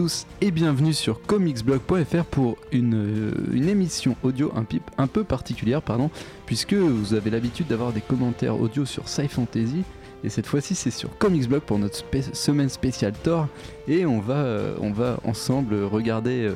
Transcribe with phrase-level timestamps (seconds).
[0.00, 4.50] tous et bienvenue sur comicsblog.fr pour une, euh, une émission audio
[4.96, 6.10] un, peu particulière, pardon,
[6.46, 9.82] puisque vous avez l'habitude d'avoir des commentaires audio sur Sci Fantasy.
[10.24, 13.46] Et cette fois-ci, c'est sur Comicsblog pour notre spé- semaine spéciale Thor.
[13.88, 16.54] Et on va, euh, on va ensemble regarder euh,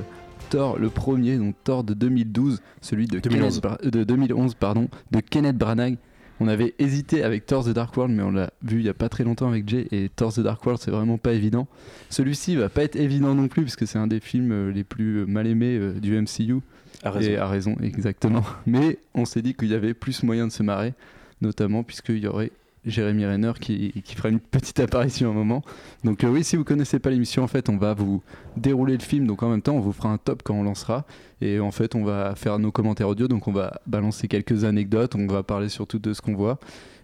[0.49, 3.61] Thor, le premier, donc Thor de 2012, celui de 2011.
[3.61, 5.99] Kenneth Bra- de 2011, pardon, de Kenneth Branagh.
[6.41, 8.95] On avait hésité avec Thor The Dark World, mais on l'a vu il y a
[8.95, 9.87] pas très longtemps avec Jay.
[9.93, 11.69] Et Thor The Dark World, c'est vraiment pas évident.
[12.11, 15.19] Celui-ci va pas être évident non plus, puisque c'est un des films euh, les plus
[15.19, 16.61] euh, mal aimés euh, du MCU.
[17.05, 17.31] À raison.
[17.31, 18.45] Et à raison, exactement.
[18.67, 20.95] Mais on s'est dit qu'il y avait plus moyen de se marrer,
[21.41, 22.51] notamment puisqu'il y aurait
[22.87, 25.63] Jérémy Renner qui, qui fera une petite apparition à un moment.
[26.05, 28.23] Donc euh, oui, si vous connaissez pas l'émission, en fait, on va vous
[28.57, 31.07] dérouler le film, donc en même temps, on vous fera un top quand on lancera.
[31.41, 35.15] Et en fait, on va faire nos commentaires audio, donc on va balancer quelques anecdotes,
[35.15, 36.59] on va parler surtout de ce qu'on voit.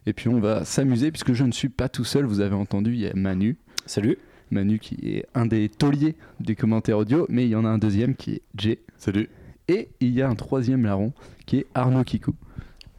[0.07, 2.95] Et puis on va s'amuser, puisque je ne suis pas tout seul, vous avez entendu,
[2.95, 3.57] il y a Manu.
[3.87, 4.19] Salut.
[4.51, 7.79] Manu qui est un des tauliers des commentaires audio, mais il y en a un
[7.79, 8.79] deuxième qui est Jay.
[8.99, 9.29] Salut.
[9.69, 11.13] Et il y a un troisième larron
[11.47, 12.35] qui est Arnaud Kikou.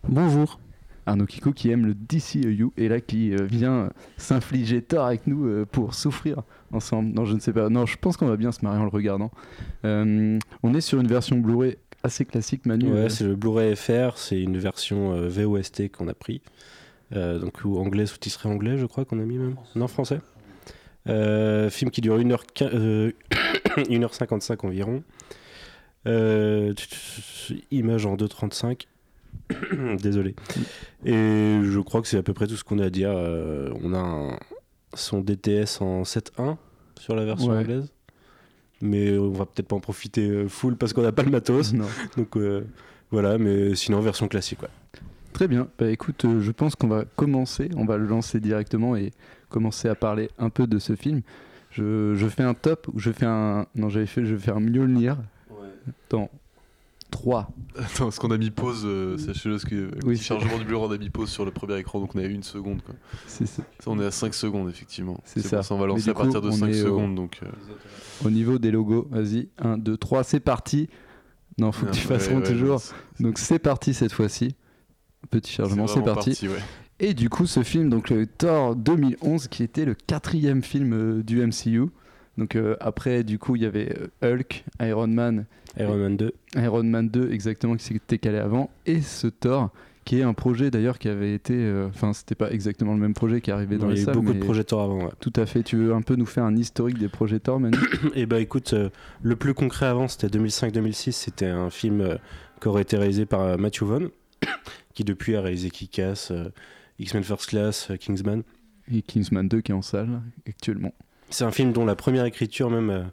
[0.07, 0.60] Bonjour.
[1.05, 5.45] Arnaud Kikou qui aime le DCEU et là qui euh, vient s'infliger tort avec nous
[5.45, 7.13] euh, pour souffrir ensemble.
[7.13, 7.69] Non, je ne sais pas.
[7.69, 9.31] Non, je pense qu'on va bien se marier en le regardant.
[9.85, 12.91] Euh, on est sur une version Blu-ray assez classique, Manu.
[12.91, 16.41] Ouais, Euh, c'est le Blu-ray FR, c'est une version euh, VOST qu'on a pris.
[17.13, 19.55] Euh, donc ou anglais, sous-titré anglais, je crois qu'on a mis même.
[19.75, 20.19] Non, français.
[21.09, 23.11] Euh, film qui dure 1h, euh,
[23.75, 25.03] 1h55 environ.
[26.07, 26.73] Euh,
[27.69, 28.85] image en 2.35.
[30.01, 30.35] Désolé.
[31.05, 33.11] Et je crois que c'est à peu près tout ce qu'on a à dire.
[33.13, 34.37] Euh, on a un,
[34.93, 36.57] son DTS en 7.1
[36.99, 37.59] sur la version Ouais.
[37.59, 37.91] anglaise.
[38.81, 41.73] Mais on va peut-être pas en profiter euh, full parce qu'on n'a pas le matos.
[41.73, 41.85] non.
[42.17, 42.63] Donc euh,
[43.11, 44.61] voilà, mais sinon version classique.
[44.63, 44.69] Ouais.
[45.33, 45.67] Très bien.
[45.79, 47.69] Bah écoute, euh, je pense qu'on va commencer.
[47.77, 49.11] On va le lancer directement et
[49.49, 51.21] commencer à parler un peu de ce film.
[51.69, 53.65] Je, je fais un top ou je fais un.
[53.75, 54.25] Non, j'avais fait.
[54.25, 55.17] Je vais faire un Mjolnir
[56.09, 56.29] dans
[57.11, 57.51] 3.
[57.77, 60.65] Attends, ce qu'on a mis pause, euh, sachez-le, parce que euh, Oui, c'est- chargement du
[60.65, 62.81] Blu-ray, on a mis pause sur le premier écran, donc on est à une seconde.
[62.81, 62.95] Quoi.
[63.27, 63.61] C'est ça.
[63.79, 65.19] Ça, on est à 5 secondes, effectivement.
[65.25, 65.61] C'est ça.
[65.71, 67.15] on va lancer à partir de on 5 est au- secondes.
[67.15, 67.47] Donc, euh,
[68.25, 70.89] Au niveau des logos, vas-y, 1, 2, 3, c'est parti.
[71.57, 72.79] Non, faut que tu ouais, fasses ouais, toujours.
[72.79, 74.55] c'est- Donc c'est parti cette fois-ci.
[75.29, 76.37] Petit chargement, c'est parti.
[76.47, 76.55] ouais.
[76.99, 81.23] Et du coup, ce film, donc le Thor 2011, qui était le quatrième film euh,
[81.23, 81.87] du MCU.
[82.37, 85.45] Donc euh, après, du coup, il y avait euh, Hulk, Iron Man,
[85.77, 86.33] Iron Man 2.
[86.57, 89.71] Iron Man 2 exactement qui s'était calé avant, et ce Thor,
[90.05, 93.13] qui est un projet d'ailleurs qui avait été, euh, enfin c'était pas exactement le même
[93.13, 95.05] projet qui arrivait dans il y les a eu salles, beaucoup de projecteurs avant.
[95.05, 95.11] Ouais.
[95.19, 95.63] Tout à fait.
[95.63, 97.77] Tu veux un peu nous faire un historique des projets Thor, Manu
[98.15, 98.89] Et bah écoute, euh,
[99.21, 101.11] le plus concret avant, c'était 2005-2006.
[101.11, 102.17] C'était un film
[102.61, 104.09] qui aurait été réalisé par Matthew Vaughn,
[104.93, 106.33] qui depuis a réalisé Kick-Ass,
[106.99, 108.43] X-Men First Class, Kingsman.
[108.91, 110.93] Et Kingsman 2 qui est en salle actuellement.
[111.31, 113.03] C'est un film dont la première écriture même euh,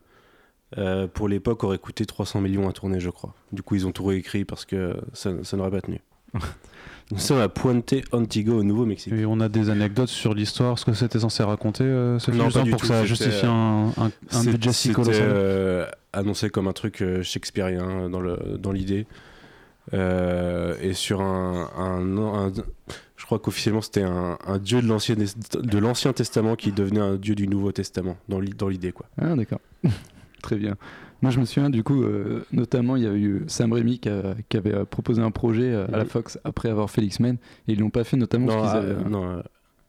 [0.78, 3.34] euh, pour l'époque aurait coûté 300 millions à tourner, je crois.
[3.52, 6.00] Du coup, ils ont tout réécrit parce que ça, ça n'aurait pas tenu.
[7.10, 9.14] Nous sommes à Puente Antigo au Nouveau-Mexique.
[9.14, 12.50] Et on a des anecdotes sur l'histoire, ce que c'était censé raconter, euh, ce Non,
[12.50, 14.94] film, pas pour tout, que ça c'était, justifie euh, un, un, un budget si C'était
[14.94, 15.24] colossal.
[15.26, 18.20] euh, annoncé comme un truc shakespearien dans
[18.58, 19.14] dans l'idée Euh,
[19.92, 22.52] et sur un, un- un-
[23.16, 27.16] je crois qu'officiellement c'était un, un dieu de l'ancien de l'ancien testament qui devenait un
[27.16, 29.06] dieu du nouveau testament dans l'i- dans l'idée quoi.
[29.20, 29.60] Ah d'accord.
[30.42, 30.76] Très bien.
[31.20, 34.08] Moi je me souviens du coup, euh, notamment il y a eu Sam Raimi qui,
[34.08, 36.10] a- qui avait euh, proposé un projet euh, à la Mhm.
[36.10, 38.92] Fox après avoir fait l'X-Men et ils l'ont pas fait notamment Non, parce qu'ils ah,
[39.00, 39.42] avaient- non, euh,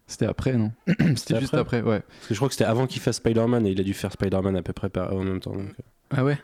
[0.08, 0.72] C'était après non?
[1.16, 2.00] C'était juste après ouais.
[2.00, 4.12] parce que je crois que c'était avant qu'il fasse Spider-Man et il a dû faire
[4.12, 5.52] Spider-Man à peu près par- en même temps.
[5.54, 5.84] donc, euh.
[6.18, 6.40] Ah ouais?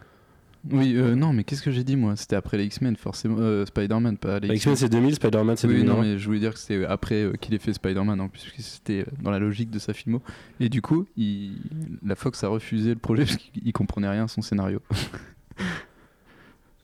[0.71, 2.15] Oui, euh, non mais qu'est-ce que j'ai dit moi?
[2.15, 3.37] C'était après les X-Men forcément.
[3.39, 5.93] Euh, Spider-Man, pas les X-Men c'est 2000, Spider-Man c'est Oui, 2001.
[5.93, 8.61] non, mais je voulais dire que c'était après euh, qu'il ait fait Spider-Man, plus, puisque
[8.61, 10.21] c'était dans la logique de sa filmo.
[10.59, 11.57] Et du coup, il...
[12.03, 14.81] la Fox a refusé le projet parce qu'il comprenait rien à son scénario.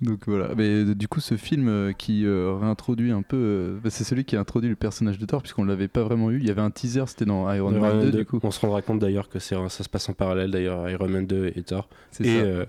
[0.02, 0.50] Donc voilà.
[0.58, 3.78] Mais du coup, ce film qui réintroduit un peu.
[3.90, 6.40] c'est celui qui a introduit le personnage de Thor, puisqu'on l'avait pas vraiment eu.
[6.40, 8.18] Il y avait un teaser, c'était dans Iron Man Man 2, 2.
[8.18, 8.40] du coup.
[8.42, 11.52] On se rendra compte d'ailleurs que ça se passe en parallèle d'ailleurs Iron Man 2
[11.56, 12.66] et Thor C'est et ça.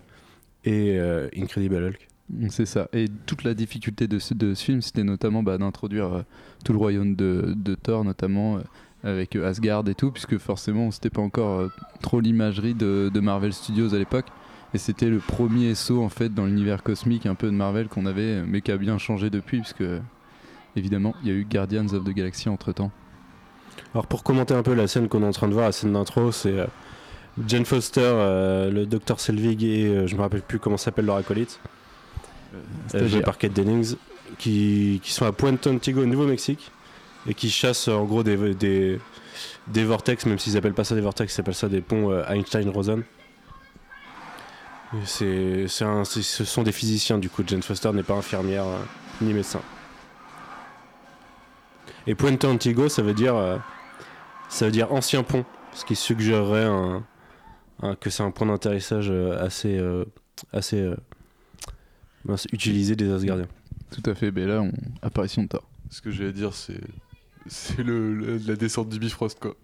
[0.65, 2.09] Et euh, Incredible Hulk.
[2.49, 2.89] C'est ça.
[2.93, 6.23] Et toute la difficulté de ce, de ce film, c'était notamment bah, d'introduire euh,
[6.65, 8.61] tout le royaume de, de Thor, notamment euh,
[9.03, 11.69] avec euh, Asgard et tout, puisque forcément, c'était pas encore euh,
[12.01, 14.27] trop l'imagerie de, de Marvel Studios à l'époque.
[14.75, 18.07] Et c'était le premier saut en fait dans l'univers cosmique un peu de Marvel qu'on
[18.07, 19.85] avait, mais qui a bien changé depuis, puisque
[20.77, 22.91] évidemment, il y a eu Guardians of the Galaxy entre temps.
[23.93, 25.93] Alors pour commenter un peu la scène qu'on est en train de voir, la scène
[25.93, 26.67] d'intro, c'est euh,
[27.47, 31.17] Jane Foster, euh, le docteur Selvig et euh, je me rappelle plus comment s'appelle leur
[31.17, 31.61] acolyte,
[32.95, 33.97] euh, joué par Kate Dennings,
[34.39, 36.71] qui, qui sont à Puente Antigo au Nouveau-Mexique
[37.27, 39.01] et qui chassent euh, en gros des, des,
[39.69, 43.03] des vortex, même s'ils appellent pas ça des vortex, ils appellent ça des ponts Einstein-Rosen.
[45.07, 47.43] C'est, ce sont des physiciens du coup.
[47.47, 48.79] Jane Foster n'est pas infirmière euh,
[49.23, 49.63] ni médecin.
[52.07, 53.57] Et Puente Antigo, ça veut dire, euh,
[54.49, 57.03] ça veut dire ancien pont, ce qui suggérerait un,
[57.83, 60.05] un- que c'est un point d'atterrissage euh, assez, euh,
[60.53, 60.97] assez euh,
[62.25, 63.49] mince, utilisé des Asgardiens.
[63.91, 64.31] Tout à fait.
[64.31, 64.73] Ben là, on...
[65.03, 65.69] apparition de Thor.
[65.91, 66.81] Ce que j'allais dire, c'est.
[67.47, 69.57] C'est le, le- la descente du Bifrost, quoi.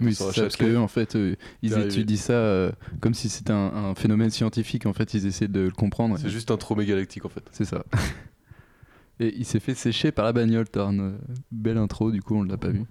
[0.00, 3.52] Oui, c'est ça, parce qu'eux, en fait, euh, ils étudient ça euh, comme si c'était
[3.52, 4.86] un, un phénomène scientifique.
[4.86, 6.16] En fait, ils essaient de le comprendre.
[6.18, 7.42] C'est juste un tromé galactique, en fait.
[7.50, 7.84] C'est ça.
[9.20, 10.90] Et il s'est fait sécher par la bagnole, Thor.
[10.90, 11.18] Une euh,
[11.50, 12.84] belle intro, du coup, on l'a pas vu.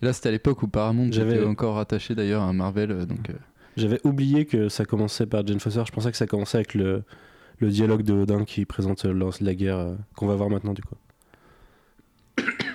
[0.00, 3.06] Et là, c'était à l'époque où Paramount J'avais- encore attaché d'ailleurs à Marvel.
[3.06, 3.34] donc, euh,
[3.76, 5.82] J'avais oublié que ça commençait par Jane Foster.
[5.86, 7.04] Je pensais que ça commençait avec le,
[7.58, 10.82] le dialogue de Odin qui présente euh, la guerre euh, qu'on va voir maintenant du
[10.82, 10.96] coup.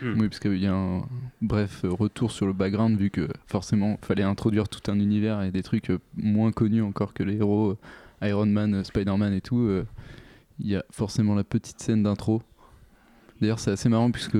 [0.03, 1.07] Oui, parce qu'il y a un
[1.41, 5.51] bref euh, retour sur le background, vu que forcément, fallait introduire tout un univers et
[5.51, 7.77] des trucs moins connus encore que les héros,
[8.21, 9.69] Iron Man, Spider-Man et tout.
[10.59, 12.43] Il y a forcément la petite scène d'intro.
[13.41, 14.37] D'ailleurs, c'est assez marrant puisque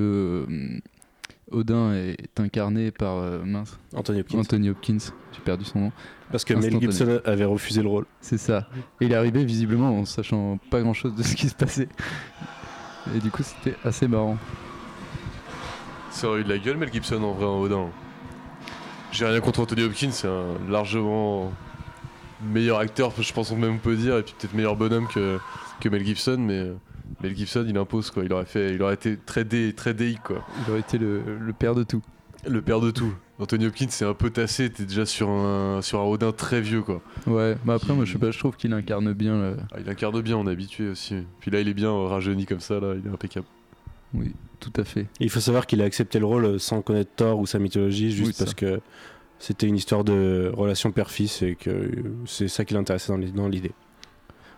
[1.52, 4.40] Odin est incarné par euh, mince, Anthony Hopkins.
[4.40, 4.98] Anthony Hopkins.
[5.32, 5.92] J'ai perdu son nom.
[6.32, 6.80] Parce que Mel.
[6.80, 8.06] Gibson avait refusé le rôle.
[8.20, 8.68] C'est ça.
[9.00, 11.88] Et il est arrivé visiblement en sachant pas grand chose de ce qui se passait.
[13.16, 14.38] Et du coup, c'était assez marrant.
[16.12, 17.90] Ça aurait eu de la gueule, Mel Gibson, en vrai, en Odin.
[19.12, 21.52] J'ai rien contre Anthony Hopkins, c'est un largement
[22.42, 25.40] meilleur acteur, je pense qu'on même peut dire, et puis peut-être meilleur bonhomme que,
[25.80, 26.76] que Mel Gibson, mais euh,
[27.22, 28.24] Mel Gibson, il impose, quoi.
[28.24, 30.46] Il aurait, fait, il aurait été très, dé, très déique, quoi.
[30.66, 32.02] Il aurait été le, le père de tout.
[32.48, 33.12] Le père de tout.
[33.40, 36.82] Anthony Hopkins, c'est un peu tassé, t'es déjà sur un, sur un Odin très vieux,
[36.82, 37.02] quoi.
[37.28, 40.20] Ouais, bah après, moi je sais pas, je trouve qu'il incarne bien Ah, il incarne
[40.22, 41.16] bien, on est habitué aussi.
[41.40, 43.46] Puis là, il est bien euh, rajeuni comme ça, là, il est impeccable.
[44.14, 45.02] Oui, tout à fait.
[45.02, 48.12] Et il faut savoir qu'il a accepté le rôle sans connaître Thor ou sa mythologie,
[48.12, 48.46] juste Oui, ça.
[48.46, 48.80] parce que
[49.40, 51.92] c'était une histoire de relation père-fils et que euh,
[52.26, 53.74] c'est ça qui l'intéressait dans l'i- dans l'idée.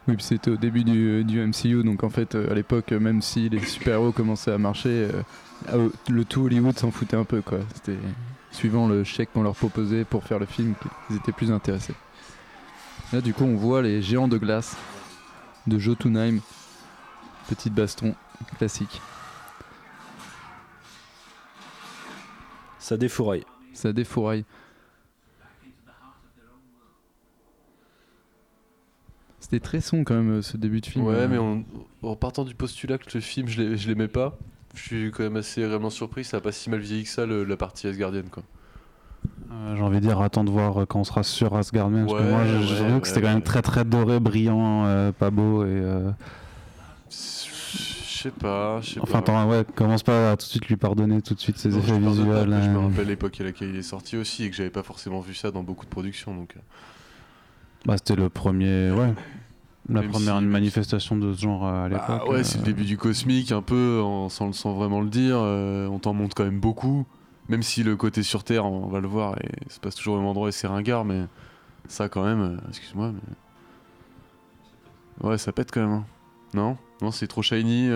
[0.09, 2.99] Oui, puis c'était au début du, du MCU, donc en fait, euh, à l'époque, euh,
[2.99, 5.07] même si les super-héros commençaient à marcher,
[5.71, 7.59] euh, le tout Hollywood s'en foutait un peu, quoi.
[7.75, 7.99] C'était
[8.51, 10.73] suivant le chèque qu'on leur proposait pour faire le film
[11.07, 11.93] qu'ils étaient plus intéressés.
[13.13, 14.75] Là, du coup, on voit les géants de glace
[15.67, 16.39] de Jotunheim.
[17.47, 18.15] Petite baston
[18.57, 19.03] classique.
[22.79, 23.45] Ça défouraille.
[23.73, 24.43] Ça défouraille.
[29.49, 31.05] C'était très son quand même euh, ce début de film.
[31.05, 31.63] Ouais, Euh, mais en,
[32.03, 34.37] en partant du postulat que le film, je l'ai- je l'aimais pas,
[34.75, 37.25] je suis quand même assez réellement surpris, ça a pas si mal vieilli que ça,
[37.25, 38.43] le- la partie Asgardienne, quoi.
[39.51, 42.21] Euh, J'ai envie de dire, attends de voir quand on sera sur Asgard même, parce
[42.21, 45.31] que moi j'ai trouvé ouais, que c'était quand même très très doré, brillant, euh, pas
[45.31, 45.67] beau et.
[45.69, 46.11] euh,
[47.09, 47.15] Je
[48.23, 49.31] sais pas, je sais Enfin, pas.
[49.33, 51.79] attends, ouais, commence pas à tout de suite lui pardonner tout de suite ses Non,
[51.79, 52.61] effets visuels.
[52.63, 55.21] Je me rappelle l'époque à laquelle il est sorti aussi et que j'avais pas forcément
[55.21, 56.53] vu ça dans beaucoup de productions, donc.
[57.85, 59.13] Bah, c'était le premier, ouais.
[59.89, 62.05] La Même première si- manifestation de ce genre euh, à l'époque.
[62.07, 65.09] Bah ouais, c'est le euh, début du cosmique, un peu, en- sans, sans vraiment le
[65.09, 65.37] dire.
[65.39, 67.05] euh, on t'en montre quand même beaucoup.
[67.47, 70.17] Même si le côté sur Terre, on va le voir, et se passe toujours au
[70.19, 71.23] même endroit et c'est ringard, mais
[71.87, 73.21] ça quand même, euh, excuse-moi, mais.
[75.27, 75.91] Ouais, ça pète quand même.
[75.91, 76.05] hein.
[76.53, 76.77] Non?
[77.01, 77.87] Non, c'est trop shiny.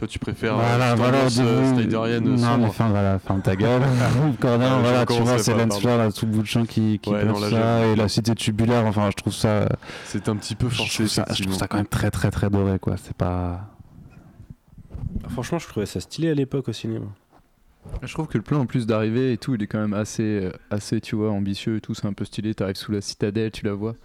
[0.00, 0.54] Toi, tu préfères.
[0.54, 2.58] Voilà, euh, voilà, tendance, euh, de- Snyderienne Non, sombre.
[2.58, 3.82] mais fin, voilà, ferme ta gueule.
[4.00, 5.52] Ah, je voilà, tu vois, c'est.
[5.78, 8.34] Flare, là, tout bout de champ qui, qui Ouais, non, là, ça, et la cité
[8.34, 9.68] tubulaire, enfin, je trouve ça.
[10.06, 10.94] C'est un petit peu Je forcé.
[10.94, 12.96] trouve ça, je trouve ça quand même très très très doré, quoi.
[12.96, 13.60] C'est pas.
[15.28, 17.04] Franchement, je trouvais ça stylé à l'époque au cinéma.
[18.02, 20.22] Je trouve que le plan en plus d'arriver et tout, il est quand même assez,
[20.22, 22.54] euh, assez tu vois, ambitieux et tout, c'est un peu stylé.
[22.54, 23.96] T'arrives sous la citadelle, tu la vois.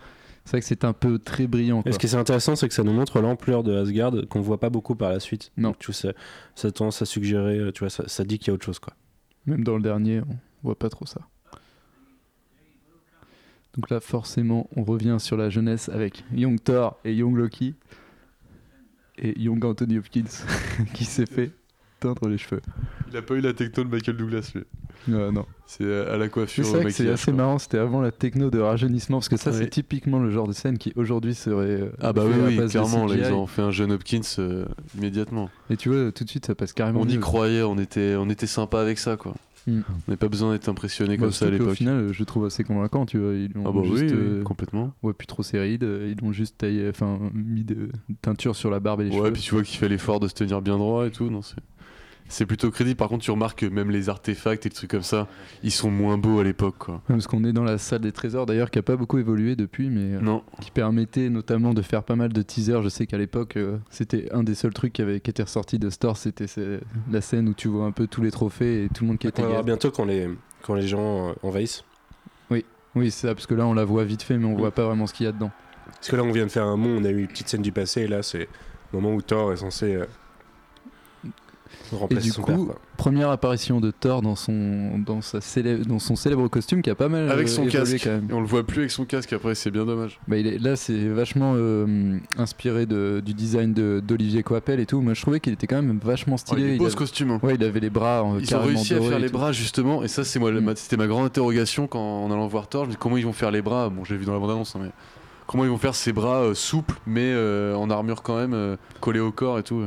[0.45, 1.79] C'est vrai que c'est un peu très brillant.
[1.79, 1.91] Et Quoi.
[1.93, 4.69] ce qui est intéressant, c'est que ça nous montre l'ampleur de Asgard qu'on voit pas
[4.69, 5.51] beaucoup par la suite.
[5.57, 5.69] Non.
[5.69, 6.09] Donc, tu vois, ça,
[6.53, 8.77] ça tendance à suggérer, euh, tu vois, ça, ça dit qu'il y a autre chose,
[8.79, 8.93] quoi.
[9.47, 11.21] Même dans le dernier, on voit pas trop ça.
[13.73, 17.75] Donc là, forcément, on revient sur la jeunesse avec Young Thor et Young Loki.
[19.17, 20.23] Et Young Anthony Hopkins
[20.93, 21.51] qui s'est fait
[21.99, 22.61] teindre les cheveux.
[23.11, 24.63] Il a pas eu la techno de Michael Douglas, lui.
[25.07, 25.45] Ouais, non.
[25.67, 26.65] C'est euh, à la coiffure.
[26.67, 27.33] au c'est assez quoi.
[27.35, 29.57] marrant, c'était avant la techno de rajeunissement, parce que ça, Oui.
[29.59, 31.81] c'est typiquement le genre de scène qui aujourd'hui serait.
[31.81, 33.27] euh, Ah bah oui, oui clairement, là, CGI.
[33.29, 34.65] ils ont fait un jeune Hopkins euh,
[34.97, 35.49] immédiatement.
[35.69, 37.01] Et tu vois, tout de suite, ça passe carrément.
[37.01, 37.19] On y mieux.
[37.19, 39.35] croyait, on était, on était sympa avec ça, quoi.
[39.67, 39.79] Mm.
[39.89, 41.73] On n'avait pas besoin d'être impressionné Bah, comme ça à l'époque.
[41.73, 43.33] final, je trouve assez convaincant, tu vois.
[43.33, 44.93] Ils l'ont Ah bah juste, oui, euh, complètement.
[45.03, 47.89] ouais, plus trop serré, ils l'ont juste taillé, enfin, mis de
[48.21, 49.33] teinture sur la barbe et les Ouais, cheveux.
[49.33, 51.29] puis tu vois qu'il fait l'effort de se tenir bien droit et tout.
[51.29, 51.55] Non, c'est...
[52.27, 52.97] c'est plutôt crédible.
[52.97, 55.27] Par contre, tu remarques que même les artefacts et les trucs comme ça,
[55.63, 57.01] ils sont moins beaux à l'époque, quoi.
[57.07, 59.89] Parce qu'on est dans la salle des trésors, d'ailleurs, qui a pas beaucoup évolué depuis,
[59.89, 62.81] mais euh, Non, qui permettait notamment de faire pas mal de teasers.
[62.83, 65.77] Je sais qu'à l'époque, euh, c'était un des seuls trucs qui, avait, qui était ressorti
[65.79, 66.45] de Store, c'était
[67.11, 69.27] la scène où tu vois un peu tous les trophées et tout le monde qui
[69.27, 69.65] On était voir gaz.
[69.65, 70.27] bientôt quand les,
[70.63, 71.83] quand les gens euh, envahissent.
[72.97, 74.57] Oui, c'est ça, parce que là, on la voit vite fait, mais on Mm.
[74.57, 75.51] voit pas vraiment ce qu'il y a dedans.
[75.95, 77.61] Parce que là, on vient de faire un mont, on a eu une petite scène
[77.61, 78.47] du passé, et là, c'est
[78.93, 80.05] le moment où Thor est censé euh,
[82.09, 82.75] Et du coup, père.
[82.97, 86.95] première apparition de Thor dans son, dans sa célèbre, dans son célèbre costume qui a
[86.95, 88.03] pas mal Avec euh, son évolué casque.
[88.03, 88.27] quand même.
[88.29, 90.19] Et on le voit plus avec son casque après, c'est bien dommage.
[90.27, 94.85] Bah, il est, là, c'est vachement euh, inspiré de, du design de- d'Olivier Coipel et
[94.85, 95.01] tout.
[95.01, 96.61] Moi, je trouvais qu'il était quand même vachement stylé.
[96.61, 97.31] il est il, beau avait, ce costume.
[97.31, 97.39] hein.
[97.43, 100.07] ouais, il avait les bras euh, Ils ont réussi à faire les bras justement, et
[100.07, 100.73] ça c'est moi, Mm.
[100.75, 102.83] c'était ma grande interrogation quand en allant voir Thor.
[102.85, 103.89] Je me dis comment ils vont faire les bras?
[103.89, 104.89] Bon, j'ai vu dans la bande annonce, mais
[105.47, 107.33] comment ils vont faire ces bras euh, souples, mais
[107.75, 109.83] en armure quand même, collés au corps et tout.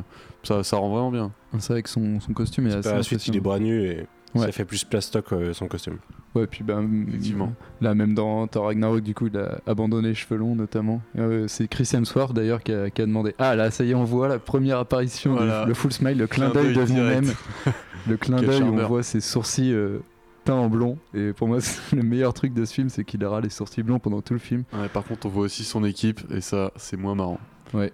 [0.49, 1.33] Ça, ça rend vraiment bien.
[1.59, 3.83] C'est vrai que son, son costume est assez Par la suite, il est bras nus
[3.85, 4.45] et Ouais.
[4.45, 5.97] ça fait plus plastoc euh, son costume.
[6.35, 7.55] Ouais, puis bah, Effectivement.
[7.81, 11.01] Là, même dans Thor Ragnarok, du coup, il a abandonné les cheveux longs, notamment.
[11.17, 13.95] Euh, c'est Chris Hemsworth, d'ailleurs, qui a, qui a demandé Ah, là, ça y est,
[13.95, 17.33] on voit la première apparition, du- le full smile, le clin d'œil de nous-mêmes.
[18.07, 19.99] Le clin d'œil où on voit ses sourcils euh,
[20.45, 20.99] teints en blond.
[21.15, 21.59] Et pour moi,
[21.93, 24.39] le meilleur truc de ce film, c'est qu'il aura les sourcils blonds pendant tout le
[24.41, 24.65] film.
[24.75, 27.41] Ouais, par contre, on voit aussi son équipe, et ça, c'est moins marrant.
[27.75, 27.93] Ouais.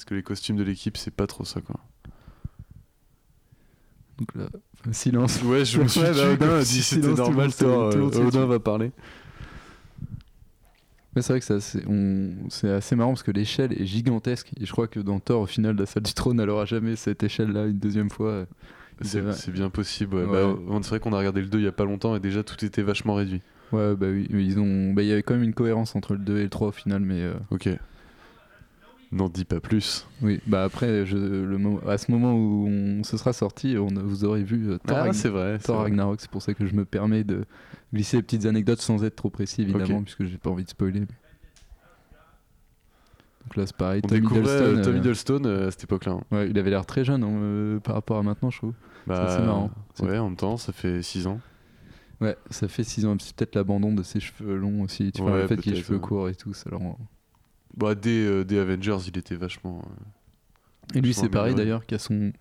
[0.00, 1.76] Parce que les costumes de l'équipe, c'est pas trop ça quoi.
[4.18, 4.46] Donc là,
[4.92, 5.42] silence.
[5.42, 7.52] Ouais, je me suis Ouais, dit bah, Odin a comme dit si c'était normal.
[7.52, 8.92] tout le monde euh, Odin va parler.
[11.14, 14.52] Mais c'est vrai que c'est assez, on- c'est assez marrant parce que l'échelle est gigantesque.
[14.58, 16.96] Et je crois que dans Thor, au final, la salle du trône, elle aura jamais
[16.96, 18.46] cette échelle-là une deuxième fois.
[19.02, 20.16] C'est bien possible.
[20.16, 20.24] ouais.
[20.24, 20.54] Ouais.
[20.66, 22.42] Bah, c'est vrai qu'on a regardé le 2 il y a pas longtemps et déjà
[22.42, 23.42] tout était vachement réduit.
[23.72, 24.94] Ouais, bah oui, mais ils ont.
[24.94, 26.72] Bah, il y avait quand même une cohérence entre le 2 et le 3 au
[26.72, 27.68] final, mais euh, Ok.
[29.12, 30.06] N'en dis pas plus.
[30.22, 30.38] oui.
[30.46, 31.58] Bah après, je, le
[31.90, 35.04] à ce moment où on, ce sera sorti, on, vous aurez vu euh, Thor, Ah,
[35.08, 35.56] Ragn- c'est vrai.
[35.58, 35.80] c'est Thor.
[35.82, 36.20] Ragnarok.
[36.20, 37.44] C'est pour ça que je me permets de
[37.92, 40.04] glisser des petites anecdotes sans être trop précis, évidemment, Ok.
[40.04, 41.00] puisque j'ai pas envie de spoiler.
[43.42, 44.00] Donc là, c'est pareil.
[44.04, 44.44] On Tom Hiddleston,
[44.76, 46.12] euh, Tom euh, Hiddleston euh, à cette époque-là.
[46.12, 46.20] hein.
[46.30, 48.74] ouais, il avait l'air très jeune hein, euh, par rapport à maintenant, je trouve.
[49.06, 49.70] Bah, assez marrant.
[49.94, 51.40] C'est- Ouais, en même temps, ça fait 6 ans.
[52.20, 53.16] Ouais, ça fait 6 ans.
[53.18, 55.10] C'est peut-être l'abandon de ses cheveux longs aussi.
[55.10, 56.00] Tu vois, le fait qu'il ait les cheveux ouais.
[56.00, 56.52] courts et tout.
[56.54, 56.80] Ça leur...
[57.76, 59.82] Bah, dès, euh, dès Avengers, il était vachement.
[59.84, 61.64] euh, Et lui, Vachement c'est pareil amélioré.
[61.64, 62.32] d'ailleurs, qui a son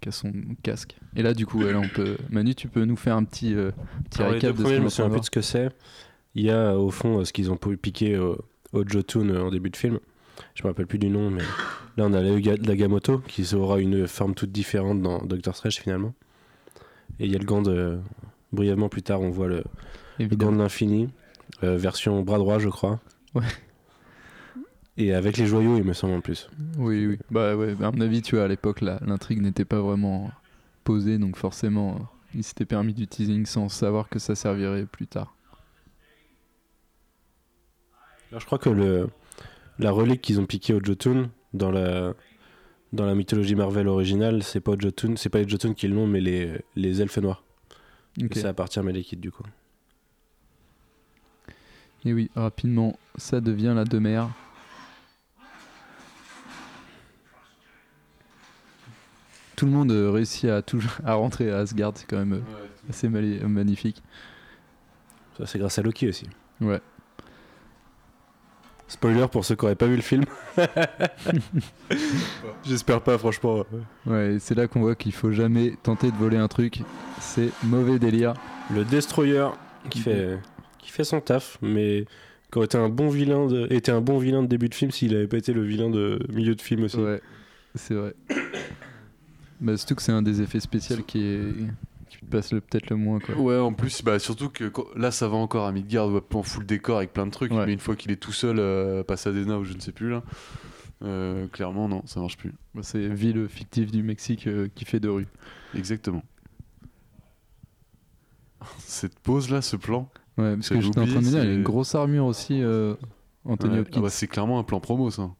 [0.00, 0.96] qui a son casque.
[1.16, 2.16] Et là, du coup, ouais, là, on peut.
[2.30, 3.70] Manu, tu peux nous faire un petit, euh,
[4.10, 5.20] petit Alors, les récap de ce premiers, je qu'on me souviens un peu voir.
[5.20, 5.70] de ce que c'est.
[6.34, 8.38] Il y a au fond euh, ce qu'ils ont pu piquer au,
[8.72, 9.98] au Jotun euh, en début de film.
[10.54, 11.42] Je me rappelle plus du nom, mais
[11.96, 16.14] là on a la Nagamoto qui aura une forme toute différente dans Doctor Strange finalement.
[17.18, 17.98] Et il y a le gant de.
[18.52, 20.52] Brièvement plus tard, on voit le, le gant Évidemment.
[20.52, 21.08] de l'infini,
[21.64, 23.00] euh, version bras droit, je crois.
[23.34, 23.44] Ouais.
[25.00, 26.50] Et avec les joyaux, il me semble en plus.
[26.76, 27.18] Oui, oui.
[27.30, 30.32] Bah ouais, à mon avis, tu vois, à l'époque, l'intrigue n'était pas vraiment
[30.82, 31.98] posée, donc forcément, euh,
[32.34, 35.36] il s'était permis du teasing sans savoir que ça servirait plus tard.
[38.30, 39.08] Alors, je crois que le,
[39.78, 42.14] la relique qu'ils ont piquée au Jotun dans la,
[42.92, 46.20] dans la mythologie Marvel originale, c'est pas Jotun, c'est pas les Jotun qui l'ont, mais
[46.20, 47.44] les, les elfes noirs.
[48.20, 48.36] Ok.
[48.36, 49.44] Et ça appartient à Malekith du coup.
[52.04, 54.30] Et oui, rapidement, ça devient la demeure.
[59.58, 62.88] Tout le monde euh, réussit à, toujours, à rentrer à Asgard, c'est quand même euh,
[62.88, 64.04] assez magnifique.
[65.36, 66.28] Ça, c'est grâce à Loki aussi.
[66.60, 66.80] Ouais.
[68.86, 70.26] Spoiler pour ceux qui n'auraient pas vu le film.
[72.64, 73.64] J'espère pas, franchement.
[74.06, 76.82] Ouais, c'est là qu'on voit qu'il faut jamais tenter de voler un truc.
[77.18, 78.34] C'est mauvais délire.
[78.72, 79.48] Le Destroyer
[79.90, 80.38] qui fait,
[80.78, 82.04] qui fait son taf, mais
[82.52, 84.92] qui aurait été un bon vilain de, était un bon vilain de début de film
[84.92, 86.98] s'il avait pas été le vilain de milieu de film aussi.
[86.98, 87.20] Ouais,
[87.74, 88.14] c'est vrai.
[89.60, 91.52] Bah, surtout que c'est un des effets spéciaux qui est
[92.08, 93.34] qui passe le- peut-être le moins quoi.
[93.36, 96.60] Ouais, en plus, bah, surtout que quand- là, ça va encore à Midgard, on fout
[96.60, 97.66] le décor avec plein de trucs, Ouais.
[97.66, 100.08] mais une fois qu'il est tout seul euh, à Pasadena ou je ne sais plus
[100.10, 100.22] là,
[101.04, 102.54] euh, clairement, non, ça marche plus.
[102.74, 105.26] Bah, c'est ville fictive du Mexique euh, qui fait de rue.
[105.74, 106.22] Exactement.
[108.78, 111.52] Cette pause là, ce plan, Ouais, parce que j'étais en train de dire, il y
[111.52, 112.94] a une grosse armure aussi, euh,
[113.44, 113.80] Anthony ouais.
[113.80, 113.98] Hopkins.
[113.98, 115.30] Ah bah, c'est clairement un plan promo ça.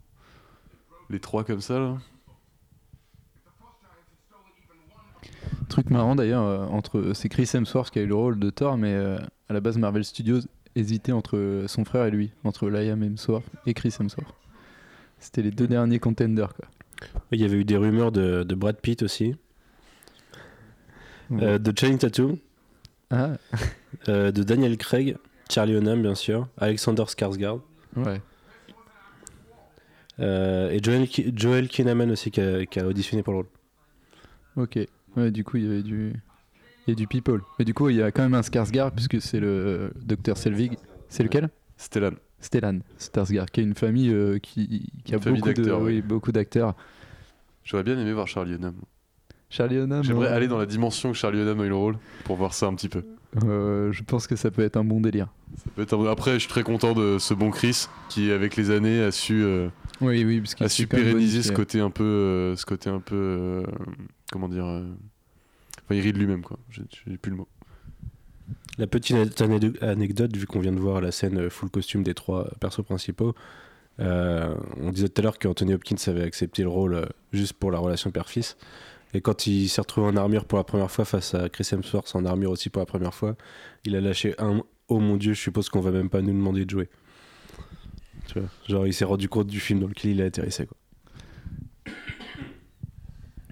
[1.08, 1.98] Les trois comme ça là.
[5.68, 8.76] Truc marrant d'ailleurs, euh, entre c'est Chris Hemsworth qui a eu le rôle de Thor,
[8.76, 10.40] mais euh, à la base Marvel Studios
[10.74, 14.34] hésitait entre son frère et lui, entre Liam Hemsworth et Chris Hemsworth.
[15.18, 16.66] C'était les deux derniers contenders quoi.
[17.32, 19.34] Il y avait eu des rumeurs de, de Brad Pitt aussi,
[21.32, 22.36] euh, de Channing Tatum,
[23.10, 23.32] Ah,
[24.08, 25.16] euh, de Daniel Craig,
[25.50, 27.60] Charlie Hunnam bien sûr, Alexander Skarsgård
[27.96, 28.20] ouais.
[30.20, 33.48] euh, et Joel, Joel Kinnaman aussi qui a, qui a auditionné pour le rôle.
[34.56, 34.78] Ok.
[35.16, 36.12] Ouais, du coup, il y avait du.
[36.86, 37.40] Il y a du people.
[37.58, 40.78] Mais du coup, il y a quand même un Skarsgård, puisque c'est le docteur Selvig.
[41.08, 41.50] C'est lequel?
[41.76, 42.12] Stellan.
[42.40, 46.00] Stellan Skarsgård, qui a une famille euh, qui, qui a famille beaucoup de- d'acteurs, oui,
[46.02, 46.74] beaucoup d'acteurs.
[47.64, 48.74] J'aurais bien aimé voir Charlie Hunnam.
[49.50, 50.02] Charlie Hunnam.
[50.04, 52.54] J'aimerais euh, aller dans la dimension que Charlie Hunnam a eu le rôle pour voir
[52.54, 53.02] ça un petit peu.
[53.44, 55.28] euh, je pense que ça peut être un bon délire.
[55.56, 58.56] Ça peut être un- Après, je suis très content de ce bon Chris qui, avec
[58.56, 59.68] les années, a su, euh,
[60.00, 63.62] Oui, oui, parce qu'il a su pérenniser ce côté un peu, ce côté un peu,
[64.32, 64.84] comment dire, euh,
[65.84, 66.58] enfin, il rit de lui-même quoi.
[66.70, 67.48] J'ai plus le mot.
[68.78, 69.42] La petite
[69.82, 73.34] anecdote, vu qu'on vient de voir la scène full costume des trois persos principaux,
[74.00, 77.72] euh, on disait tout à l'heure qu'Anthony Hopkins avait accepté le rôle euh, juste pour
[77.72, 78.56] la relation père-fils.
[79.14, 82.14] Et quand il s'est retrouvé en armure pour la première fois face à Chris Hemsworth
[82.14, 83.36] en armure aussi pour la première fois,
[83.84, 86.64] il a lâché un Oh mon dieu, je suppose qu'on va même pas nous demander
[86.64, 86.88] de jouer.
[88.26, 90.66] Tu vois, genre il s'est rendu compte du film dans lequel il a atterrissé.
[90.66, 90.77] Quoi.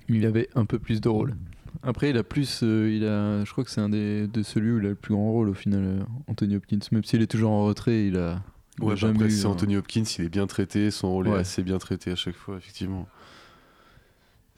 [0.09, 1.35] Il avait un peu plus de rôle.
[1.83, 2.61] Après, il a plus.
[2.63, 4.95] euh, il a, je crois que c'est un des, de celui où il a le
[4.95, 6.79] plus grand rôle au final, euh, Anthony Hopkins.
[6.93, 8.41] Même s'il est toujours en retrait, il a.
[8.79, 11.11] il a Ouais, bah jamais après, c'est un- Anthony Hopkins, il est bien traité, son
[11.11, 13.07] rôle est assez bien traité à chaque fois, effectivement.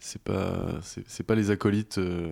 [0.01, 2.31] C'est pas, c'est c'est pas les acolytes euh,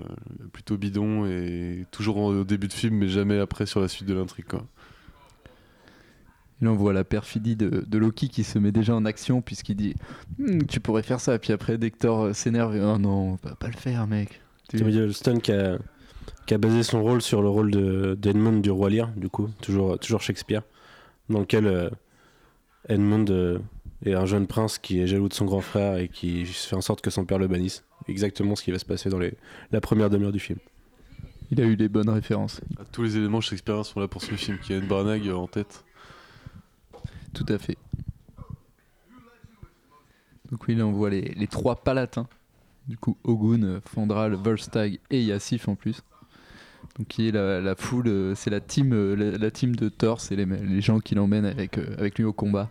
[0.54, 4.14] plutôt bidons et toujours au début de film, mais jamais après sur la suite de
[4.14, 4.46] l'intrigue.
[4.46, 4.66] quoi.
[6.62, 9.42] Et là, on voit la perfidie de, de Loki qui se met déjà en action
[9.42, 9.96] puisqu'il dit
[10.40, 11.38] Hmm, Tu pourrais faire ça.
[11.40, 14.42] Puis après, Thor euh, s'énerve, Oh non, on va pas le faire, mec.
[14.70, 15.78] Tu- Stone qui a,
[16.46, 19.50] qui a basé son rôle sur le rôle de- d'Edmund du Roi Lear, du coup,
[19.62, 20.64] toujours, toujours Shakespeare,
[21.30, 21.90] dans lequel euh,
[22.90, 23.60] Edmund euh,
[24.06, 26.82] est un jeune prince qui est jaloux de son grand frère et qui fait en
[26.82, 27.84] sorte que son père le bannisse.
[28.08, 29.34] Exactement ce qui va se passer dans les,
[29.72, 30.60] la première demi-heure du film.
[31.52, 32.62] Il a eu les bonnes références.
[32.92, 35.84] Tous les éléments Shakespeare sont là pour ce film, qui a Ed Branagh en tête.
[37.34, 37.78] Tout à fait.
[40.52, 42.28] Donc oui, là on voit les, les trois palatins.
[42.88, 46.04] Du coup, Ogun, Fandral, Volstagg et Yassif en plus.
[46.98, 50.22] Donc qui est la, la foule, euh, c'est la team, euh, la, team de Thor,
[50.22, 52.70] c'est les, les gens qui l'emmènent avec, euh, avec lui au combat.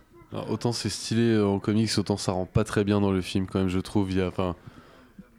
[0.49, 3.59] Autant c'est stylé en comics, autant ça rend pas très bien dans le film quand
[3.59, 4.11] même, je trouve.
[4.11, 4.55] Il y a, enfin,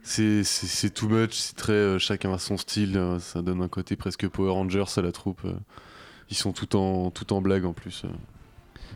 [0.01, 4.51] c'est too much, c'est très chacun a son style, ça donne un côté presque Power
[4.51, 5.41] Rangers à la troupe.
[6.31, 8.03] Ils sont tout en tout en blague en plus.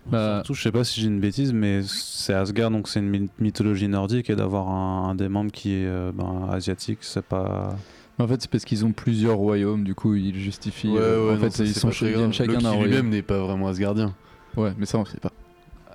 [0.07, 0.11] Euh.
[0.11, 3.09] Bah, Surtout, je sais pas si j'ai une bêtise, mais c'est Asgard, donc c'est une
[3.11, 7.23] myth- mythologie nordique, et d'avoir un, un des membres qui est euh, ben, asiatique, c'est
[7.23, 7.75] pas.
[8.19, 10.93] en fait, c'est parce qu'ils ont plusieurs royaumes, du coup ils justifient.
[10.97, 12.87] euh, en non, fait, ça, ils sont ils viennent chacun Loki d'un royaume.
[12.89, 14.13] lui-même n'est pas vraiment Asgardien.
[14.57, 15.31] Ouais, mais ça on sait pas.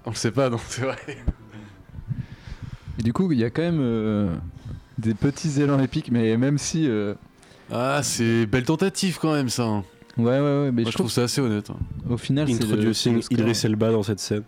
[0.06, 0.96] On le sait pas, non, c'est vrai.
[2.98, 4.34] Et du coup, il y a quand même euh,
[4.98, 6.88] des petits élans épiques, mais même si.
[6.88, 7.14] euh,
[7.70, 9.82] Ah, c'est belle tentative quand même ça.
[10.18, 11.70] Ouais, ouais, ouais, mais Moi, je trouve ça assez honnête.
[11.70, 11.76] hein.
[12.10, 13.22] au final, Introducing.
[13.30, 14.42] Idris Elba dans cette scène.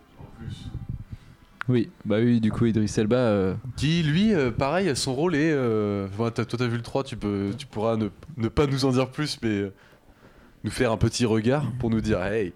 [1.69, 3.15] Oui, bah oui, du coup, Idris Elba.
[3.15, 5.51] euh, Qui, lui, euh, pareil, son rôle est.
[5.53, 8.83] euh, t'as- toi, t'as vu le 3, tu, peux, tu pourras ne, ne pas nous
[8.85, 9.73] en dire plus, mais euh,
[10.63, 12.51] nous faire un petit regard pour nous dire hey.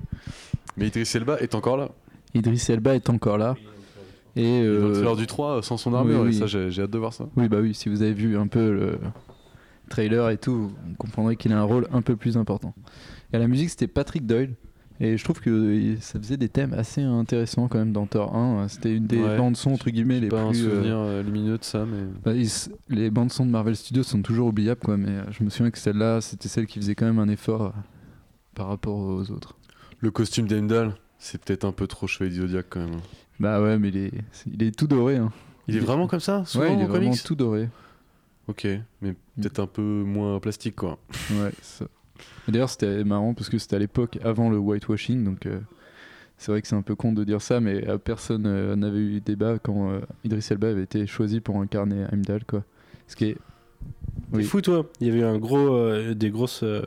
[0.75, 1.89] Mais Idris Elba est encore là.
[2.33, 3.55] Idris Elba est encore là.
[4.35, 6.69] Et Il est dans le trailer du 3 sans son armure, oui, et ça, j'ai
[6.69, 7.27] j'ai hâte de voir ça.
[7.37, 8.99] oui, bah oui, si vous avez vu un peu le
[9.89, 12.73] trailer et tout, vous comprendrez qu'il a un rôle un peu plus important.
[13.33, 14.53] Et à la musique, c'était Patrick Doyle.
[15.01, 18.33] Et je trouve que euh, ça faisait des thèmes assez intéressants quand même dans Thor
[18.33, 18.69] 1.
[18.69, 19.35] C'était une des Ouais.
[19.37, 20.65] bandes son entre guillemets les pas un plus.
[20.65, 22.03] euh, souvenir euh, lumineux de ça, mais.
[22.23, 22.49] bah, ils
[22.87, 24.95] les bandes son de Marvel Studios sont toujours oubliables, quoi.
[24.95, 27.73] Mais je me souviens que celle-là, c'était celle qui faisait quand même un effort
[28.53, 29.57] par rapport aux autres.
[29.99, 32.99] Le costume d'Heimdall, c'est peut-être un peu trop chevalier du Zodiac quand même.
[33.37, 34.11] Bah ouais, mais il est,
[34.53, 35.17] il est tout doré.
[35.17, 35.29] Hein.
[35.67, 37.67] Il est vraiment comme ça Souvent ouais, il est en vraiment comics tout doré.
[38.47, 38.67] Ok,
[39.01, 40.99] mais peut-être un peu moins plastique quoi.
[41.31, 41.85] Ouais, c'est ça.
[42.47, 45.59] D'ailleurs, c'était marrant parce que c'était à l'époque avant le whitewashing, donc euh,
[46.37, 48.99] c'est vrai que c'est un peu con de dire ça, mais euh, personne euh, n'avait
[48.99, 52.63] eu débat quand euh, Idris Elba avait été choisi pour incarner Heimdall, quoi.
[53.07, 53.33] Ce qui est.
[54.31, 54.43] T'es Oui.
[54.43, 56.83] fou, toi Il y avait un gros, euh, des, grosses, euh,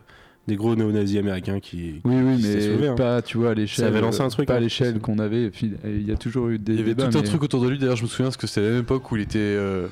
[0.47, 2.01] des gros néo-nazis américains qui.
[2.05, 2.94] Oui, oui, Qui mais soulevé, hein.
[2.94, 3.85] pas, tu vois, à l'échelle.
[3.87, 4.61] avait lancé un truc, Pas à hein.
[4.61, 5.42] l'échelle qu'on avait.
[5.44, 7.11] et puis, Il y a toujours eu des Il y avait débats.
[7.11, 8.71] tout un mais- truc autour de lui, d'ailleurs je me souviens parce que c'était la
[8.73, 9.88] même époque où il était euh,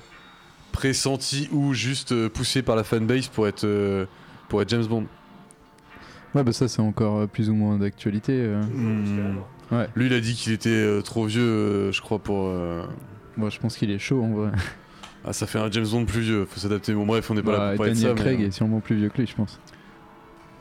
[0.76, 4.04] pressenti ou juste euh, poussé par la fanbase pour être, euh,
[4.48, 5.06] pour être James Bond.
[6.34, 8.32] Ouais, bah ça, c'est encore euh, plus ou moins d'actualité.
[8.36, 8.62] euh.
[9.72, 9.88] Ouais.
[9.96, 12.48] Lui il a dit qu'il était euh, trop vieux, euh, je crois, pour...
[12.48, 12.84] euh,
[13.38, 14.50] Moi, je pense qu'il est chaud en vrai.
[15.28, 16.94] Ah ça fait un James Bond plus vieux, faut s'adapter.
[16.94, 18.22] Bon bref, on n'est pas Bah, là pour parler de Daniel ça.
[18.22, 19.58] Craig mais, euh, est sûrement plus vieux que lui, je pense.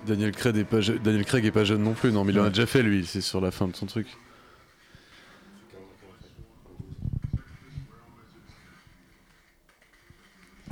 [0.07, 2.39] Daniel, Craig est pas je- Daniel Craig est pas jeune non plus, non mais il
[2.39, 2.49] en a Ouais.
[2.49, 4.07] déjà fait lui, c'est sur la fin de son truc.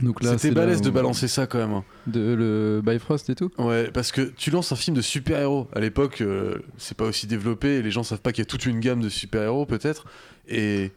[0.03, 1.73] Donc là, C'était balèze de balancer ça quand même.
[1.73, 1.83] hein.
[2.07, 5.67] De le Bifrost et tout Ouais, parce que tu lances un film de super-héros.
[5.73, 8.49] À l'époque, euh, c'est pas aussi développé et les gens savent pas qu'il y a
[8.49, 10.05] toute une gamme de super-héros peut-être.
[10.47, 10.91] Et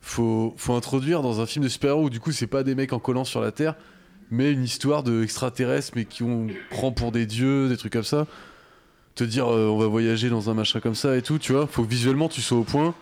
[0.00, 2.92] faut, faut introduire dans un film de super-héros où du coup c'est pas des mecs
[2.92, 3.74] en collant sur la Terre,
[4.30, 8.04] mais une histoire de extraterrestres mais qui on prend pour des dieux, des trucs comme
[8.04, 8.26] ça.
[9.14, 11.66] Te dire euh, on va voyager dans un machin comme ça et tout, tu vois.
[11.66, 12.94] Faut que visuellement tu sois au point.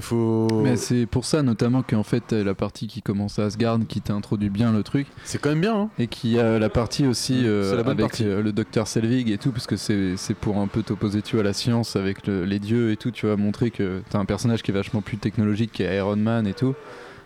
[0.00, 0.48] Faut...
[0.62, 4.00] Mais c'est pour ça notamment qu'en fait t'as la partie qui commence à Asgard qui
[4.00, 5.74] t'introduit bien le truc c'est quand même bien.
[5.82, 5.90] Hein.
[5.98, 8.24] et qui a la partie aussi euh, la avec partie.
[8.24, 11.42] euh, le docteur Selvig et tout parce que c'est pour un peu t'opposer tu vois
[11.42, 14.24] à la science avec le- les dieux et tout tu vas montrer que t'as un
[14.24, 16.74] personnage qui est vachement plus technologique qui est Iron Man et tout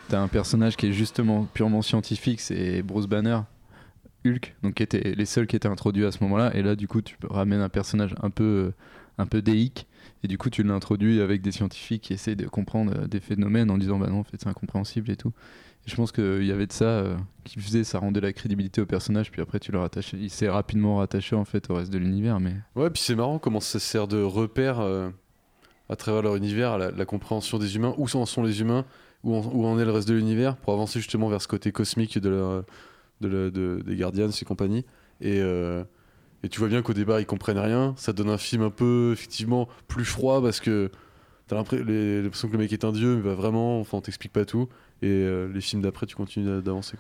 [0.09, 3.39] t'as un personnage qui est justement purement scientifique c'est Bruce Banner
[4.27, 6.89] Hulk donc qui étaient les seuls qui étaient introduits à ce moment-là et là du
[6.89, 8.75] coup tu ramènes un personnage un peu euh,
[9.19, 9.87] un peu déique
[10.25, 13.71] et du coup tu l'introduis avec des scientifiques qui essaient de comprendre euh, des phénomènes
[13.71, 15.33] en disant bah non en fait c'est incompréhensible et tout
[15.87, 18.81] et je pense qu'il y avait de ça euh, qui faisait ça rendait la crédibilité
[18.81, 21.93] au personnage puis après tu le rattachais il s'est rapidement rattaché en fait au reste
[21.93, 25.11] de l'univers mais Ouais, puis c'est marrant comment ça sert de repère euh,
[25.89, 28.87] à travers leur univers, la, compréhension des humains, où en sont les humains,
[29.23, 31.73] où en, où en est le reste de l'univers, pour avancer justement vers ce côté
[31.73, 32.65] cosmique de
[33.21, 34.85] des Guardians et compagnie.
[35.21, 35.85] Et, euh,
[36.45, 37.95] et tu vois bien qu'au départ, ils comprennent rien.
[37.97, 40.91] Ça donne un film un peu, effectivement, plus froid parce que
[41.49, 44.45] t'as l'impression que le mec est un dieu, mais bah, vraiment, enfin, on t'explique pas
[44.45, 44.69] tout.
[45.03, 46.97] Et euh, les films d'après, tu continues d'a- d'avancer.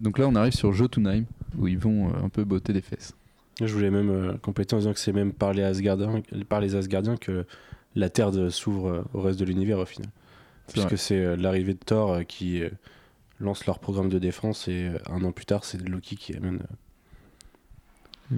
[0.00, 1.24] donc là on arrive sur Jotunheim
[1.58, 3.14] où ils vont euh, un peu botter des fesses
[3.60, 6.76] Je voulais même euh, compléter en disant que c'est même par les Asgardiens, par les
[6.76, 7.44] Asgardiens que
[7.94, 10.08] la Terre s'ouvre euh, au reste de l'univers au final.
[10.72, 12.70] Puisque c'est euh, l'arrivée de Thor euh, qui euh,
[13.40, 16.60] lance leur programme de défense et euh, un an plus tard c'est Loki qui amène.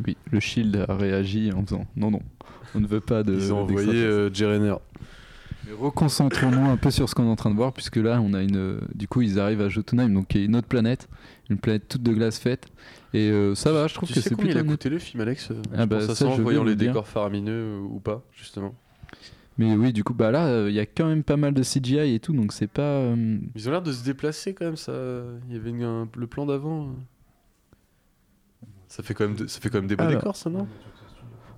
[0.06, 2.20] Oui le Shield a réagi en disant non non
[2.74, 4.28] on ne veut pas de Ils ont envoyé euh.
[5.66, 8.34] Mais Reconcentrons-nous un peu sur ce qu'on est en train de voir, puisque là, on
[8.34, 8.56] a une.
[8.56, 11.08] euh, Du coup, ils arrivent à Jotunheim, donc qui est une autre planète,
[11.48, 12.66] une planète toute de glace faite.
[13.14, 14.68] Et euh, ça va, je trouve Tu que sais c'est combien il plutôt.
[14.68, 16.76] a coûté le film, Alex euh, Ah Je bah, ça, ça en voyant le les
[16.76, 16.88] dire.
[16.88, 18.74] décors faramineux ou pas, justement.
[19.56, 21.62] Mais oui, du coup, bah là, euh, il y a quand même pas mal de
[21.62, 22.82] CGI et tout, donc c'est pas.
[22.82, 24.92] euh, Ils ont l'air de se déplacer quand même, ça.
[25.48, 26.88] Il y avait une- un- le plan d'avant.
[28.96, 30.20] Ça fait quand même, de- ça fait quand même des beaux Alors.
[30.20, 30.68] décors, ça, non?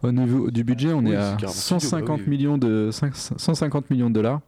[0.03, 3.15] Au niveau du budget, on Oui, est à carrément studio, 150, bah millions de, 5
[3.15, 4.41] 150 millions de dollars.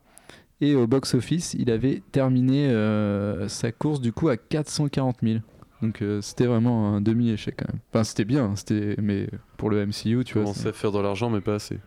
[0.62, 5.40] Et au box-office, il avait terminé euh, sa course du coup à 440 000.
[5.83, 7.81] Donc euh, c'était vraiment un demi-échec quand même.
[7.92, 10.42] Enfin, c'était bien, c'était mais pour le MCU, tu vois.
[10.44, 11.79] Commence c'est- à faire de l'argent, mais pas assez.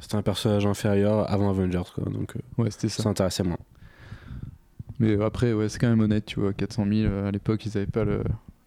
[0.00, 3.02] C'était un personnage inférieur avant Avengers quoi, donc euh, Ouais, c'était ça.
[3.04, 3.58] ça intéressait moins.
[4.98, 6.52] Mais après, ouais, c'est quand même honnête, tu vois.
[6.52, 8.22] 400 000, euh, à l'époque, ils n'avaient pas le-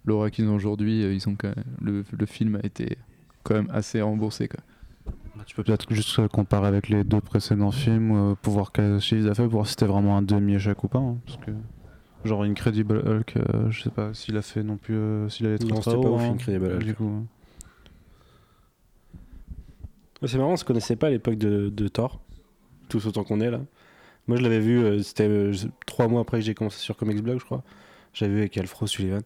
[0.05, 1.03] l'aura qu'ils ont aujourd'hui.
[1.03, 2.97] euh, Ils ont quand même- le, le film a été
[3.43, 4.59] quand même assez remboursé, quoi.
[5.35, 8.71] Bah, Tu peux peut-être juste euh, comparer avec les deux précédents films euh, pour voir
[8.71, 10.99] quel chiffre il a fait, pour voir si c'était vraiment un demi-échec ou pas.
[10.99, 11.51] hein, parce que,
[12.23, 15.57] genre Incredible Hulk, euh, je sais pas s'il a fait non plus, euh, s'il allait
[15.57, 15.87] pas ouf,
[16.21, 16.83] hein, Incredible Hulk.
[16.83, 17.25] Du coup, hein.
[20.25, 22.21] C'est marrant, on se connaissait pas à l'époque de, de Thor,
[22.87, 23.59] tous autant qu'on est là.
[24.27, 25.53] Moi je l'avais vu, euh, c'était euh,
[25.85, 27.61] trois mois après que j'ai commencé sur Comics Blog, je crois.
[28.13, 29.21] J'avais vu avec Alfred Sullivan.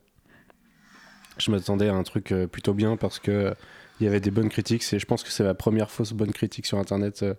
[1.37, 3.53] Je m'attendais à un truc euh, plutôt bien parce que euh,
[3.99, 4.83] il y avait des bonnes critiques.
[4.93, 7.33] Et je pense que c'est la première fausse bonne critique sur internet euh,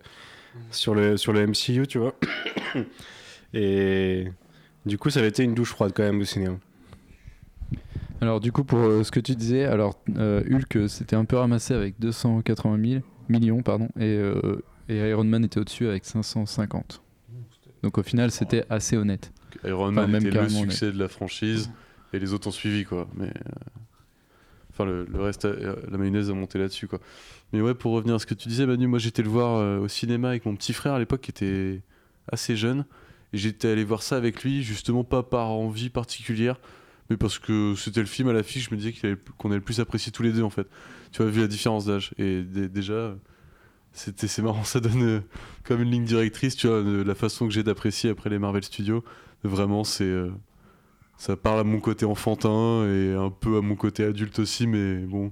[0.70, 2.14] sur, le, sur le MCU, tu vois.
[3.54, 4.28] Et
[4.87, 6.56] du coup, ça avait été une douche froide quand même au cinéma.
[8.20, 11.37] Alors, du coup, pour euh, ce que tu disais, alors euh, Hulk, c'était un peu
[11.37, 17.02] ramassé avec 280 000 millions, pardon, et, euh, et Iron Man était au-dessus avec 550.
[17.82, 19.32] Donc au final, c'était assez honnête.
[19.64, 21.70] Iron Enfin, Man même était le succès de la franchise,
[22.12, 23.08] et les autres ont suivi, quoi.
[23.14, 23.32] Mais.
[24.79, 27.01] Enfin, le, reste, euh, la mayonnaise a monté là-dessus, quoi.
[27.53, 29.79] Mais ouais, pour revenir à ce que tu disais, Manu, moi j'étais le voir euh,
[29.81, 31.83] au cinéma avec mon petit frère à l'époque qui était
[32.31, 32.85] assez jeune.
[33.33, 36.61] Et j'étais allé voir ça avec lui, justement pas par envie particulière,
[37.11, 38.95] mais parce que c'était le film à l'affiche, je me disais
[39.38, 40.67] qu'on allait le plus apprécier tous les deux en fait.
[41.12, 42.12] Tu vois, vu la différence d'âge.
[42.19, 43.17] Et dé- déjà,
[43.93, 45.21] c'est marrant, ça donne euh,
[45.64, 48.62] comme une ligne directrice, tu vois, de la façon que j'ai d'apprécier après les Marvel
[48.64, 49.05] Studios.
[49.45, 50.12] Vraiment, c'est.
[51.18, 54.96] Ça parle à mon côté enfantin et un peu à mon côté adulte aussi, mais
[54.98, 55.31] bon,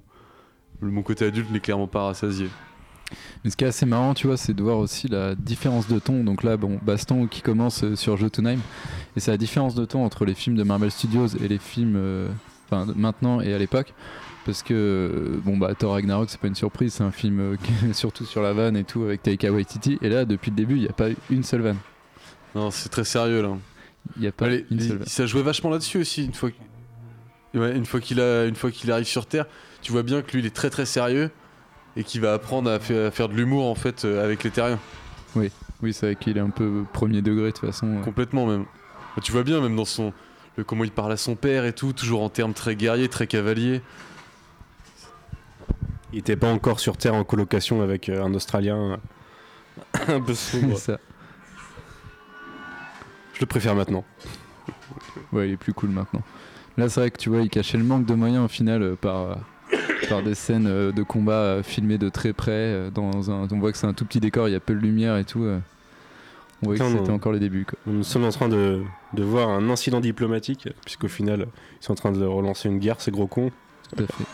[0.82, 2.48] mon côté adulte n'est clairement pas rassasié.
[3.44, 5.98] Mais ce qui est assez marrant, tu vois, c'est de voir aussi la différence de
[6.00, 6.24] ton.
[6.24, 8.58] Donc là, bon, baston qui commence euh, sur Jotunheim,
[9.16, 11.94] et c'est la différence de ton entre les films de Marvel Studios et les films,
[11.96, 12.28] euh,
[12.64, 13.94] enfin, maintenant et à l'époque.
[14.46, 17.56] Parce que, euh, bon, bah, Thor Ragnarok, c'est pas une surprise, c'est un film euh,
[17.92, 19.98] surtout sur la vanne et tout, avec Taika Waititi.
[20.02, 21.78] Et là, depuis le début, il n'y a pas eu une seule vanne.
[22.54, 23.56] Non, c'est très sérieux là.
[24.16, 25.06] Il n'y a pas Allez, une il- seule vanne.
[25.06, 26.50] ça jouait vachement là-dessus aussi une fois.
[27.54, 29.46] Ouais, une fois qu'il a, une fois qu'il arrive sur Terre,
[29.82, 31.30] tu vois bien que lui il est très très sérieux
[31.96, 34.50] et qu'il va apprendre à faire, à faire de l'humour en fait euh, avec les
[34.50, 34.78] terriens.
[35.34, 35.50] Oui,
[35.92, 38.00] c'est vrai qu'il est un peu premier degré de toute façon.
[38.02, 38.64] Complètement même.
[39.16, 40.12] Bah, Tu vois bien même dans son
[40.56, 43.26] le, comment il parle à son père et tout, toujours en termes très guerriers, très
[43.26, 43.80] cavaliers.
[46.12, 48.98] Il était pas encore sur Terre en colocation avec euh, un Australien
[49.98, 50.78] euh, un peu sombre.
[50.78, 50.98] ça.
[53.36, 54.02] Je le préfère maintenant.
[55.30, 56.22] Ouais, il est plus cool maintenant.
[56.78, 58.96] Là, c'est vrai que tu vois, il cachait le manque de moyens au final euh,
[58.96, 59.34] par, euh,
[60.08, 62.90] par des scènes euh, de combat filmées de très près.
[62.94, 64.80] dans un, on voit que c'est un tout petit décor, il y a peu de
[64.80, 65.46] lumière et tout.
[66.62, 67.66] On voyait que c'était encore les débuts.
[67.66, 67.78] Quoi.
[67.84, 71.46] Nous sommes en train de, de voir un incident diplomatique, puisqu'au final,
[71.80, 73.50] ils sont en train de relancer une guerre, ces gros cons.
[73.94, 74.24] Tout à fait.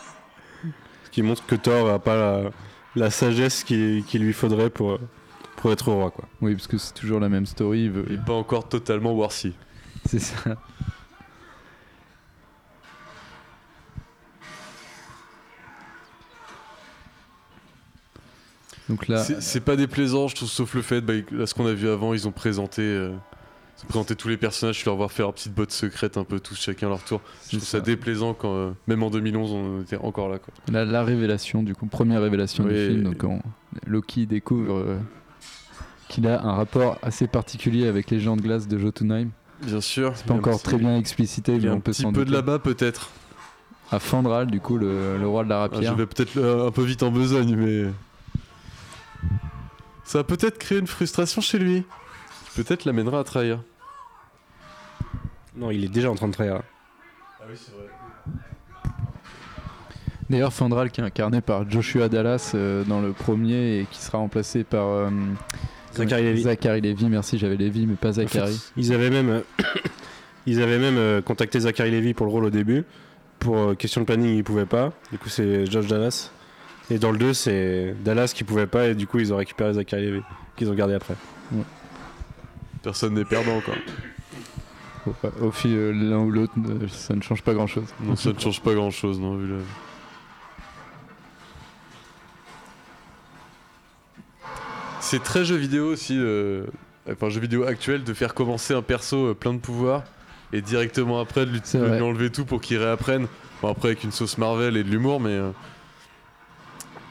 [1.07, 2.51] Ce qui montre que Thor n'a pas la,
[2.95, 5.01] la sagesse qu'il qu'il lui faudrait pour,
[5.63, 6.29] pour être roi, quoi.
[6.41, 7.85] Oui, parce que c'est toujours la même story.
[7.85, 9.55] il veut- Et pas encore totalement Warsi.
[10.07, 10.57] C'est ça.
[18.89, 21.73] Donc là, C'est pas déplaisant, je trouve, sauf le fait, bah, là, ce qu'on a
[21.73, 23.11] vu avant, ils ont présenté, euh,
[23.79, 26.25] ils ont présenté tous les personnages, je leur voir faire leur petite botte secrète, un
[26.25, 27.21] peu tous chacun leur tour.
[27.45, 27.81] Je trouve ça ça.
[27.81, 30.39] déplaisant quand, euh, même en 2011, on était encore là.
[30.39, 30.53] Quoi.
[30.71, 33.03] la, la révélation, du coup, première révélation du film.
[33.05, 33.41] Donc, on-
[33.87, 34.99] Loki découvre euh,
[36.13, 39.29] qu'il a un rapport assez particulier avec les géants de glace de Jotunheim.
[39.63, 40.13] Bien sûr.
[40.15, 42.33] C'est pas encore très bien explicité, mais a on un peut petit s'en peu de
[42.33, 43.11] là-bas, peut-être.
[43.91, 45.93] À Fandral, du coup, le, le roi de la Ah, rapière.
[45.93, 47.91] je vais peut-être euh, un peu vite en besogne, mais.
[50.05, 51.85] Ça va peut-être créer une frustration chez lui.
[52.55, 53.61] qui Peut-être l'amènera à trahir.
[55.57, 56.61] Non, il est déjà en train de trahir.
[57.41, 57.87] Ah oui, c'est vrai.
[60.31, 64.19] D'ailleurs, Fandral qui est incarné par Joshua Dallas euh, dans le premier et qui sera
[64.19, 65.11] remplacé par euh,
[65.95, 66.43] Zachary Levi.
[66.43, 68.61] Zachary Levi, merci, j'avais Levi mais pas En fait, Zachary.
[68.77, 69.41] ils avaient même, euh,
[70.47, 72.85] ils avaient même euh, contacté Zachary Levy pour le rôle au début.
[73.39, 74.93] Pour euh, question de planning, ils pouvaient pas.
[75.11, 76.31] Du coup, c'est Josh Dallas.
[76.91, 78.89] Et dans le 2, c'est Dallas qui pouvait pas.
[78.89, 80.23] Et du coup, ils ont récupéré Zachary Levy,
[80.57, 81.15] qu'ils ont gardé après.
[82.83, 83.77] Personne n'est perdant encore.
[85.07, 86.53] Au, au fil, euh, l'un ou l'autre,
[86.89, 87.85] ça ne change pas grand chose.
[88.03, 89.59] Non, ça ne change pas grand chose, non, vu le.
[95.13, 96.65] C'est très jeu vidéo aussi, euh,
[97.07, 100.05] enfin jeu vidéo actuel, de faire commencer un perso euh, plein de pouvoirs
[100.55, 103.27] et directement après de lui, de enlever tout pour qu'il réapprenne.
[103.61, 105.51] Bon, après avec une sauce Marvel et de l'humour, mais euh,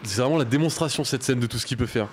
[0.02, 2.08] c'est vraiment la démonstration cette scène de tout ce qu'il peut faire.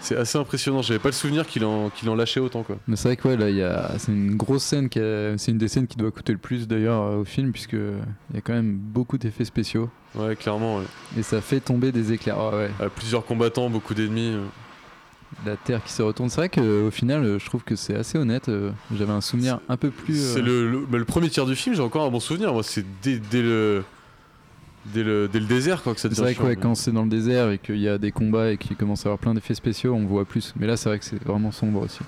[0.00, 2.74] C'est assez impressionnant, j'avais pas le souvenir qu'il en, qu'il en lâchait autant quoi.
[2.88, 3.92] Mais c'est vrai que ouais, là, y a...
[3.98, 6.66] c'est une grosse scène, qui a- c'est une des scènes qui doit coûter le plus
[6.66, 10.78] d'ailleurs euh, au film, puisque il y a quand même beaucoup d'effets spéciaux Ouais, clairement,
[10.78, 10.84] ouais.
[11.16, 12.38] et ça fait tomber des éclairs.
[12.40, 14.32] Ah ouais, plusieurs combattants, beaucoup d'ennemis.
[14.34, 14.42] euh.
[15.44, 16.28] La terre qui se retourne.
[16.30, 18.48] C'est vrai qu'au final, euh, je trouve que c'est assez honnête.
[18.48, 20.18] euh, J'avais un souvenir un peu plus.
[20.20, 22.52] euh, C'est le, le, mais le premier tiers du film, j'ai encore un bon souvenir.
[22.52, 23.84] Moi, c'est dès, dès le,
[24.86, 27.02] dès le dès le désert quoi que ça C'est vrai que ouais, quand c'est dans
[27.02, 29.54] le désert et qu'il y a des combats et qu'il commence à avoir plein d'effets
[29.54, 30.54] spéciaux, on voit plus.
[30.56, 32.00] Mais là, c'est vrai que c'est vraiment sombre aussi.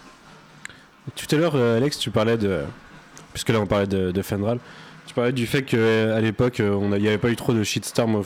[1.16, 2.61] Tout à l'heure, euh, Alex, tu parlais de.
[3.33, 4.59] Puisque là, on parlait de, de Fenral.
[5.07, 8.22] Tu parlais du fait qu'à l'époque, euh, il n'y avait pas eu trop de shitstorm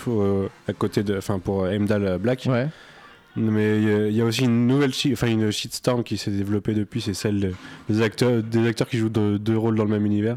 [0.68, 1.16] à côté de.
[1.16, 2.44] Enfin, pour euh, Heimdall Black.
[2.48, 2.68] Ouais.
[3.34, 3.78] Mais
[4.10, 7.40] il y a- aussi une nouvelle enfin une shitstorm qui s'est développée depuis, c'est celle
[7.40, 7.52] de-
[7.88, 10.36] des acteurs, des acteurs qui jouent deux, deux rôles dans le même univers.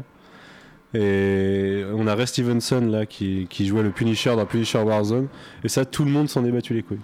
[0.94, 5.28] Et on a Ray Stevenson là qui, qui jouait le Punisher dans Punisher Warzone.
[5.64, 7.00] Et ça, tout le monde s'en est battu les couilles.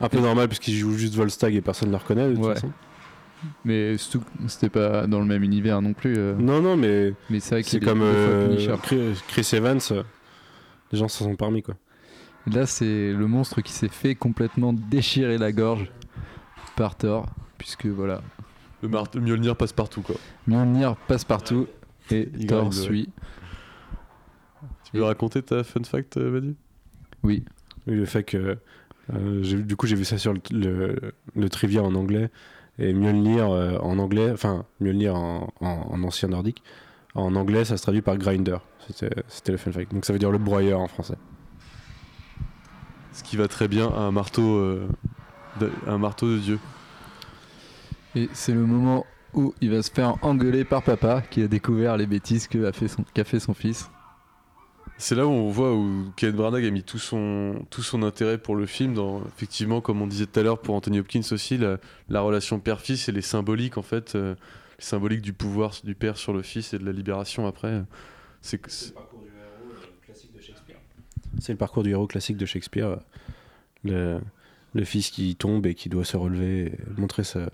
[0.00, 2.44] Un peu normal parce qu'il joue juste Volstagg et personne ne le reconnaît de toute
[2.44, 2.54] Ouais.
[2.54, 2.70] façon.
[3.64, 3.96] Mais
[4.46, 6.14] c'était pas dans le même univers non plus.
[6.16, 6.34] euh.
[6.38, 8.56] Non, non, mais Mais c'est comme euh,
[9.28, 9.78] Chris Evans.
[9.90, 10.02] euh,
[10.92, 11.74] Les gens s'en sont parmi quoi.
[12.46, 15.90] Là, c'est le monstre qui s'est fait complètement déchirer la gorge
[16.76, 17.26] par Thor,
[17.58, 18.20] puisque voilà,
[18.82, 20.16] Le, mar- le Mjolnir passe partout quoi.
[20.46, 21.66] Mjolnir passe partout
[22.10, 22.72] et Il Thor ouais.
[22.72, 23.08] suit.
[24.90, 26.54] Tu veux raconter ta fun fact, euh, Manu?
[27.22, 27.44] Oui,
[27.86, 28.58] Oui, le fait que.
[29.12, 30.96] euh, j'ai- du coup, j'ai vu ça sur le, le,
[31.34, 32.30] le trivia en anglais.
[32.78, 36.62] Et Mjolnir euh, en anglais, enfin, Mjolnir en, en, en ancien nordique.
[37.14, 38.58] En anglais, ça se traduit par grinder.
[38.86, 39.92] C'était c'était le fun fact.
[39.94, 41.14] Donc ça veut dire le broyeur en français.
[43.14, 44.86] Ce qui va très bien à un marteau, euh,
[45.60, 46.58] de, un marteau de dieu.
[48.14, 51.96] et c'est le moment où il va se faire engueuler par papa qui a découvert
[51.96, 53.88] les bêtises qu'a fait son, fait son fils.
[54.96, 58.38] C'est là où on voit où Kenneth Branagh a mis tout son, tout son intérêt
[58.38, 58.94] pour le film.
[58.94, 62.60] Dans, effectivement, comme on disait tout à l'heure pour Anthony Hopkins aussi, la, la relation
[62.60, 64.36] père-fils et les symboliques en fait, euh,
[64.78, 67.82] les symboliques du pouvoir du père sur le fils et de la libération après.
[68.40, 68.70] C'est que-
[71.40, 72.88] c'est- le parcours du héros classique de Shakespeare.
[72.88, 72.96] euh,
[73.84, 74.20] Le,
[74.72, 77.50] le fils qui tombe et qui doit se relever et montrer sa,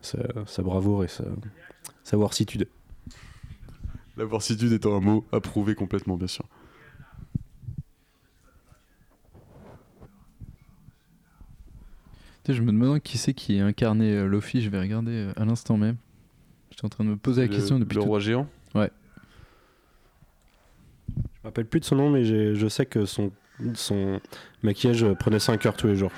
[0.00, 1.24] sa, sa bravoure et sa,
[2.04, 2.68] sa warsitude.
[4.16, 6.46] la vorsitude étant un mot approuvé complètement, bien sûr.
[12.48, 15.44] Je me demande qui c'est qui a incarné euh, Luffy, je vais regarder euh, à
[15.44, 15.96] l'instant même.
[16.70, 18.46] J'étais en train de me poser la Le- question depuis le tout- roi géant?
[18.74, 18.80] Je
[21.46, 23.30] me rappelle plus de son nom, mais je sais que son,
[23.74, 24.20] son
[24.62, 26.10] maquillage prenait 5 heures tous les jours.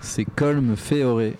[0.00, 1.32] C'est Colm Feore.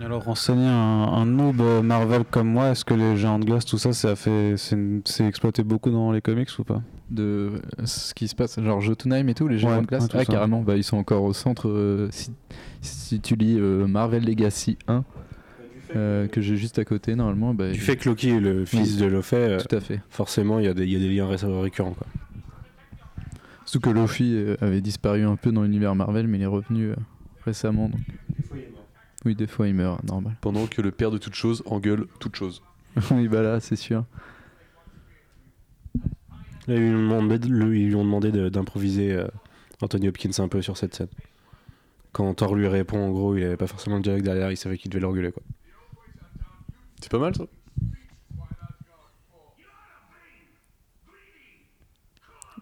[0.00, 3.64] Alors, renseigner un, un noob euh, Marvel comme moi, est-ce que les géants de glace,
[3.66, 6.82] tout ça, ça a fait, c'est exploité beaucoup dans les comics ou pas?
[7.10, 7.52] De
[7.84, 10.08] ce qui se passe, genre Jotunheim et tout, les géants Ouais, de glace?
[10.12, 10.24] ah, ça.
[10.24, 11.68] carrément, bah, ils sont encore au centre.
[11.68, 12.30] euh, si,
[12.80, 15.04] si tu lis euh, Marvel Legacy 1,
[15.94, 17.52] euh, que j'ai juste à côté normalement.
[17.52, 20.00] Bah, Du fait que Loki est le fils de euh, tout à fait.
[20.08, 21.92] forcément il y, a des- il y a des liens ré- récurrents.
[21.92, 22.06] Quoi.
[23.72, 26.90] Surtout que Luffy euh, avait disparu un peu dans l'univers Marvel, mais il est revenu
[26.90, 26.96] euh,
[27.46, 27.88] récemment.
[27.88, 28.00] donc.
[29.24, 30.36] Oui, des fois il meurt, normal.
[30.42, 32.62] Pendant que le père de toute chose engueule toute chose.
[33.12, 34.04] oui, bah là, c'est sûr.
[36.66, 39.26] Là, ils lui ont demandé, de- le- ils lui ont demandé de- d'improviser euh,
[39.80, 41.08] Anthony Hopkins un peu sur cette scène.
[42.12, 44.76] Quand Thor lui répond, en gros, il avait pas forcément le dialogue derrière, il savait
[44.76, 45.32] qu'il devait l'engueuler.
[45.32, 45.42] Quoi.
[47.00, 47.44] C'est pas mal ça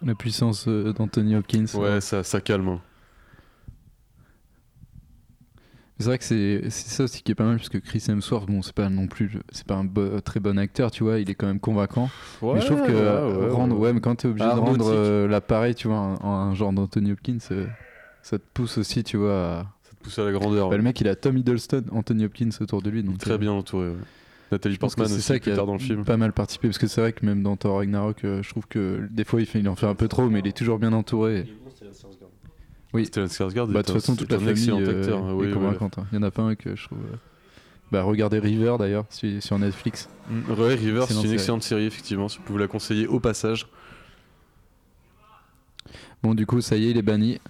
[0.04, 1.66] La puissance euh, d'Anthony Hopkins.
[1.74, 2.68] Ouais, ça, ça calme.
[2.68, 2.80] hein.
[5.98, 8.62] C'est vrai que c'est ça aussi qui est pas mal, parce que Chris Hemsworth, bon,
[8.62, 11.34] c'est pas non plus, c'est pas un bo- très bon acteur, tu vois, il est
[11.34, 12.08] quand même convaincant.
[12.42, 13.82] mais je trouve que ouais, ouais, rendre, ouais.
[13.88, 16.72] ouais, mais quand t'es obligé de rendre euh, l'appareil, tu vois, en en un, genre
[16.72, 17.66] d'Anthony Hopkins, euh,
[18.22, 19.34] ça te pousse aussi, tu vois.
[19.58, 20.70] à- Ça te pousse à la grandeur.
[20.70, 23.38] Bah, le mec, il a Tom Hiddleston, Anthony Hopkins autour de lui, donc Très euh,
[23.38, 23.92] bien entouré.
[24.50, 26.04] Nathalie Je pense que Portman c'est ça qui a dans le film.
[26.04, 28.66] pas mal participé, parce que c'est vrai que même dans Thor Ragnarok, euh, je trouve
[28.66, 30.78] que des fois il, fait, il en fait un peu trop, mais il est toujours
[30.78, 31.46] bien entouré.
[32.92, 33.06] Oui.
[33.06, 35.18] Stellan Skarsgård Bah, de est toute façon, toute la un famille euh, acteur.
[35.18, 35.98] est oui, oui, convaincante.
[35.98, 36.06] hein.
[36.10, 36.98] Il y en a pas un que je trouve.
[36.98, 37.16] euh,
[37.92, 40.08] Bah, regardez River d'ailleurs sur, sur Netflix.
[40.28, 41.34] Mm, Ouais, River, c'est une série.
[41.34, 42.28] excellente série, effectivement.
[42.28, 43.68] Si vous pouvez la conseiller au passage.
[46.22, 47.40] Bon, du coup, ça y est, il est banni.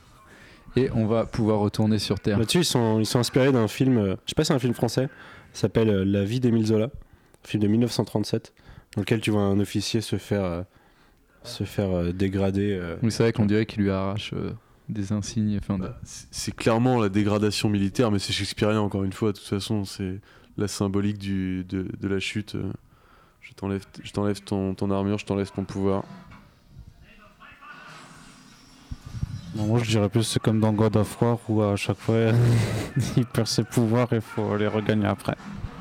[0.77, 2.39] Et on va pouvoir retourner sur Terre.
[2.39, 4.59] Là-dessus, ils sont, ils sont inspirés d'un film, euh, je sais pas si c'est un
[4.61, 5.11] film français, ça
[5.59, 8.53] s'appelle euh, La vie d'Émile Zola, un film de 1937,
[8.97, 10.63] dans lequel tu vois un officier se faire, euh,
[11.45, 12.73] se faire euh, dégrader.
[12.73, 14.53] euh, Oui, c'est vrai qu'on dirait qu'il lui arrache euh,
[14.89, 15.59] des insignes.
[15.63, 19.33] Enfin, de- Bah, c'est clairement la dégradation militaire, mais c'est shakespearien encore une fois.
[19.33, 20.21] De toute façon, c'est
[20.57, 22.57] la symbolique du, de, de la chute.
[23.41, 26.05] Je t'enlève, je t'enlève ton, ton armure, je t'enlève ton pouvoir.
[29.57, 32.17] Non, moi je dirais plus c'est comme dans God of War où à chaque fois
[33.17, 35.35] il perd ses pouvoirs et il faut les regagner après.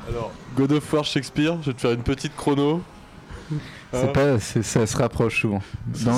[0.08, 2.82] Alors, God of War Shakespeare, je vais te faire une petite chrono.
[3.92, 5.62] c'est Hein pas, c'est- ça se rapproche souvent.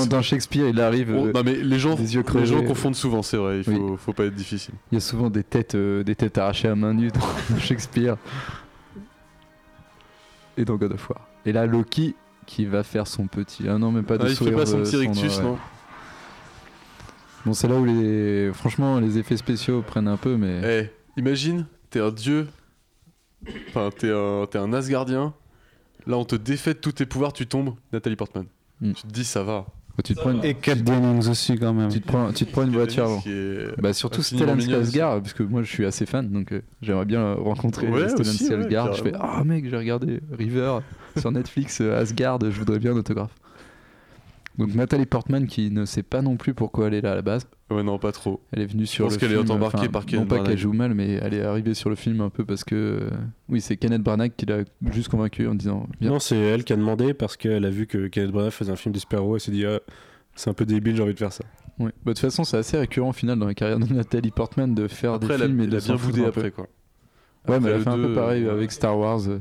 [0.08, 1.12] Dans, Shakespeare, il arrive.
[1.12, 3.58] Bon, euh, non mais les gens, des yeux les gens confondent souvent, c'est vrai.
[3.58, 3.96] Il faut, Oui.
[3.98, 4.74] faut pas être difficile.
[4.90, 7.10] Il y a souvent des têtes, euh, des têtes arrachées à main nue
[7.50, 8.16] dans Shakespeare.
[10.56, 11.20] Et dans God of War.
[11.46, 12.14] Et là, Loki
[12.46, 13.64] qui va faire son petit.
[13.68, 15.42] Ah non, mais pas de Ah, il fait sourire pas son petit rictus, ouais.
[15.44, 15.58] non
[17.44, 18.50] Bon, c'est là où les.
[18.52, 20.60] Franchement, les effets spéciaux prennent un peu, mais.
[21.16, 22.46] Eh, imagine, t'es un dieu.
[23.68, 25.34] Enfin, t'es un, t'es un Asgardien.
[26.06, 27.74] Là, on te défait de tous tes pouvoirs, tu tombes.
[27.92, 28.44] Nathalie Portman.
[28.80, 28.92] Mm.
[28.92, 29.66] Tu te dis, ça va.
[30.04, 31.90] tu, te prends une, Et Cat Dennings aussi quand même.
[31.90, 33.22] tu, te prends, tu te prends une voiture avant.
[33.26, 34.56] Est- Bah, surtout Stellan.
[34.56, 38.20] Skarsgård, parce que moi je suis assez fan, donc euh, j'aimerais bien rencontrer Ouais, Stellan
[38.30, 38.96] aussi, ouais, Skarsgård.
[38.96, 39.12] je fais.
[39.20, 40.78] Ah mec, j'ai regardé River
[41.18, 43.32] sur Netflix, euh, Asgard, je voudrais bien un autographe.
[44.58, 47.22] Donc Nathalie Portman qui ne sait pas non plus pourquoi elle est là à la
[47.22, 47.46] base.
[47.70, 48.40] Ouais, non, pas trop.
[48.52, 49.50] Elle est venue sur pense le qu'elle est film.
[49.50, 50.50] embarquée par Non Kenneth pas Branagh.
[50.50, 52.74] qu'elle joue mal, mais elle est arrivée sur le film un peu parce que.
[52.74, 53.10] euh,
[53.48, 54.58] oui, c'est Kenneth Branagh qui l'a
[54.90, 56.10] juste convaincu en disant Viens.
[56.10, 58.76] Non, c'est elle qui a demandé parce qu'elle a vu que Kenneth Branagh faisait un
[58.76, 59.80] film de super-héros et s'est dit ah,
[60.34, 61.44] c'est un peu débile, j'ai envie de faire ça.
[61.78, 61.86] Ouais.
[61.86, 64.74] Bah, de toute façon, c'est assez récurrent au final dans la carrière de Nathalie Portman
[64.74, 66.66] de faire Après, des elle a, films et elle de bien foutre boudé après, quoi.
[67.48, 69.20] Ouais, mais elle a fait un peu pareil euh, avec Star Wars.
[69.20, 69.40] Kenneth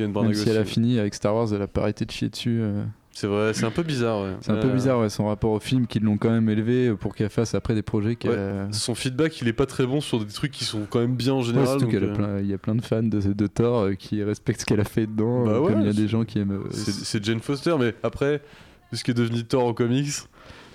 [0.00, 2.30] Même Branagh si elle a fini avec Star Wars, elle a pas arrêté de chier
[2.30, 2.58] dessus.
[2.62, 2.82] euh.
[3.14, 4.32] C'est vrai, c'est un peu bizarre, ouais.
[4.40, 6.94] C'est un peu Euh, bizarre, ouais, son rapport au film, qu'ils l'ont quand même élevé
[6.94, 8.16] pour qu'elle fasse après des projets.
[8.24, 8.66] Ouais.
[8.72, 11.34] Son feedback, il est pas très bon sur des trucs qui sont quand même bien
[11.34, 11.78] en général.
[11.78, 13.94] surtout donc, a euh, plein- il y a plein de fans de, de Thor euh,
[13.94, 16.38] qui respectent ce qu'elle a fait dedans, Bah comme il y a des gens qui
[16.38, 16.60] aiment.
[16.70, 18.40] c'est Jane Foster, mais après,
[18.94, 20.08] ce qui est devenu Thor en comics,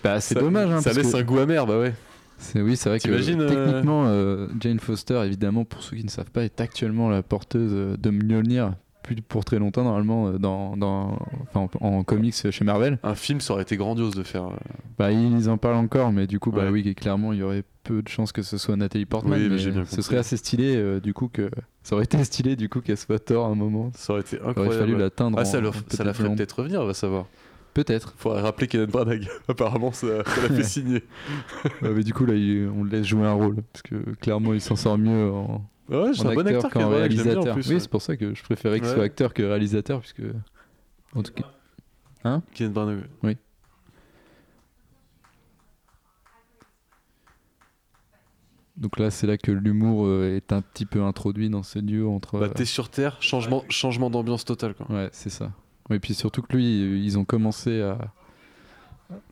[0.04, 1.94] Bah, c'est dommage, hein, ça laisse que un goût amer, bah ouais.
[2.38, 6.10] c'est oui, c'est vrai que euh, techniquement, euh, Jane Foster, évidemment, pour ceux qui ne
[6.10, 8.74] savent pas, est actuellement la porteuse de Mjolnir,
[9.16, 11.18] plus pour très longtemps normalement euh, dans, dans,
[11.54, 13.00] en, en comics chez Marvel.
[13.04, 14.46] Un film, ça aurait été grandiose de faire.
[14.48, 14.56] euh,
[14.98, 16.70] Bah, ils en parlent encore, mais du coup, bah Ouais.
[16.70, 19.40] oui, clairement, il y aurait peu de chances que ce soit Nathalie Portman.
[19.40, 21.50] Oui, mais bien ce serait assez stylé, euh, du coup, que
[21.84, 23.92] ça aurait été stylé, du coup, qu'elle soit Thor à un moment.
[23.96, 24.78] Ça aurait été Il aurait incroyable.
[24.80, 25.40] fallu l'atteindre.
[25.40, 27.26] Ah, ça, en- la ferait peut-être revenir, on va savoir.
[27.74, 28.14] Peut-être.
[28.18, 29.28] Faudrait rappeler Kenneth Branagh.
[29.48, 31.04] Apparemment, ça, ça l'a fait signer.
[31.82, 33.58] Ouais, mais du coup, là, il- on le laisse jouer un rôle.
[33.72, 36.90] Parce que clairement, il s'en sort mieux en, ouais, c'est un bon acteur, bien en
[36.90, 37.54] réalisateur.
[37.56, 37.70] plus.
[37.70, 38.96] oui, c'est pour ça que je préférais qu'il Ouais.
[38.96, 40.00] soit acteur que réalisateur.
[40.02, 40.22] Puisque...
[41.16, 42.42] En tout cas.
[42.54, 43.04] Kenneth Branagh.
[43.24, 43.38] ouais.
[48.76, 52.14] Donc là, c'est là que l'humour euh, est un petit peu introduit dans ce duo
[52.14, 52.40] entre.
[52.40, 54.86] Bah, euh, t'es sur Terre, changement, changement d'ambiance totale, quoi.
[54.94, 55.52] Ouais, c'est ça.
[55.90, 57.98] Et puis surtout que lui, ils ont commencé à,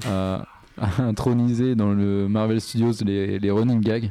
[0.08, 0.45] à,
[0.80, 4.10] à introniser dans le Marvel Studios les, les running gags.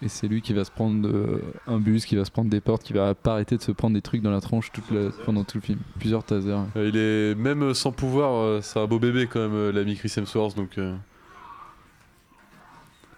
[0.00, 2.60] Et c'est lui qui va se prendre euh, un bus, qui va se prendre des
[2.60, 5.10] portes, qui va pas arrêter de se prendre des trucs dans la tronche toute la-
[5.24, 5.80] pendant tout le film.
[5.98, 6.56] Plusieurs tasers.
[6.56, 6.66] ouais.
[6.76, 9.96] Euh, Il est même sans pouvoir, euh, c'est un beau bébé quand même, euh, l'ami
[9.96, 10.94] Chris Hemsworth, donc euh,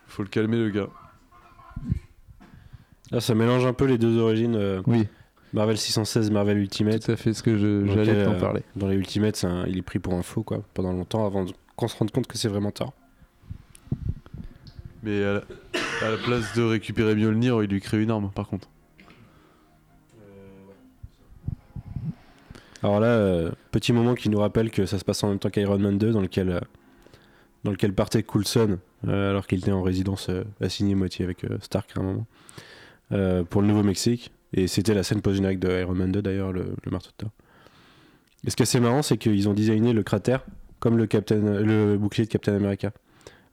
[0.06, 0.88] faut le calmer le gars.
[3.10, 4.54] Là, ça mélange un peu les deux origines.
[4.54, 5.06] euh, Oui,
[5.52, 7.04] Marvel 616, Marvel Ultimate.
[7.04, 7.56] tout à fait ce que
[7.86, 8.62] j'allais t'en euh, parler.
[8.76, 11.44] Dans les Ultimates, un- il est pris pour un faux quoi, pendant longtemps avant
[11.76, 12.92] qu'on se rende compte que c'est vraiment Thor.
[15.02, 15.42] Mais à
[16.02, 18.68] la, place de récupérer Mjolnir, il lui crée une arme par contre.
[22.82, 25.50] Alors là, euh, petit moment qui nous rappelle que ça se passe en même temps
[25.50, 26.60] qu'Iron Man 2, dans lequel, euh,
[27.64, 30.30] dans lequel partait Coulson, euh, alors qu'il était en résidence
[30.60, 32.26] assignée moitié avec Stark à un moment,
[33.50, 34.32] pour le Nouveau-Mexique.
[34.52, 37.30] Et c'était la scène post-générique de Iron Man 2 d'ailleurs, le, marteau de Thor.
[38.46, 40.44] Et ce qui est assez marrant, c'est qu'ils ont designé le cratère
[40.80, 42.90] comme le bouclier de Captain America.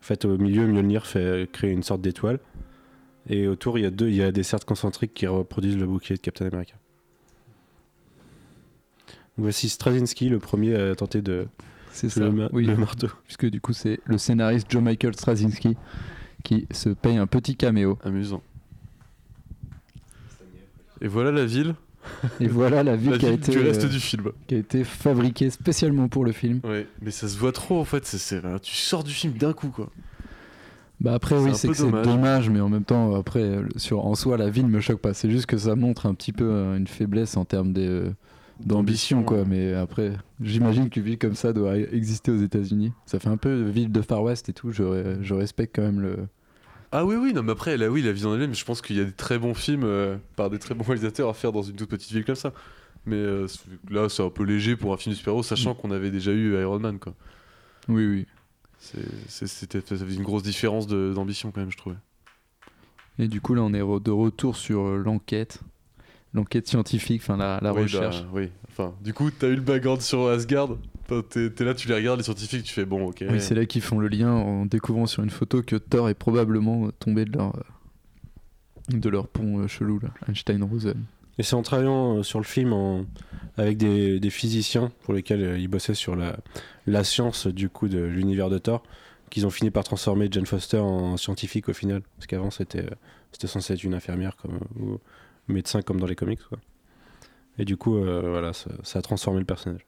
[0.07, 2.39] En fait, au milieu, Mjolnir fait créer une sorte d'étoile.
[3.29, 5.85] Et autour, il y, a deux, il y a des cercles concentriques qui reproduisent le
[5.85, 6.75] bouclier de Captain America.
[9.35, 11.47] Voici Straczynski, le premier à tenter de
[11.91, 12.21] C'est ça.
[12.21, 13.07] le, ma- oui, le marteau.
[13.25, 15.75] puisque du coup, c'est le scénariste Joe Michael Straczynski
[16.45, 17.99] qui se paye un petit caméo.
[18.05, 18.41] Amusant.
[21.01, 21.75] Et voilà la ville,
[22.39, 24.23] Et voilà la ville, la qui, a ville été, du reste euh, du film.
[24.47, 26.59] qui a été fabriquée spécialement pour le film.
[26.63, 28.05] Ouais, mais ça se voit trop en fait.
[28.05, 29.89] c'est- tu sors du film d'un coup quoi.
[30.99, 32.05] Bah après oui c'est dommage.
[32.07, 35.29] dommage mais en même temps après sur en soi la ville me choque pas c'est
[35.29, 38.09] juste que ça montre un petit peu euh, une faiblesse en termes euh,
[38.65, 43.29] d'ambition quoi mais après j'imagine qu'une ville comme ça doit exister aux États-Unis ça fait
[43.29, 46.17] un peu ville de Far West et tout je, je respecte quand même le
[46.91, 48.95] Ah oui, oui, non, mais après, là, oui, la vie en elle-même, je pense qu'il
[48.95, 51.61] y a des très bons films euh, par des très bons réalisateurs à faire dans
[51.61, 52.53] une toute petite ville comme ça.
[53.05, 53.47] Mais euh,
[53.89, 56.59] là, c'est un peu léger pour un film de super-héros, sachant qu'on avait déjà eu
[56.59, 57.13] Iron Man, quoi.
[57.89, 58.25] oui oui
[58.79, 61.95] C'était ça faisait une grosse différence de- d'ambition, quand même, je trouvais.
[63.19, 65.59] et du coup là on est re- de retour sur euh, l'enquête
[66.33, 69.61] l'enquête scientifique enfin la, la Oui, recherche bah, oui, enfin, du coup, t'as eu le
[69.61, 70.69] background sur Asgard.
[71.07, 73.23] T'es là, tu les regardes, les scientifiques, tu fais bon, ok.
[73.29, 76.13] oui c'est là qu'ils font le lien en découvrant sur une photo que Thor est
[76.13, 77.61] probablement tombé de leur euh,
[78.97, 81.03] de leur pont euh, chelou là Einstein-Rosen
[81.37, 83.05] Et c'est en travaillant euh, sur le film en-
[83.57, 86.37] avec des, des physiciens pour lesquels ils bossaient sur la,
[86.85, 88.83] la science du coup de l'univers de Thor
[89.29, 92.01] qu'ils ont fini par transformer Jane Foster en scientifique au final.
[92.15, 92.85] Parce qu'avant c'était
[93.33, 94.99] c'était censé être une infirmière comme, ou
[95.49, 96.39] médecin comme dans les comics.
[96.47, 96.59] Quoi.
[97.59, 99.81] Et du coup, euh, voilà, ça, ça a transformé le personnage.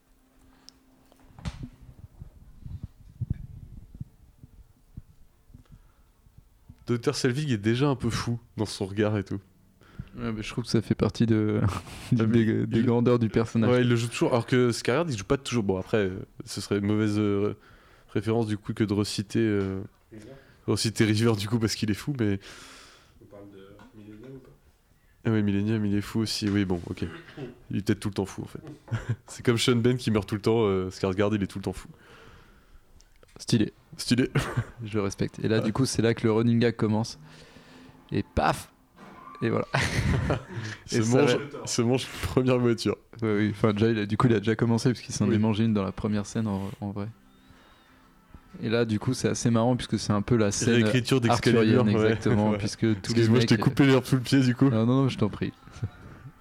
[6.88, 7.16] Dr.
[7.16, 9.40] Selvig est déjà un peu fou dans son regard et tout.
[10.18, 11.62] Ouais, mais je trouve que ça fait partie de,
[12.12, 13.70] du- Ah, des, grandeurs du personnage.
[13.70, 14.32] Ouais, il le joue toujours.
[14.32, 15.64] Alors que Skarsgård, il joue pas toujours.
[15.64, 16.10] Bon, après,
[16.46, 17.54] ce serait une mauvaise euh,
[18.14, 19.82] référence du coup que de reciter, euh,
[20.66, 22.40] reciter River du coup parce qu'il est fou, mais.
[25.26, 26.50] Ah oui, Millennium, il est fou aussi.
[26.50, 27.04] Oui, bon, ok.
[27.72, 28.60] Il est peut-être tout le temps fou en fait.
[29.28, 30.62] C'est comme Sean Ben qui meurt tout le temps.
[30.66, 31.90] Euh, Skarsgård, il est tout le temps fou.
[33.38, 34.30] Stylé, Stylé.
[34.86, 35.40] je le respecte.
[35.44, 35.66] Et là, Ah.
[35.66, 37.20] du coup, c'est là que le running gag commence.
[38.12, 38.72] Et paf
[39.42, 39.66] Et voilà.
[40.88, 42.98] Se, ça mange, se mange première voiture.
[43.22, 45.28] Ouais, oui, enfin, déjà, il a- du coup, il a déjà commencé parce qu'il s'en
[45.30, 45.36] Oui.
[45.36, 47.08] est mangé une dans la première scène en, en vrai.
[48.62, 51.80] Et là, du coup, c'est assez marrant puisque c'est un peu la scène Réécriture d'Excalibur.
[51.82, 52.06] arthurienne, ouais.
[52.12, 52.50] exactement.
[52.52, 52.58] Ouais.
[52.58, 53.50] Puisque tous les Excuse-moi, je mecs.
[53.50, 54.70] t'ai coupé l'herbe sous le pied du coup.
[54.70, 55.54] Non, non, non, je t'en prie.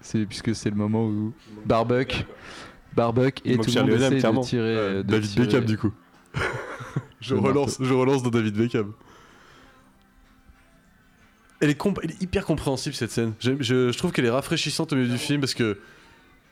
[0.01, 1.33] C'est puisque c'est le moment où
[1.65, 2.25] Barbuck,
[2.95, 4.61] Barbuck et tout le monde essaie de tirer.
[4.63, 5.91] Euh, de David tirer- Beckham du coup.
[7.21, 8.93] je, relance, je relance dans David Beckham.
[11.61, 13.33] Elle est, comp- elle est hyper compréhensible cette scène.
[13.39, 15.77] Je, je trouve qu'elle est rafraîchissante au milieu du film parce que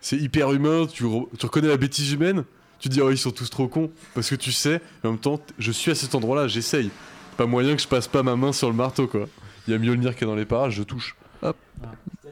[0.02, 0.86] c'est hyper humain.
[0.86, 2.44] Tu, re- tu reconnais la bêtise humaine.
[2.80, 4.82] Tu te dis oh ils sont tous trop cons parce que tu sais.
[5.04, 6.92] Mais en même temps, je suis à cet endroit-là, j'essaye.
[7.38, 9.28] Pas moyen que je passe pas ma main sur le marteau quoi.
[9.68, 11.16] Il y a Mjolnir qui est dans les parages, je touche.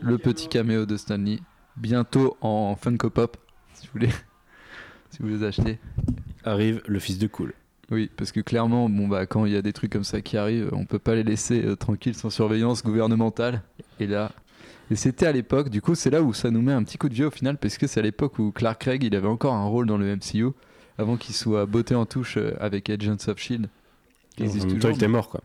[0.01, 1.39] Le petit caméo de Stanley.
[1.77, 3.37] Bientôt en Funko Pop,
[3.73, 4.09] si vous voulez,
[5.09, 5.79] si vous les achetez.
[6.43, 7.53] Arrive le fils de cool.
[7.91, 10.37] Oui, parce que clairement, bon bah quand il y a des trucs comme ça qui
[10.37, 13.61] arrivent, on peut pas les laisser euh, tranquilles sans surveillance gouvernementale.
[13.99, 14.31] Et là,
[14.91, 15.69] et c'était à l'époque.
[15.69, 17.57] Du coup, c'est là où ça nous met un petit coup de vieux au final,
[17.57, 20.15] parce que c'est à l'époque où Clark Gregg, il avait encore un rôle dans le
[20.15, 20.47] MCU
[20.97, 23.67] avant qu'il soit botté en touche euh, avec Agents of Shield.
[24.39, 25.41] En existe même temps, toujours, il était mort quoi.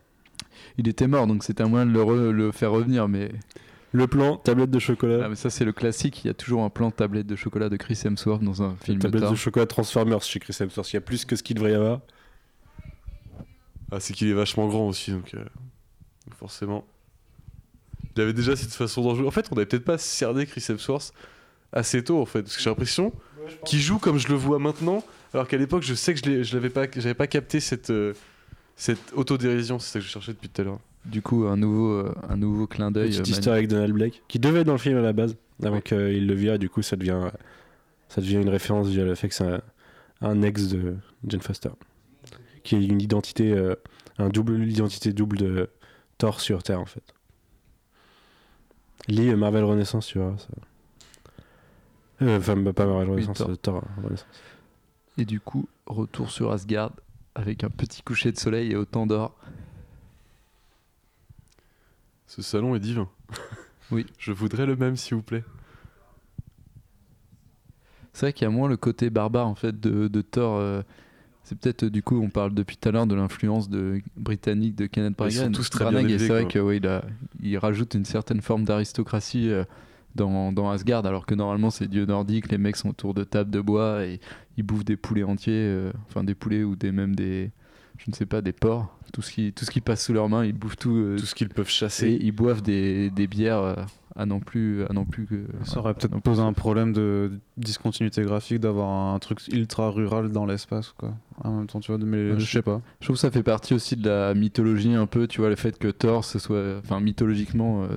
[0.77, 3.31] Il était mort, donc c'était un moyen de le, re- le faire revenir, mais
[3.93, 5.23] Le plan, tablette de chocolat.
[5.25, 7.67] Ah, mais ça c'est le classique, il y a toujours un plan tablette de chocolat
[7.69, 10.91] de Chris Hemsworth dans un film tablette de chocolat Transformers chez Chris Hemsworth.
[10.93, 11.99] Il y a plus que ce qu'il devrait y avoir.
[13.91, 15.43] Ah, c'est qu'il est vachement grand aussi, donc euh,
[16.37, 16.85] forcément.
[18.15, 19.27] Il avait déjà cette façon d'en jouer.
[19.27, 21.13] En fait, on avait peut-être pas cerné Chris Hemsworth
[21.71, 23.13] assez tôt, en fait, parce que j'ai l'impression
[23.65, 25.03] qu'il joue comme je le vois maintenant,
[25.33, 28.13] alors qu'à l'époque, je sais que je l'avais pas, j'avais pas capté cette, euh,
[28.75, 29.79] cette autodérision.
[29.79, 30.79] C'est ça que je cherchais depuis tout à l'heure.
[31.05, 33.09] Du coup, un nouveau, euh, un nouveau clin d'œil.
[33.09, 35.35] Petite euh, histoire avec Donald Blake, qui devait être dans le film à la base,
[35.63, 37.31] avant qu'il le vire, et du coup ça devient,
[38.09, 39.61] ça devient une référence via le fait que c'est un,
[40.21, 40.95] un ex de
[41.27, 41.69] Jane Foster,
[42.63, 43.75] qui est une identité, euh,
[44.17, 45.69] un double, l'identité double de
[46.17, 47.03] Thor sur Terre en fait.
[49.07, 50.35] Lis euh, Marvel Renaissance, tu vois.
[50.37, 50.47] Ça...
[52.21, 53.49] Euh, Enfin, bah, pas Marvel Oui, Renaissance, Thor.
[53.49, 54.27] euh, Thor euh, Renaissance.
[55.17, 56.91] Et du coup, retour sur Asgard
[57.35, 59.35] avec un petit coucher de soleil et autant d'or.
[62.27, 63.09] Ce salon est divin.
[63.91, 64.05] Oui.
[64.17, 65.43] Je voudrais le même, s'il vous plaît.
[68.13, 70.55] C'est vrai qu'il y a moins le côté barbare en fait de, de Thor.
[70.57, 70.81] euh,
[71.51, 74.75] c'est peut-être euh, du coup, on parle depuis tout à l'heure de l'influence de britannique
[74.75, 75.53] de Kenneth Ils sont Branagh.
[75.55, 76.81] tous très bien Branagh, et élevés, c'est vrai ouais,
[77.43, 79.65] il, rajoute une certaine forme d'aristocratie euh,
[80.15, 83.51] dans, dans Asgard, alors que normalement c'est dieu nordique, les mecs sont autour de tables
[83.51, 84.21] de bois et
[84.57, 87.51] ils bouffent des poulets entiers, euh, enfin des poulets ou des même des,
[87.97, 88.97] je ne sais pas, des porcs.
[89.11, 90.95] Tout ce qui, tout ce qui passe sous leurs mains, ils bouffent tout.
[90.95, 92.17] euh, Tout ce qu'ils peuvent et chasser.
[92.21, 93.85] ils boivent des, des bières
[94.15, 95.45] à non plus, à non plus que.
[95.63, 100.45] Ça aurait peut-être posé un problème de discontinuité graphique d'avoir un truc ultra rural dans
[100.45, 101.13] l'espace, quoi.
[101.43, 102.81] En même temps, tu vois, mais Ouais, je je- sais pas.
[102.99, 105.55] Je trouve que ça fait partie aussi de la mythologie un peu, tu vois, le
[105.55, 107.87] fait que Thor, ce soit, enfin mythologiquement, euh,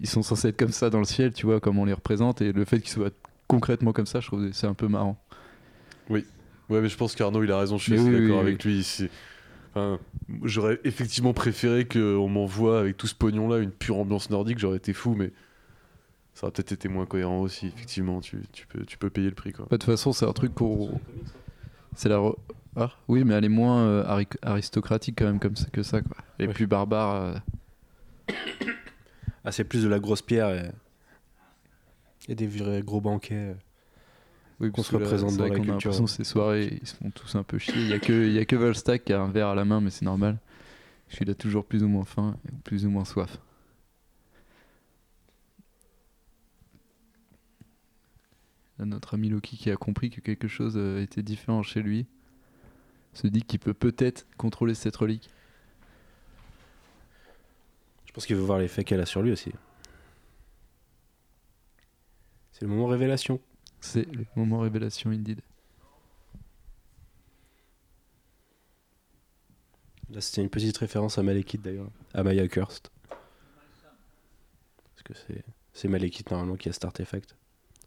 [0.00, 2.40] ils sont censés être comme ça dans le ciel, tu vois, comme on les représente,
[2.42, 3.10] et le fait qu'ils soient
[3.48, 5.18] concrètement comme ça, je trouve que c'est un peu marrant.
[6.08, 8.86] Ouais, mais je pense qu'Arnaud, il a raison, je suis oui, d'accord oui, avec lui.
[9.74, 9.98] enfin,
[10.44, 14.92] J'aurais effectivement préféré qu'on m'envoie avec tout ce pognon-là une pure ambiance nordique, j'aurais été
[14.92, 15.32] fou, mais
[16.34, 18.20] ça aurait peut-être été moins cohérent aussi, effectivement.
[18.20, 19.66] Tu, tu peux, tu peux payer le prix, quoi.
[19.70, 20.98] Bah, De toute façon, c'est un truc qu'on.
[21.94, 22.16] C'est la.
[22.16, 22.36] re-
[22.76, 26.00] Ah, oui, mais elle est moins euh, ari- aristocratique quand même comme ça, que ça,
[26.00, 26.16] quoi.
[26.38, 26.54] Elle est Ouais.
[26.54, 27.14] plus barbare.
[27.14, 27.34] euh.
[29.44, 30.70] Ah, c'est plus de la grosse pierre et,
[32.28, 33.56] et des vrais gros banquets.
[34.60, 35.72] Oui, Qu'on se là, représente dans la a culture.
[35.72, 37.74] l'impression que ces soirées, ils se font tous un peu chier.
[37.74, 39.64] Il y a que, il y a que Volstack qui a un verre à la
[39.64, 40.38] main, mais c'est normal.
[41.08, 43.38] Parce qu'il a toujours plus ou moins faim et plus ou moins soif.
[48.84, 52.06] Notre ami Loki qui a compris que quelque chose euh, était différent chez lui
[53.12, 55.28] se dit qu'il peut peut-être contrôler cette relique.
[58.06, 59.52] Je pense qu'il veut voir l'effet qu'elle a sur lui aussi.
[62.52, 63.40] C'est le moment révélation.
[63.80, 65.40] C'est le moment révélation indeed.
[70.10, 72.90] Là, c'était une petite référence à Malekith d'ailleurs, à Maya Kurst.
[73.08, 77.34] Parce que c'est, c'est Malekith normalement qui a cet artefact.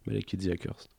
[0.07, 0.89] Malekith the Accursed.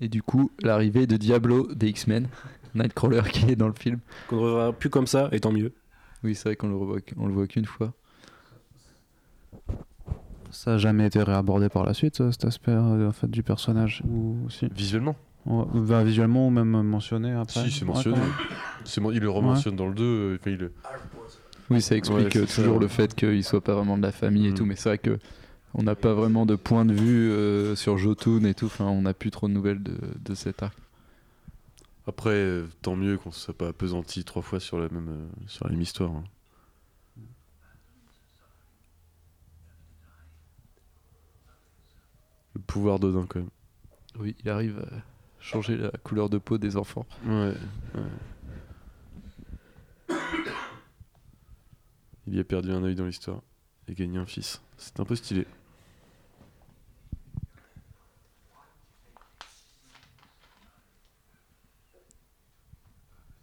[0.00, 2.28] Et du coup, l'arrivée de Diablo des X-Men,
[2.74, 4.00] Nightcrawler qui est dans le film.
[4.28, 5.72] Qu'on ne reverra plus comme ça, et tant mieux.
[6.22, 7.92] Oui, c'est vrai qu'on le revoit, on le voit qu'une fois.
[10.50, 13.42] Ça a jamais été réabordé par la suite, euh, cet aspect euh, en fait, du
[13.42, 14.68] personnage ou si?
[14.74, 18.20] Visuellement Ouais, bah, Visuellement ou même mentionné après Si, c'est Ouais, mentionné.
[19.00, 20.04] mon- il le rementionne dans le 2.
[20.04, 20.70] euh, il
[21.70, 22.80] Oui, ça explique Ouais, euh, toujours ça.
[22.80, 24.54] le fait qu'il soit pas vraiment de la famille et Mm.
[24.54, 25.18] tout, mais c'est vrai que
[25.78, 28.66] on n'a pas vraiment de point de vue euh, sur Jotun et tout.
[28.66, 30.76] Enfin, on n'a plus trop de nouvelles de, de cet arc.
[32.06, 35.26] Après, euh, tant mieux qu'on ne soit pas appesanti trois fois sur la même, euh,
[35.46, 36.10] sur la même histoire.
[36.10, 36.24] hein.
[42.54, 43.50] Le pouvoir d'Odin, quand même.
[44.18, 44.88] Oui, il arrive à
[45.40, 47.04] changer la couleur de peau des enfants.
[47.26, 47.52] Ouais.
[52.26, 53.42] Il y a perdu un œil dans l'histoire
[53.88, 54.62] et gagné un fils.
[54.78, 55.46] C'est un peu stylé.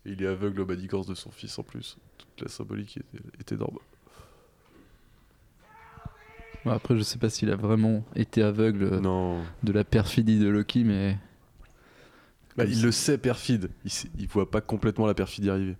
[0.06, 1.98] Et il est aveugle au badicorse de son fils en plus.
[2.18, 3.78] Toute la symbolique était, était énorme.
[6.66, 9.42] Après, je sais pas s'il a vraiment été aveugle euh, Non.
[9.64, 11.18] de la perfidie de Loki, mais
[12.56, 13.70] Bah, il le sait, perfide.
[13.84, 15.76] Il, sait- il voit pas complètement la perfidie arriver.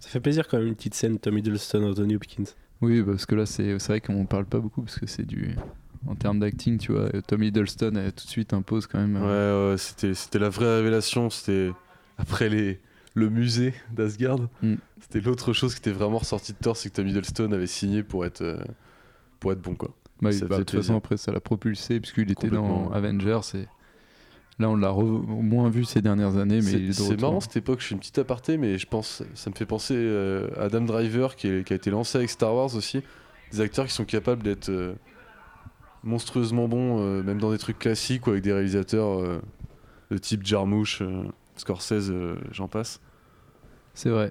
[0.00, 2.44] Ça fait plaisir quand même une petite scène Tom Hiddleston, Anthony Hopkins.
[2.80, 5.54] oui, parce que là, c'est c'est vrai qu'on parle pas beaucoup parce que c'est du.
[6.08, 9.16] En termes d'acting, tu vois, Tom Hiddleston elle, tout de suite impose quand même.
[9.16, 11.30] euh, Ouais, ouais, c'était, c'était la vraie révélation.
[11.30, 11.70] C'était
[12.18, 12.80] après les,
[13.16, 14.38] le musée d'Asgard.
[14.62, 14.74] Mm.
[15.00, 18.02] C'était l'autre chose qui était vraiment ressortie de Thor, c'est que Tom Hiddleston avait signé
[18.02, 18.58] pour être, euh,
[19.40, 19.90] pour être bon, quoi.
[20.20, 22.90] Bah, Ça bah, de toute façon, après, ça l'a propulsé, puisqu'il était dans.
[22.92, 23.40] Avengers.
[23.54, 23.66] Et...
[24.58, 27.86] Là, on l'a re- moins vu ces dernières années, mais c'est, marrant cette époque, je
[27.88, 31.36] fais une petite aparté, mais je pense, ça me fait penser euh, à Adam Driver
[31.36, 33.02] qui, est- qui a été lancé avec Star Wars aussi.
[33.52, 34.94] Des acteurs qui sont capables d'être euh,
[36.02, 39.40] monstrueusement bons, euh, même dans des trucs classiques ou avec des réalisateurs euh,
[40.10, 41.24] de type Jarmusch, euh,
[41.56, 43.00] Scorsese, euh, j'en passe.
[43.96, 44.30] C'est vrai.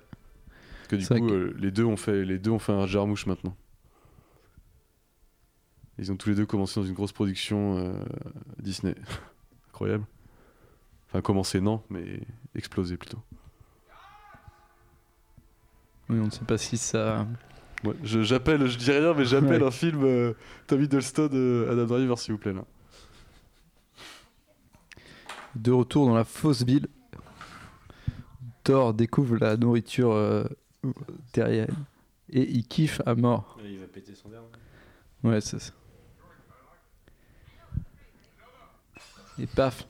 [0.78, 3.26] Parce que du coup, euh, les, deux ont fait, les deux ont fait un Jarmusch
[3.26, 3.58] maintenant.
[5.98, 7.94] Ils ont tous les deux commencé dans une grosse production euh,
[8.60, 8.96] Disney.
[9.70, 10.06] Incroyable.
[11.08, 12.20] Enfin, commencé, non, mais
[12.54, 13.20] explosé plutôt.
[16.10, 17.26] Oui, on ne sait pas si ça.
[17.84, 19.68] Ouais, je, j'appelle, je dis rien, mais j'appelle Ouais.
[19.68, 20.34] un film euh,
[20.68, 22.54] Tom Hiddleston, euh, Adam Driver, s'il vous plaît.
[22.54, 22.66] Là.
[25.56, 26.88] De retour dans la fausse ville,
[28.66, 30.44] Thor découvre la nourriture euh,
[31.32, 31.86] terrienne
[32.30, 33.58] et il kiffe à mort.
[33.64, 34.42] Il va péter son verre.
[35.24, 35.72] Ouais, c'est ça.
[39.38, 39.88] Et paf.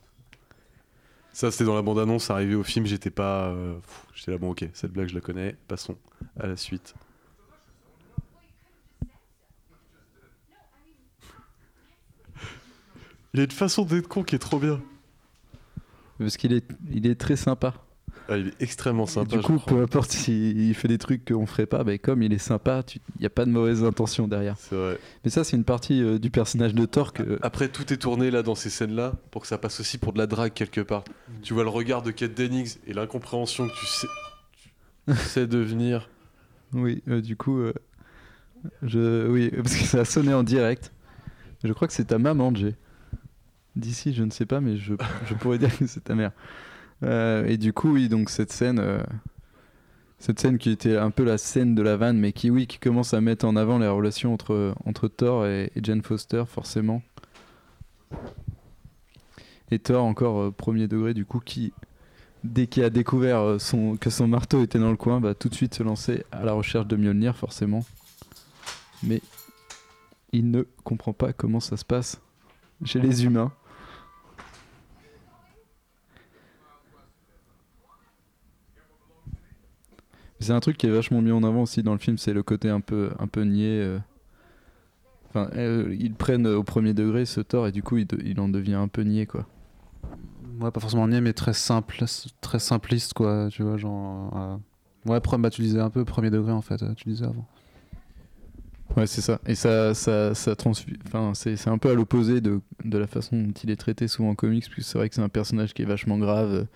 [1.32, 2.30] Ça, c'était dans la bande-annonce.
[2.30, 3.48] Arrivé au film, j'étais pas.
[3.48, 3.78] euh,
[4.14, 5.56] j'étais là, bon, ok, cette blague, je la connais.
[5.70, 5.98] Passons
[6.38, 6.96] à la suite.
[13.34, 14.82] Il a une façon d'être con qui est trop bien.
[16.18, 17.74] Parce qu'il est, il est très sympa.
[18.28, 19.38] Ah, il est extrêmement Et sympa.
[19.38, 22.34] du coup, peu importe s'il il fait des trucs qu'on ferait pas, bah, comme il
[22.34, 24.56] est sympa, il n'y a pas de mauvaise intention derrière.
[24.58, 24.98] C'est vrai.
[25.24, 27.38] Mais ça, c'est une partie euh, du personnage de Thor que.
[27.42, 30.18] Après, tout est tourné là dans ces scènes-là pour que ça passe aussi pour de
[30.18, 31.04] la drague quelque part.
[31.44, 34.08] Tu vois le regard de Kate Dennings et l'incompréhension que tu sais,
[35.08, 36.10] tu sais devenir.
[36.74, 37.74] Oui, euh, du coup, euh,
[38.82, 40.92] je, oui, parce que ça a sonné en direct.
[41.64, 42.76] Je crois que c'est ta maman, Jay.
[43.76, 44.94] D'ici, je ne sais pas, mais je,
[45.28, 46.32] je pourrais dire que c'est ta mère.
[47.04, 49.04] Euh, et du coup, oui, donc cette scène, euh,
[50.20, 52.80] cette scène qui était un peu la scène de la vanne, mais qui, oui, qui
[52.80, 57.02] commence à mettre en avant les relations entre, entre Thor et, et Jane Foster, forcément.
[59.72, 61.74] Et Thor, encore euh, premier degré, du coup, qui,
[62.44, 65.56] dès qu'il a découvert son, que son marteau était dans le coin, va tout de
[65.56, 67.84] suite se lancer à la recherche de Mjolnir, forcément.
[69.04, 69.22] Mais
[70.32, 72.22] il ne comprend pas comment ça se passe
[72.84, 73.52] chez les humains.
[80.40, 82.44] C'est un truc qui est vachement mis en avant aussi dans le film, c'est le
[82.44, 83.80] côté un peu, un peu niais.
[83.82, 84.00] euh.
[85.30, 88.40] Enfin, euh, ils prennent au premier degré ce tort et du coup il, de- il
[88.40, 89.46] en devient un peu niais quoi.
[90.60, 92.02] Ouais, pas forcément niais, mais très simple,
[92.40, 94.32] très simpliste, quoi, tu vois, genre...
[94.38, 94.58] euh,
[95.06, 97.46] Ouais, bah, tu disais un peu premier degré, en fait, tu disais avant.
[98.96, 99.40] Ouais, c'est ça.
[99.46, 103.08] Et ça, ça, ça transfu- Enfin, c'est c'est un peu à l'opposé de, de la
[103.08, 105.74] façon dont il est traité souvent en comics, puisque c'est vrai que c'est un personnage
[105.74, 106.68] qui est vachement grave,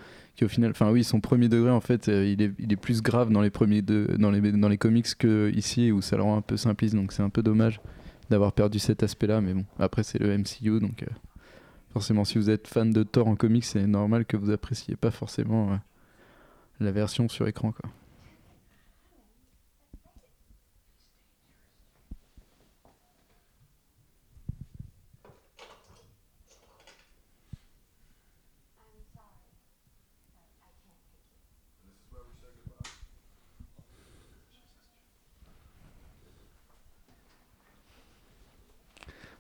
[0.46, 3.02] au final, enfin oui, son premier degré en fait, euh, il est, il est plus
[3.02, 6.24] grave dans les premiers deux, dans les dans les comics que ici où ça le
[6.24, 6.96] rend un peu simpliste.
[6.96, 7.82] Donc c'est un peu dommage
[8.30, 11.08] d'avoir perdu cet aspect-là, mais bon, après c'est le MCU, donc euh,
[11.92, 15.12] forcément, si vous êtes fan de Thor en comics, c'est normal que vous appréciez pas
[15.12, 15.76] forcément euh,
[16.80, 17.90] la version sur écran, quoi.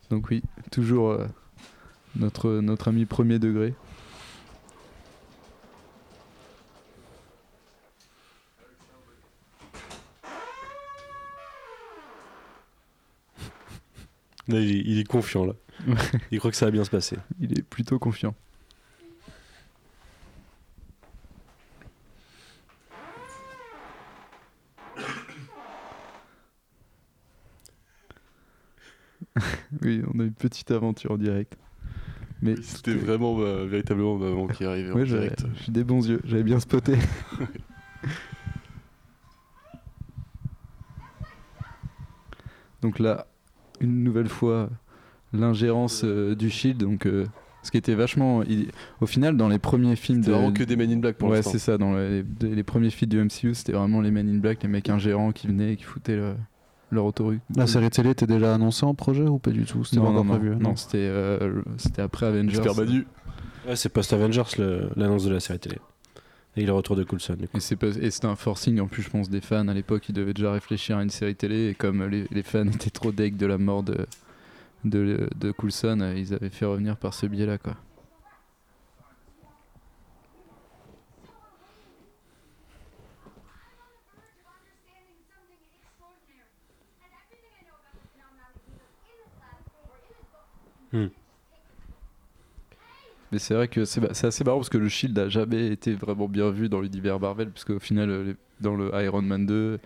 [0.10, 0.42] Donc oui,
[0.72, 1.28] toujours euh,
[2.16, 3.74] notre, notre ami premier degré.
[14.48, 15.54] Là, il, est, il est confiant là.
[16.32, 17.18] il croit que ça va bien se passer.
[17.40, 18.34] Il est plutôt confiant.
[29.84, 31.58] oui, on a une petite aventure en direct.
[32.42, 35.46] Mais C'était vraiment ma- véritablement ma maman qui arrivait en Ouais, j'avais direct.
[35.66, 36.94] j'ai des bons yeux, j'avais bien spoté.
[42.82, 43.28] donc là,
[43.82, 44.70] une nouvelle fois,
[45.34, 47.26] l'ingérence euh, du Shield, donc euh,
[47.62, 48.72] ce qui était vachement, il-
[49.02, 51.30] au final, dans les premiers films C'était de, vraiment que des Men in Black pour
[51.30, 51.78] ouais, c'est ça.
[51.78, 55.32] Dans les premiers films du MCU, c'était vraiment les Men in Black, les mecs ingérants
[55.34, 56.36] qui venaient et qui foutaient le-
[56.92, 57.40] leur autoroute.
[57.56, 59.84] La série télé était déjà annoncée en projet ou pas du tout?
[59.84, 62.56] C'était encore non, prévu non, c'était euh, le- c'était après Avengers.
[62.56, 63.06] Super Manu.
[63.68, 65.78] Ouais, c'est post-Avengers le- l'annonce de la série télé.
[66.58, 67.58] Et le retour de Coulson, du coup.
[67.58, 70.10] Et c'est pas- et c'était un forcing en plus, je pense, des fans à l'époque.
[70.10, 71.70] Ils devaient déjà réfléchir à une série télé.
[71.70, 74.08] Et comme les, les fans étaient trop deg de la mort de,
[74.84, 77.76] de, de Coulson, ils avaient fait revenir par ce biais-là, quoi.
[93.32, 96.28] Mais c'est vrai que c'est assez marrant parce que le Shield a jamais été vraiment
[96.28, 99.80] bien vu dans l'univers Marvel, parce qu'au final, dans le Iron Man 2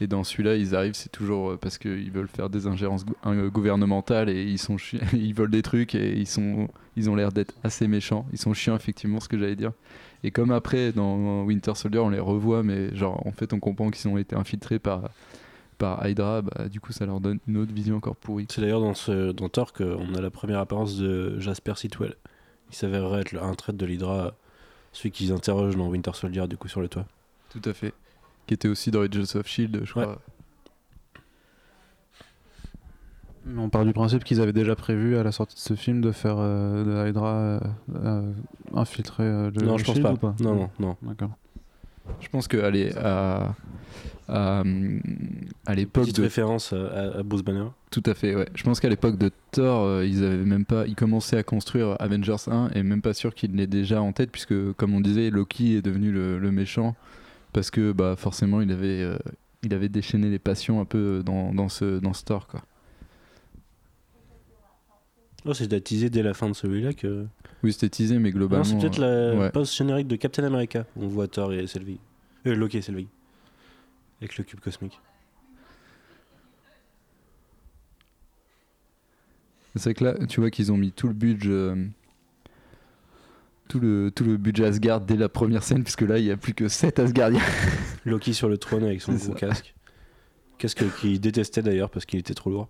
[0.00, 3.50] et dans celui-là, ils arrivent, c'est toujours euh, parce qu'ils veulent faire des ingérences euh,
[3.50, 4.76] gouvernementales et ils sont
[5.12, 8.26] ils volent des trucs et ils sont ils ont l'air d'être assez méchants.
[8.32, 9.72] Ils sont chiants effectivement, ce que j'allais dire.
[10.22, 13.90] Et comme après dans Winter Soldier, on les revoit, mais genre en fait, on comprend
[13.90, 15.10] qu'ils ont été infiltrés par
[15.78, 18.46] par Hydra, bah, du coup, ça leur donne une autre vision encore pourrie.
[18.50, 22.14] C'est d'ailleurs dans, ce, dans Thor qu'on a la première apparence de Jasper Sitwell.
[22.70, 24.34] Il s'avérerait être le- un trait de l'Hydra,
[24.92, 27.06] celui qu'ils interrogent dans Winter Soldier, du coup, sur le toit.
[27.50, 27.94] Tout à fait.
[28.46, 30.02] Qui était aussi dans Agents of Shield, je Ouais.
[30.04, 30.18] crois.
[33.46, 36.00] Mais On part du principe qu'ils avaient déjà prévu à la sortie de ce film
[36.02, 37.60] de faire euh, de Hydra euh,
[37.94, 38.32] euh,
[38.74, 40.12] infiltrer euh, le non, le je pense pas.
[40.12, 40.34] ou pas?
[40.40, 40.96] Non, non, non.
[41.02, 41.30] D'accord.
[42.20, 42.56] Je pense que
[42.96, 43.54] à
[44.28, 44.62] à,
[45.66, 47.66] à l'époque Petite de référence à, à Bruce Banner.
[47.90, 48.46] tout à fait, ouais.
[48.54, 51.96] Je pense qu'à l'époque de Thor, euh, ils avaient même pas, ils commençaient à construire
[51.98, 55.30] Avengers 1 et même pas sûr qu'il l'ait déjà en tête puisque, comme on disait,
[55.30, 56.94] Loki est devenu le, le méchant
[57.54, 59.16] parce que bah forcément il avait, euh,
[59.62, 62.62] il avait déchaîné les passions un peu dans, dans ce dans ce Thor quoi.
[65.46, 67.26] Oh, c'est teasé dès la fin de celui-là que.
[67.62, 68.64] Oui, c'était teasé, mais globalement.
[68.64, 69.50] non, c'est peut-être euh, la ouais.
[69.50, 70.84] post-générique de Captain America.
[70.96, 71.98] où On voit Thor et Sylvie.
[72.46, 73.08] Euh, Loki et Sylvie.
[74.20, 75.00] Avec le cube cosmique.
[79.76, 81.50] C'est que là, tu vois qu'ils ont mis tout le budget.
[81.50, 81.86] euh,
[83.68, 86.36] tout le, tout le budget Asgard dès la première scène, puisque là il n'y a
[86.36, 87.40] plus que 7 Asgardiens.
[88.04, 89.74] Loki sur le trône avec son gros casque.
[90.56, 92.68] Casque qu'il détestait d'ailleurs parce qu'il était trop lourd.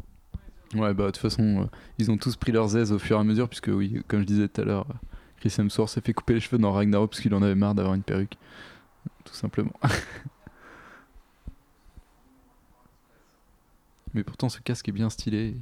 [0.74, 1.66] Ouais, bah de toute façon, euh,
[1.98, 4.26] ils ont tous pris leurs aises au fur et à mesure, puisque oui, comme je
[4.26, 4.94] disais tout à l'heure, euh,
[5.38, 7.94] Chris Hemsworth s'est fait couper les cheveux dans Ragnarok parce qu'il en avait marre d'avoir
[7.94, 8.36] une perruque.
[9.24, 9.72] Tout simplement.
[14.14, 15.56] Mais pourtant, ce casque est bien stylé.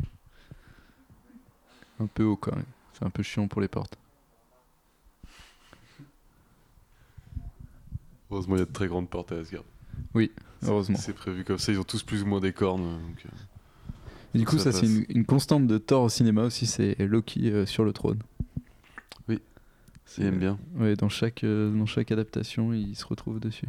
[2.00, 2.64] Un peu haut quand même.
[2.94, 3.98] C'est un peu chiant pour les portes.
[8.30, 9.64] Heureusement, il y a de très grandes portes à Asgard.
[10.62, 10.96] Heureusement.
[10.98, 12.82] C'est prévu comme ça, ils ont tous plus ou moins des cornes.
[12.82, 13.28] donc, euh,
[14.38, 17.50] du coup, Ça ça, c'est une, une constante de Thor au cinéma aussi, c'est Loki
[17.50, 18.18] euh, sur le trône.
[20.18, 20.58] il aime bien.
[20.76, 23.68] Ouais, dans chaque, euh, dans chaque adaptation, il se retrouve dessus.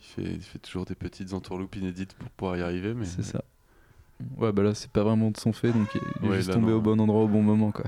[0.00, 3.24] Il fait, il fait toujours des petites entourloupes inédites pour pouvoir y arriver, mais C'est
[3.24, 3.42] ça.
[4.36, 6.54] Ouais, bah là, c'est pas vraiment de son fait, donc il il est juste là,
[6.54, 6.78] tombé non.
[6.78, 7.84] au bon endroit au bon moment, quoi.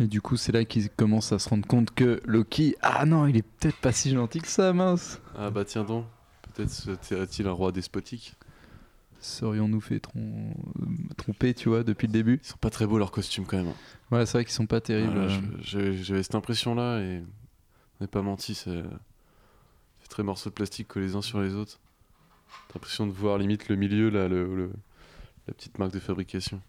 [0.00, 3.26] Et du coup, c'est là qu'ils commencent à se rendre compte que Loki, ah non,
[3.26, 5.20] il est peut-être pas si gentil que ça, mince.
[5.36, 6.04] Ah bah tiens donc,
[6.54, 8.34] peut-être serait-il un roi despotique.
[9.20, 10.54] Serions-nous fait trom-
[11.16, 12.40] tromper, tu vois, depuis le début?
[12.44, 13.72] Ils sont pas très beaux leurs costumes quand même.
[14.12, 15.18] Ouais, c'est vrai qu'ils sont pas terribles.
[15.18, 15.28] Euh.
[15.60, 17.24] J'avais cette impression-là et
[17.98, 18.82] on n'est pas menti, c'est
[20.02, 21.80] c'est très morceaux de plastique collés les uns sur les autres.
[22.68, 24.72] T'as l'impression de voir limite le milieu, là, le, le-
[25.48, 26.60] la petite marque de fabrication.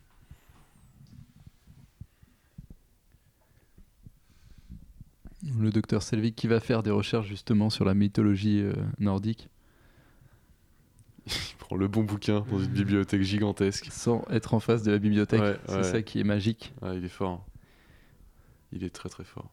[5.44, 9.48] Le docteur Selvig qui va faire des recherches justement sur la mythologie euh, nordique,
[11.28, 13.88] Il prend le bon bouquin dans une bibliothèque gigantesque.
[13.92, 15.42] sans être en face de la bibliothèque.
[15.42, 15.84] Ouais, c'est ouais.
[15.84, 16.74] ça qui est magique.
[16.82, 17.46] Ah, il est fort.
[18.74, 19.50] Il est très très fort.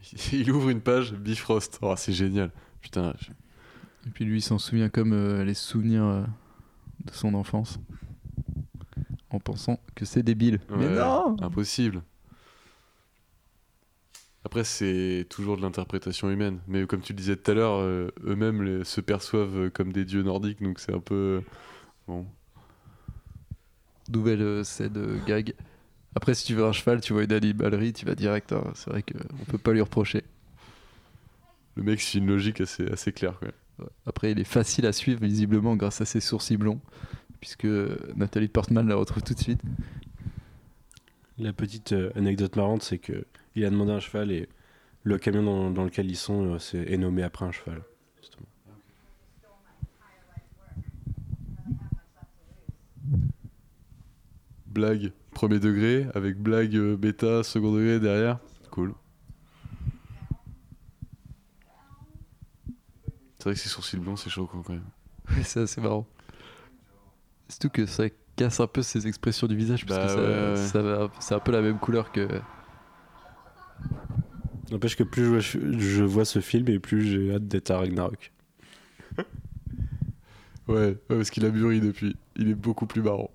[0.32, 1.78] Il ouvre une page Bifrost.
[1.82, 2.52] Oh, c'est génial.
[2.80, 3.30] Putain, je-
[4.06, 6.22] Et puis lui, il s'en souvient comme euh, les souvenirs euh,
[7.04, 7.78] de son enfance.
[9.30, 10.60] En pensant que c'est débile.
[10.70, 12.02] Mais non Impossible.
[14.48, 16.60] Après, c'est toujours de l'interprétation humaine.
[16.68, 19.92] Mais comme tu le disais tout à l'heure, euh, eux-mêmes les- se perçoivent euh, comme
[19.92, 21.14] des dieux nordiques, donc c'est un peu.
[21.14, 21.40] euh,
[22.06, 22.24] Bon.
[24.10, 25.52] Nouvelle scène euh, gag.
[26.14, 28.52] Après, si tu veux un cheval, tu vois une animalerie, tu vas direct.
[28.54, 28.64] hein.
[28.74, 30.24] C'est vrai qu'on peut pas lui reprocher.
[31.74, 33.38] Le mec suit une logique assez, assez claire.
[33.38, 33.86] Quoi.
[34.06, 36.80] Après, il est facile à suivre, visiblement, grâce à ses sourcils blonds.
[37.40, 37.66] Puisque
[38.16, 39.60] Nathalie Portman la retrouve tout de suite.
[41.36, 43.26] La petite anecdote marrante, c'est que
[43.58, 44.48] il a demandé un cheval et
[45.04, 47.82] le camion dans, dans lequel ils sont euh, c'est- est nommé après un cheval.
[48.20, 48.46] justement.
[54.66, 58.38] Blague premier degré, avec blague euh, bêta second degré derrière.
[58.70, 58.92] Cool.
[63.38, 64.82] C'est vrai que ces sourcils blonds, c'est chaud quand même.
[65.36, 66.06] Ouais, c'est assez marrant.
[67.48, 68.04] Surtout que ça
[68.36, 70.56] casse un peu ses expressions du visage, parce Bah que ça, ouais, ouais.
[70.56, 72.28] ça va- c'est un peu la même couleur que.
[74.70, 75.40] N'empêche que plus je vois,
[75.78, 78.32] je vois ce film et plus j'ai hâte d'être à Ragnarok.
[80.68, 82.14] Ouais, ouais, parce qu'il a mûri depuis.
[82.36, 83.30] Il est beaucoup plus marrant.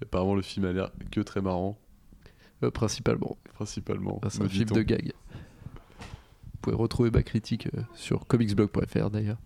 [0.00, 1.78] Et apparemment, le film a l'air que très marrant,
[2.64, 3.36] euh, principalement.
[3.54, 4.16] principalement.
[4.16, 5.12] Enfin, c'est un film de gag.
[6.00, 9.38] Vous pouvez retrouver ma critique euh, sur comicsblog.fr d'ailleurs.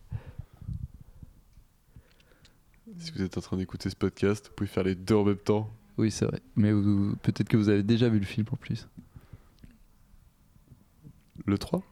[2.99, 5.37] Si vous êtes en train d'écouter ce podcast, vous pouvez faire les deux en même
[5.37, 5.71] temps.
[5.99, 6.41] Oui, c'est vrai.
[6.57, 8.89] Mais vous- peut-être que vous avez déjà vu le film en plus.
[11.47, 11.83] Le 3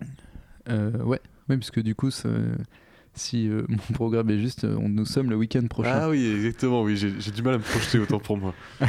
[0.69, 2.29] Euh, ouais, ouais, parce que du coup, ça-
[3.15, 5.91] si euh, mon programme est juste, euh, on, nous sommes le week-end prochain.
[6.03, 8.55] Ah oui, exactement, oui, j'ai du mal à me projeter autant pour moi.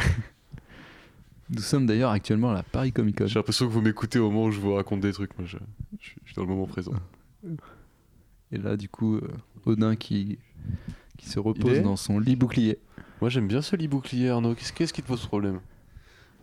[1.51, 3.25] Nous sommes d'ailleurs actuellement à la Paris Comic Con.
[3.27, 5.57] J'ai l'impression que vous m'écoutez au moment où je vous raconte des trucs, moi je,
[5.99, 6.91] je suis- je suis dans le moment présent.
[8.51, 9.27] Et là, du coup, euh,
[9.65, 10.37] Odin qui,
[11.17, 12.77] qui se repose dans son lit bouclier.
[13.19, 14.53] Moi j'aime bien ce lit bouclier Arnaud.
[14.53, 15.59] Qu'est-ce qu'est-ce qui te pose problème?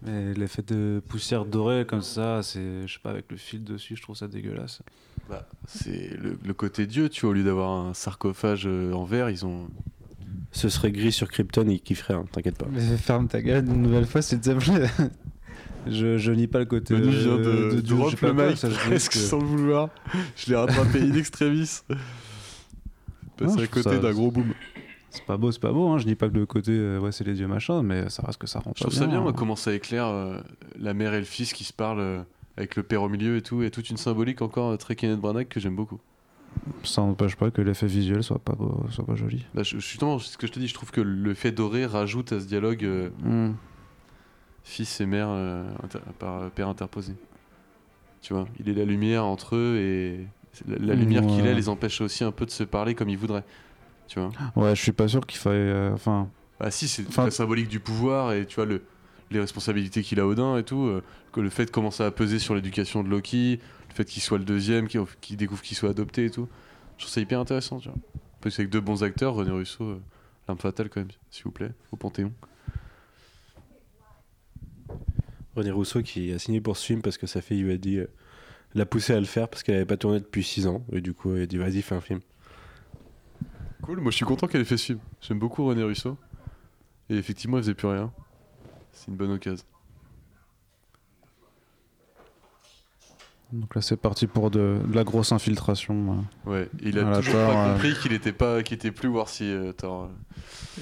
[0.06, 3.96] Mais l'effet de poussière dorée comme ça, c'est, je sais pas, avec le fil dessus,
[3.96, 4.80] je trouve ça dégueulasse.
[5.28, 9.04] Bah, c'est le, le côté dieu, tu vois, au lieu d'avoir un sarcophage euh, en
[9.04, 9.68] verre, ils ont.
[10.52, 12.66] Ce serait gris sur Krypton, il kifferait, hein, t'inquiète pas.
[12.70, 14.88] Mais ferme ta gueule une nouvelle fois, s'il te plaît.
[15.88, 18.32] je, je nie pas le côté Manu vient euh, de, de Dieu, je drop le
[18.32, 19.90] mic presque que- sans le vouloir.
[20.36, 21.80] Je l'ai rattrapé in extremis.
[23.36, 24.54] Passé à côté ça- d'un gros boom.
[25.16, 25.98] C'est pas beau, c'est pas beau, hein.
[25.98, 28.38] je dis pas que le côté, euh, ouais, c'est les dieux machin, mais ça reste
[28.38, 29.22] que ça rend Je pas trouve ça bien, hein.
[29.22, 30.38] moi, comment ça éclaire euh,
[30.78, 32.22] la mère et le fils qui se parlent euh,
[32.56, 35.48] avec le père au milieu et tout, et toute une symbolique encore très Kenneth Branagh
[35.48, 36.00] que j'aime beaucoup.
[36.84, 39.44] Ça n'empêche pas que l'effet visuel soit pas, beau, soit pas joli.
[39.54, 41.84] Bah, je, justement, c'est ce que je te dis, je trouve que le fait doré
[41.86, 43.52] rajoute à ce dialogue Hmm.
[44.64, 45.28] fils et mère
[45.82, 47.12] inter- par père interposé.
[48.22, 50.26] Tu vois, il est la lumière entre eux et
[50.66, 53.18] la, la lumière qu'il a les empêche aussi un peu de se parler comme ils
[53.18, 53.44] voudraient.
[54.08, 55.56] Tu vois Ouais, je suis pas sûr qu'il fallait.
[55.56, 56.28] euh, Enfin,
[56.60, 58.82] Bah si, c'est la symbolique du pouvoir et tu vois le,
[59.30, 61.02] les responsabilités qu'il a Odin et tout, euh,
[61.32, 64.38] que le fait de commencer à peser sur l'éducation de Loki, le fait qu'il soit
[64.38, 66.48] le deuxième, qu'il découvre qu'il soit adopté et tout,
[66.98, 67.98] je trouve ça hyper intéressant, tu vois.
[68.40, 70.00] Parce qu'avec deux bons acteurs, René Russo, euh,
[70.46, 72.32] l'arme fatale quand même, s'il vous plaît, au Panthéon.
[75.56, 77.96] René Rousseau qui a signé pour ce film parce que sa fille lui a dit,
[77.98, 78.06] euh,
[78.74, 80.84] l'a poussé à le faire parce qu'elle avait pas tourné depuis 6 ans.
[80.92, 82.20] Et du coup, il a dit, vas-y, fais un film.
[83.86, 84.98] Cool, moi je suis content qu'elle ait fait ce film.
[85.20, 86.16] J'aime beaucoup René Russo.
[87.08, 88.12] Et effectivement, elle faisait plus rien.
[88.92, 89.64] C'est une bonne occasion.
[93.52, 96.26] donc là, c'est parti pour de, de la grosse infiltration.
[96.46, 96.50] euh.
[96.50, 99.44] Ouais, il a toujours pas euh, compris qu'il était pas, qu'il était plus War si
[99.44, 99.72] euh.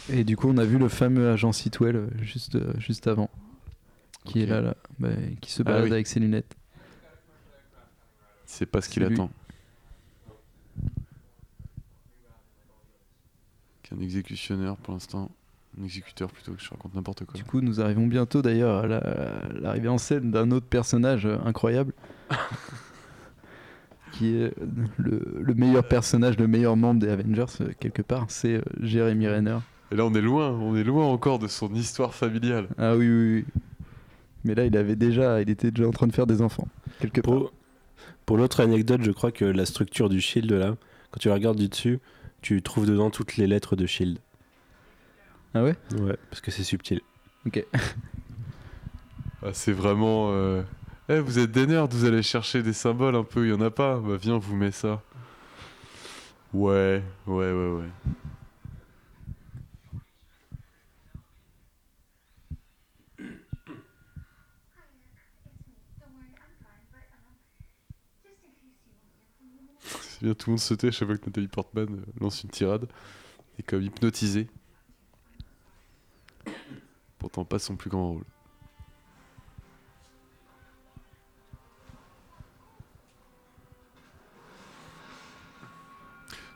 [0.08, 3.28] Et du coup, on a vu le fameux agent Sitwell euh, juste, euh, juste avant,
[4.24, 5.10] qui est là, là bah,
[5.42, 5.92] qui se Ah balade oui.
[5.92, 6.56] avec ses lunettes.
[8.46, 9.30] C'est pas ce qu'il attend.
[13.84, 15.30] Qu'un exécutionneur pour l'instant.
[15.80, 17.34] Un exécuteur plutôt que je raconte n'importe quoi.
[17.34, 21.26] Du coup, nous arrivons bientôt d'ailleurs à la- à l'arrivée en scène d'un autre personnage
[21.26, 21.92] euh, incroyable.
[24.12, 24.52] qui est
[24.98, 29.26] le, le meilleur personnage, le meilleur membre des Avengers, euh, quelque part, c'est euh, Jeremy
[29.26, 29.58] Renner.
[29.90, 32.68] Et là on est loin, on est loin encore de son histoire familiale.
[32.78, 33.44] Ah oui, oui, oui.
[34.44, 36.68] Mais là, il avait déjà, il était déjà en train de faire des enfants,
[37.00, 37.32] quelque part.
[37.34, 37.52] Pour,
[38.26, 40.76] pour l'autre anecdote, je crois que la structure du Shield, là,
[41.10, 41.98] quand tu la regardes du dessus,
[42.44, 44.18] tu trouves dedans toutes les lettres de Shield.
[45.54, 45.74] Ah ouais?
[45.98, 47.00] Ouais, parce que c'est subtil.
[47.46, 47.64] Ok.
[49.46, 50.30] Ah, c'est vraiment.
[50.32, 50.62] euh,
[51.10, 53.60] Eh, vous êtes des nerds, vous allez chercher des symboles un peu, il y en
[53.60, 53.98] a pas.
[53.98, 55.02] Bah viens, on vous met ça.
[56.54, 57.88] Ouais, ouais, ouais, ouais.
[70.32, 72.86] Tout le monde se tait à chaque fois que Nathalie Portman euh, lance une tirade.
[73.58, 74.48] Et comme hypnotisé.
[77.18, 78.24] Pourtant pas son plus grand rôle.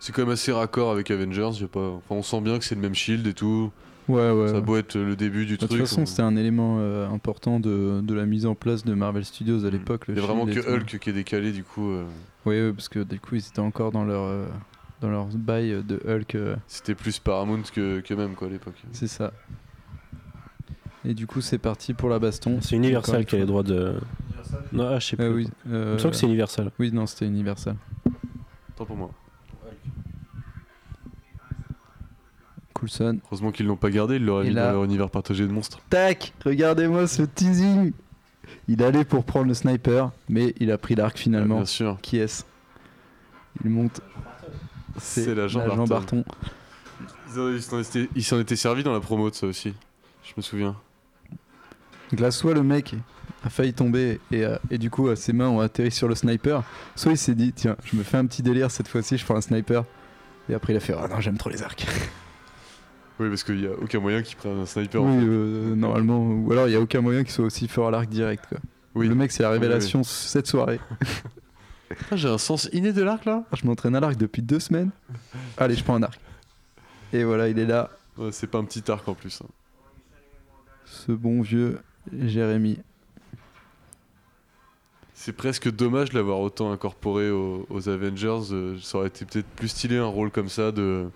[0.01, 1.51] C'est quand même assez raccord avec Avengers.
[1.61, 1.89] y a pas...
[1.91, 3.71] enfin, on sent bien que c'est le même shield et tout.
[4.09, 4.49] Ouais, ouais.
[4.49, 5.81] Ça beau être le début du De toute truc.
[5.83, 9.25] façon, on- c'était un élément euh, important de, de la mise en place de Marvel
[9.25, 10.07] Studios à l'époque.
[10.07, 10.61] le Il a vraiment que.
[10.61, 11.91] Hulk qui est décalé du coup.
[11.91, 12.07] euh,
[12.49, 14.47] Oui, oui, parce que du coup, ils étaient encore dans leur, euh,
[15.01, 16.35] dans leur bail de Hulk.
[16.35, 18.83] euh, C'était plus Paramount que, que même quoi à l'époque.
[18.93, 19.33] c'est ça.
[21.05, 22.59] Et du coup, c'est parti pour la baston.
[22.61, 23.95] C'est Universal qui a les droits de.
[24.73, 25.25] Non, ah, je sais plus.
[25.27, 26.71] Euh, oui, euh, me semble que c'est Universal.
[26.79, 27.77] oui, non, c'était Universal.
[28.77, 29.11] Tant pour moi.
[32.75, 33.19] Coulson.
[33.27, 35.81] Heureusement qu'ils l'ont pas gardé, ils l'auraient mis là- dans leur univers partagé de monstres.
[35.91, 37.93] Tac Regardez-moi ce teasing
[38.69, 41.57] Il allait pour prendre le sniper, mais il a pris l'arc Ah, finalement.
[41.57, 41.99] bien sûr.
[42.03, 42.45] Qui est-ce?
[43.65, 44.01] Il monte.
[44.99, 45.85] C'est l'agent Barton.
[45.87, 46.25] Barton.
[48.15, 49.75] Ils s'en étaient servis dans la promo de ça aussi.
[50.25, 50.77] Je me souviens.
[52.11, 52.95] Donc là, soit le mec
[53.45, 56.63] a failli tomber et, euh, et du coup, ses mains ont atterri sur le sniper,
[56.97, 59.37] soit il s'est dit, tiens, je me fais un petit délire cette fois-ci, je prends
[59.37, 59.85] un sniper.
[60.49, 61.87] Et après, il a fait, ah non, j'aime trop les arcs.
[63.21, 65.03] Oui, parce qu'il n'y a aucun moyen qu'ils prennent un sniper.
[65.03, 65.27] oui, en fait.
[65.27, 66.21] euh, normalement.
[66.31, 68.45] Ou alors, il n'y a aucun moyen qu'il soit aussi fort à l'arc direct.
[68.49, 68.59] Quoi.
[68.95, 69.09] Oui.
[69.09, 69.61] Le mec, c'est la Oui, oui.
[69.63, 70.81] révélation cette soirée.
[72.11, 74.91] Ah, J'ai un sens inné de l'arc là Je m'entraîne à l'arc depuis deux semaines.
[75.57, 76.21] Allez, je prends un arc.
[77.15, 77.89] Et voilà, il est là,
[78.19, 79.41] Ouais, C'est pas un petit arc en plus.
[79.43, 79.47] hein.
[80.85, 81.79] ce bon vieux
[82.13, 82.79] Jérémy.
[85.15, 88.53] C'est presque dommage de l'avoir autant incorporé aux, aux Avengers.
[88.53, 91.07] euh, ça aurait été peut-être plus stylé un rôle comme ça de.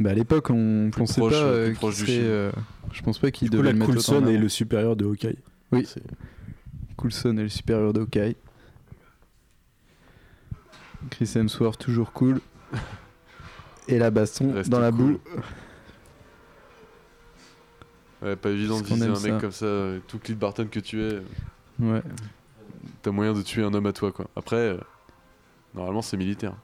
[0.00, 2.50] Bah, à l'époque, on pensait proche, pas euh, plus qu'il serait, euh,
[2.92, 4.48] Je pense pas qu'il Du coup, devait la le mettre autant en Coulson est le
[4.48, 5.38] supérieur de Hawkeye.
[5.72, 5.86] Oui.
[5.86, 6.02] C'est-
[6.96, 8.36] Coulson est le supérieur d'Hawkeye.
[11.10, 12.40] Chris Hemsworth, toujours cool.
[13.88, 14.98] Et la baston Reste dans la cool.
[15.14, 15.20] boue.
[18.22, 19.38] Ouais, pas évident de viser un mec ça.
[19.40, 19.66] comme ça,
[20.08, 21.20] tout Clint Barton que tu es,
[21.78, 22.00] Ouais.
[23.02, 24.26] t'as moyen de tuer un homme à toi quoi.
[24.34, 24.78] Après, euh,
[25.74, 26.54] normalement c'est militaire.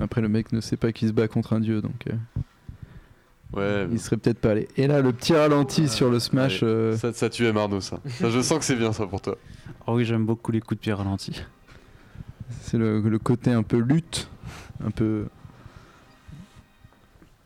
[0.00, 2.12] Après, le mec ne sait pas qu'il se bat contre un dieu, donc euh,
[3.52, 4.68] Ouais, il serait peut-être pas allé.
[4.76, 6.62] Et là, le petit ralenti sur le smash.
[6.62, 6.68] Ouais.
[6.68, 8.00] euh, ça, ça tuait Marno ça.
[8.06, 8.28] ça.
[8.28, 9.36] Je sens que c'est bien ça pour toi.
[9.86, 11.42] Oh oui, j'aime beaucoup les coups de pied ralentis.
[12.62, 14.28] C'est le, le côté un peu lutte,
[14.84, 15.26] un peu.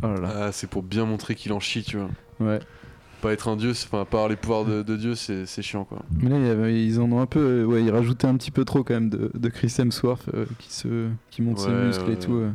[0.03, 0.33] Oh là là.
[0.47, 2.09] Ah, c'est pour bien montrer qu'il en chie, tu vois.
[2.41, 2.61] Ouais.
[3.23, 6.03] Pas être un dieu, enfin, pas avoir les pouvoirs de, de Dieu, c'est chiant quoi.
[6.23, 7.41] Mais là, il y avait- ils en ont un peu.
[7.41, 10.47] euh, Ouais, ils rajoutaient un petit peu trop quand même de, de Chris Hemsworth euh,
[10.59, 12.33] qui, se, qui monte ses muscles ouais, et tout.
[12.35, 12.51] euh.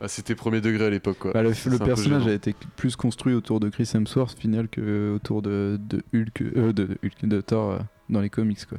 [0.00, 1.32] Ah, C'était premier degré à l'époque quoi.
[1.32, 5.40] Bah, le le personnage a été plus construit autour de Chris Hemsworth final que autour
[5.42, 7.78] de, de Hulk, euh, de, Hulk, de Thor euh,
[8.10, 8.78] dans les comics quoi.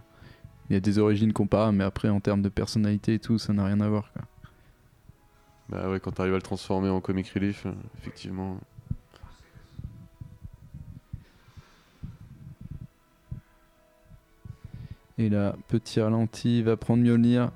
[0.70, 3.54] Il y a des origines comparables, mais après en termes de personnalité et tout, ça
[3.54, 4.22] n'a rien à voir quoi.
[5.70, 8.58] Bah ouais, quand t'arrives à le transformer en comic relief, euh, effectivement.
[15.18, 17.52] Et là, petit ralenti, il va prendre Mjolnir.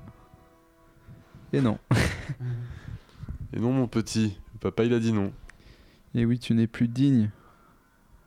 [1.53, 1.77] Et non.
[3.53, 5.33] Et non, mon petit, papa il a dit non.
[6.15, 7.29] Et oui, tu n'es plus digne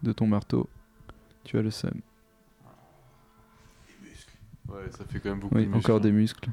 [0.03, 0.69] de ton marteau.
[1.45, 1.95] Tu as le seum.
[4.69, 6.01] Ouais, ça fait quand même beaucoup Oui, de muscles, encore hein.
[6.01, 6.51] des muscles.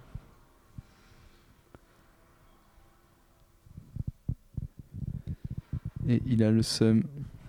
[6.08, 7.04] Et il a le seum.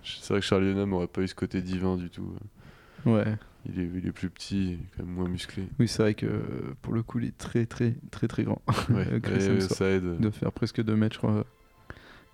[0.04, 2.34] C'est vrai que Charlie Hunnam aurait pas eu ce côté divin du tout.
[3.06, 3.36] Ouais.
[3.66, 5.68] Il est, il est plus petit, il est quand même moins musclé.
[5.78, 6.40] Oui, c'est vrai que euh,
[6.82, 8.60] pour le coup, il est très, très, très, très grand.
[8.90, 10.18] Ouais, Euh, ça aide.
[10.18, 11.44] Doit faire presque 2 mètres, je crois.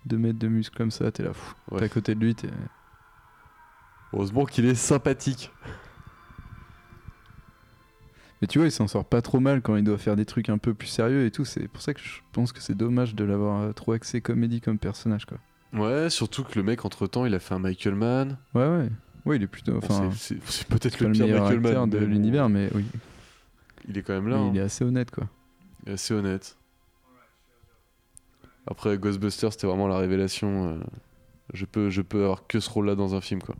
[0.05, 1.33] 2 mètres de muscles comme ça, t'es là.
[1.33, 1.53] fou.
[1.71, 1.79] Ouais.
[1.79, 2.49] T'es à côté de lui, t'es.
[4.13, 5.51] Heureusement qu'il est sympathique.
[8.41, 10.49] Mais tu vois, il s'en sort pas trop mal quand il doit faire des trucs
[10.49, 11.43] un peu plus sérieux et tout.
[11.45, 14.61] C'est pour ça que je pense que c'est dommage de l'avoir euh, trop axé comédie
[14.61, 15.37] comme personnage, quoi.
[15.73, 18.37] Ouais, surtout que le mec, entre temps, il a fait un Michael Mann.
[18.55, 18.89] Ouais, ouais.
[19.29, 19.77] Ouais, il est plutôt.
[19.77, 20.35] Enfin, c'est-
[20.67, 21.89] peut-être le pire meilleur Michael acteur Mann.
[21.91, 22.83] de bon, l'univers, mais oui.
[23.87, 24.37] Il est quand même là.
[24.37, 24.51] Hein.
[24.53, 25.27] Il est assez honnête, quoi.
[25.85, 26.57] Il est assez honnête.
[28.67, 30.69] Après, Ghostbusters, c'était vraiment la révélation.
[30.73, 30.79] euh,
[31.53, 33.55] Je peux, je peux avoir que ce rôle-là dans un film, quoi.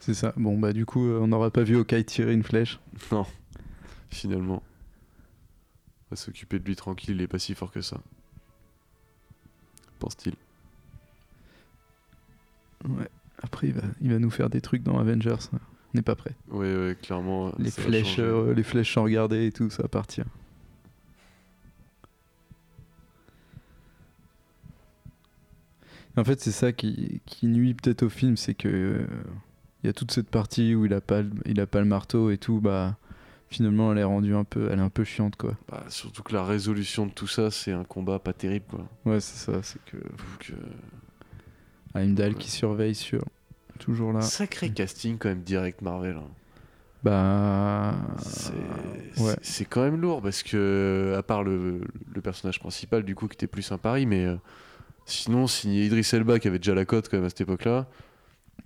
[0.00, 0.32] C'est ça.
[0.36, 2.78] Bon, bah, du coup, euh, on n'aura pas vu Okai tirer une flèche.
[4.10, 4.62] Finalement.
[6.08, 7.98] On va s'occuper de lui tranquille, il est pas si fort que ça.
[9.98, 10.34] Pense-t-il.
[12.88, 13.08] Ouais.
[13.42, 15.36] Après, il va, il va nous faire des trucs dans Avengers.
[15.52, 15.58] On
[15.94, 16.32] n'est pas prêt.
[16.50, 17.52] Ouais, clairement.
[17.58, 20.24] Les flèches, euh, les flèches sans regarder et tout, ça va partir.
[26.16, 29.06] En fait, c'est ça qui, qui nuit peut-être au film, c'est que euh,
[29.82, 31.84] il y a toute cette partie où il a pas, le, il a pas le
[31.84, 32.96] marteau et tout, bah
[33.48, 35.56] finalement elle est rendue un peu, elle est un peu chiante quoi.
[35.68, 38.88] Bah, surtout que la résolution de tout ça, c'est un combat pas terrible, quoi.
[39.04, 40.54] Ouais, c'est ça, c'est que Donc, euh,
[42.00, 42.38] Heimdall Ouais.
[42.38, 43.22] qui surveille sur
[43.78, 44.20] toujours là.
[44.22, 46.16] Sacré casting, quand même, direct Marvel.
[46.16, 46.28] hein.
[47.04, 48.52] Bah C'est
[49.22, 49.34] ouais.
[49.34, 51.80] c'est- c'est quand même lourd parce que, à part le,
[52.14, 54.36] le personnage principal, du coup, qui était plus un pari, mais euh,
[55.04, 57.86] sinon, signé Idris Elba qui avait déjà la cote quand même à cette époque-là.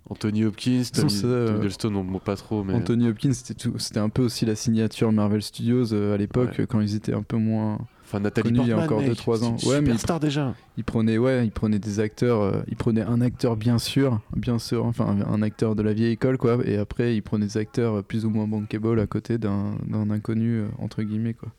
[0.09, 2.73] Anthony Hopkins, Tommy, c'est, euh, Hiddleston, on ne pas trop, mais.
[2.73, 6.65] Anthony Hopkins, c'était un peu aussi la signature Marvel Studios euh, à l'époque Ouais.
[6.67, 7.79] quand ils étaient un peu moins.
[8.11, 9.55] Enfin, Nathalie connu il y a Portman, encore mec, deux, trois c'est ans.
[9.57, 10.53] une Ouais, mais il- superstar déjà.
[10.75, 14.59] Ils prenaient, ouais, ils prenaient des acteurs, euh, ils prenaient un acteur bien sûr, bien
[14.59, 17.99] sûr, enfin un, acteur de la vieille école quoi, et après ils prenaient des acteurs
[17.99, 21.49] euh, plus ou moins bankable à côté d'un d'un inconnu euh, entre guillemets quoi.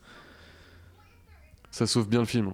[1.71, 2.51] Ça sauve bien le film.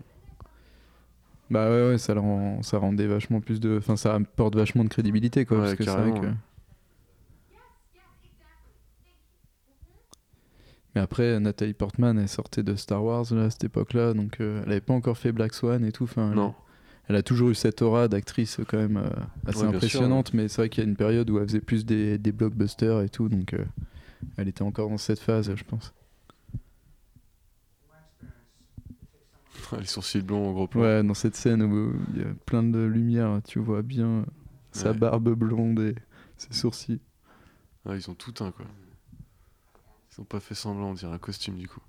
[1.49, 4.85] Bah ouais, ouais, ça le rend, ça rendait vachement plus de, enfin ça apporte vachement
[4.85, 6.27] de crédibilité quoi, Ouais, parce que c'est vrai carrément, que.
[10.99, 14.61] Mais après, Nathalie Portman, elle sortait de Star Wars là, à cette époque-là, donc euh,
[14.65, 16.03] elle avait pas encore fait Black Swan et tout.
[16.03, 16.53] Enfin, Non.
[17.07, 19.09] Elle a toujours eu cette aura d'actrice euh, quand même euh,
[19.45, 21.85] assez Ouais, impressionnante, mais c'est vrai qu'il y a une période où elle faisait plus
[21.85, 23.63] des, des blockbusters et tout, donc euh,
[24.35, 25.93] elle était encore dans cette phase, je pense.
[29.79, 30.81] Les sourcils blonds en gros plan.
[30.81, 34.25] Ouais, dans cette scène où il y a plein de lumière, tu vois bien
[34.73, 34.97] sa Ouais.
[34.97, 35.95] barbe blonde et
[36.35, 36.99] ses sourcils.
[37.87, 38.65] Ah, ils ont tout un quoi.
[40.19, 41.81] Ils pas fait semblant, on dirait un costume du coup.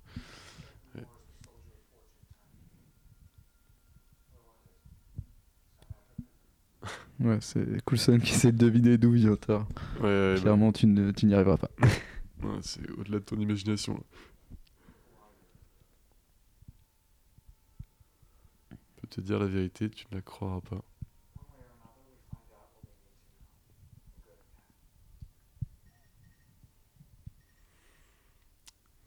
[7.20, 9.66] Ouais, c'est Coulson qui essaie de deviner d'où vient Thor.
[9.98, 11.68] Ouais, ouais, bah, Clairement, tu ne- tu n'y arriveras pas.
[12.42, 13.94] ouais, c'est au-delà de ton imagination.
[13.94, 14.00] là.
[18.70, 20.82] Je peux te dire la vérité, tu ne la croiras pas.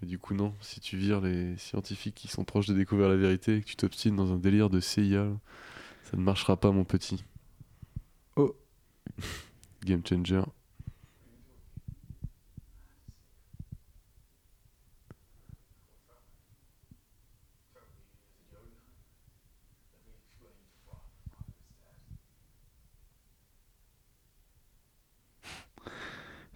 [0.04, 3.16] Et du coup, non, si tu vires les scientifiques qui sont proches de découvrir la
[3.16, 5.28] vérité et que tu t'obstines dans un délire de CIA,
[6.04, 7.24] ça ne marchera pas, mon petit.
[8.36, 8.54] Oh.
[9.86, 10.44] Game changer.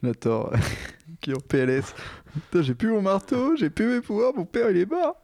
[0.03, 0.53] La Thor
[1.21, 1.93] qui est en PLS.
[2.33, 5.15] Putain, j'ai plus mon marteau, j'ai plus mes pouvoirs, mon père il est mort.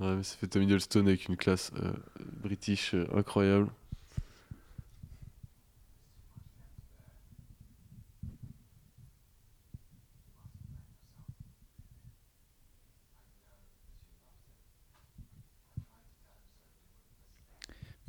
[0.00, 1.92] Ouais, mais ça fait Tom Hiddleston avec une classe euh,
[2.42, 3.68] british euh, incroyable.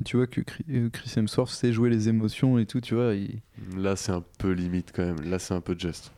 [0.04, 3.14] Tu vois que Chris euh, Chris Hemsworth sait jouer les émotions et tout, tu vois.
[3.14, 3.40] Il...
[3.76, 5.20] Là, c'est un peu limite quand même.
[5.22, 6.12] Là, c'est un peu de geste.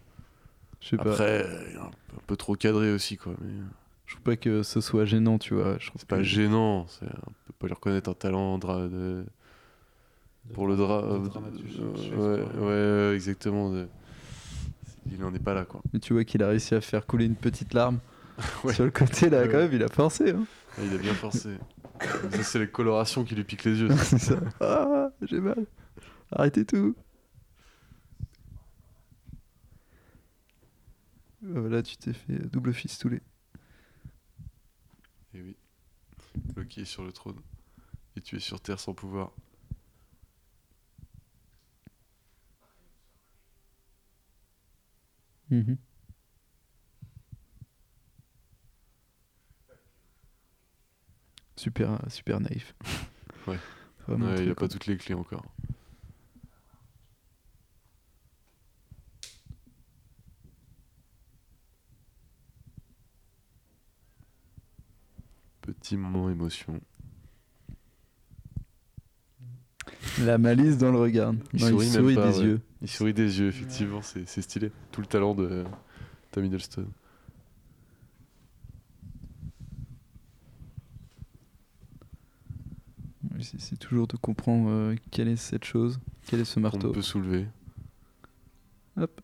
[0.81, 1.11] Je sais pas.
[1.13, 1.91] Après, euh, il est un,
[2.27, 3.35] peu trop cadré aussi, quoi.
[3.41, 3.63] Mais euh,
[4.07, 5.77] Je trouve pas que ce soit gênant, tu vois.
[5.79, 6.87] Je trouve c'est pas gênant.
[6.89, 9.25] C'est, on peut pas lui reconnaître un talent dra- de-
[10.55, 11.03] pour le drap.
[11.03, 13.71] de dramaturgie, ouais, ouais, ouais, exactement.
[13.71, 13.89] de-
[15.13, 15.81] Il en est pas là, quoi.
[15.93, 17.99] Mais tu vois qu'il a réussi à faire couler une petite larme.
[18.65, 18.75] Ouais.
[18.75, 20.31] Sur le côté, là, Ouais, quand même, il a forcé.
[20.31, 20.45] Hein.
[20.83, 21.57] Il a bien forcé.
[22.31, 23.89] ça, c'est les colorations qui lui piquent les yeux.
[24.03, 24.37] C'est ça.
[24.61, 25.65] Ah, j'ai mal.
[26.31, 26.95] Arrêtez tout.
[31.55, 33.21] Ah, Voilà, tu t'es fait double fistouler.
[35.35, 35.57] Et oui.
[36.57, 37.41] Loki est sur le trône.
[38.17, 39.33] Et tu es sur Terre sans pouvoir.
[45.51, 45.77] Mhm.
[51.57, 52.75] Super, super naïf.
[53.47, 53.59] Ouais.
[54.07, 55.45] Vraiment Ouais, il très a pas toutes les clés encore.
[65.87, 66.81] Petit moment émotion.
[70.21, 71.33] La malice dans le regard.
[71.53, 72.45] Il sourit il même sourit pas, des ouais.
[72.45, 72.61] yeux.
[72.83, 74.73] Il sourit des yeux, effectivement, c'est c'est stylé.
[74.91, 75.63] Tout le talent de
[76.33, 76.89] Tom Hiddleston.
[83.31, 86.91] Ouais, C'est toujours de comprendre euh, quelle est cette chose, quel est ce On marteau.
[86.91, 87.47] peut soulever.
[88.97, 89.21] Hop.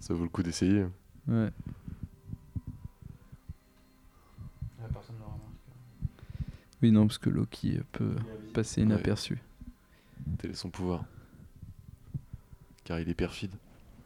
[0.00, 0.84] Ça vaut le coup d'essayer.
[1.26, 1.50] Ouais.
[6.82, 8.14] Oui, non, parce que Loki peut
[8.54, 9.38] passer inaperçu.
[10.38, 11.04] Tel est son pouvoir.
[12.84, 13.52] Car il est perfide.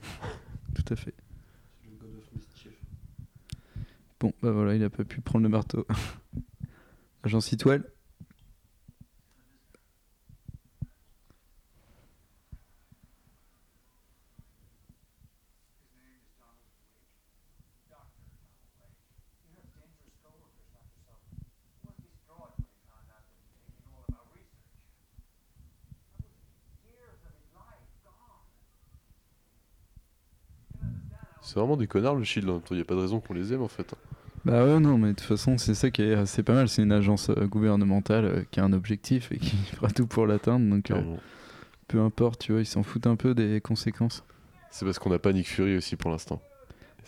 [0.75, 1.15] Tout à fait.
[4.21, 5.87] Bon, bah voilà, il a pas pu prendre le marteau.
[7.25, 7.85] Agent Sitwell
[31.53, 32.49] C'est vraiment des connards le Shield.
[32.71, 33.95] Il n'y a pas de raison qu'on les aime en fait.
[34.47, 36.67] Bah ouais, non, mais de toute façon, c'est ça qui est assez pas mal.
[36.67, 40.27] C'est une agence euh, gouvernementale euh, qui a un objectif et qui fera tout pour
[40.27, 40.67] l'atteindre.
[40.71, 41.03] Donc, euh,
[41.89, 44.25] peu importe, tu vois, ils s'en foutent un peu des conséquences.
[44.71, 46.41] C'est parce qu'on n'a pas Nick Fury aussi pour l'instant.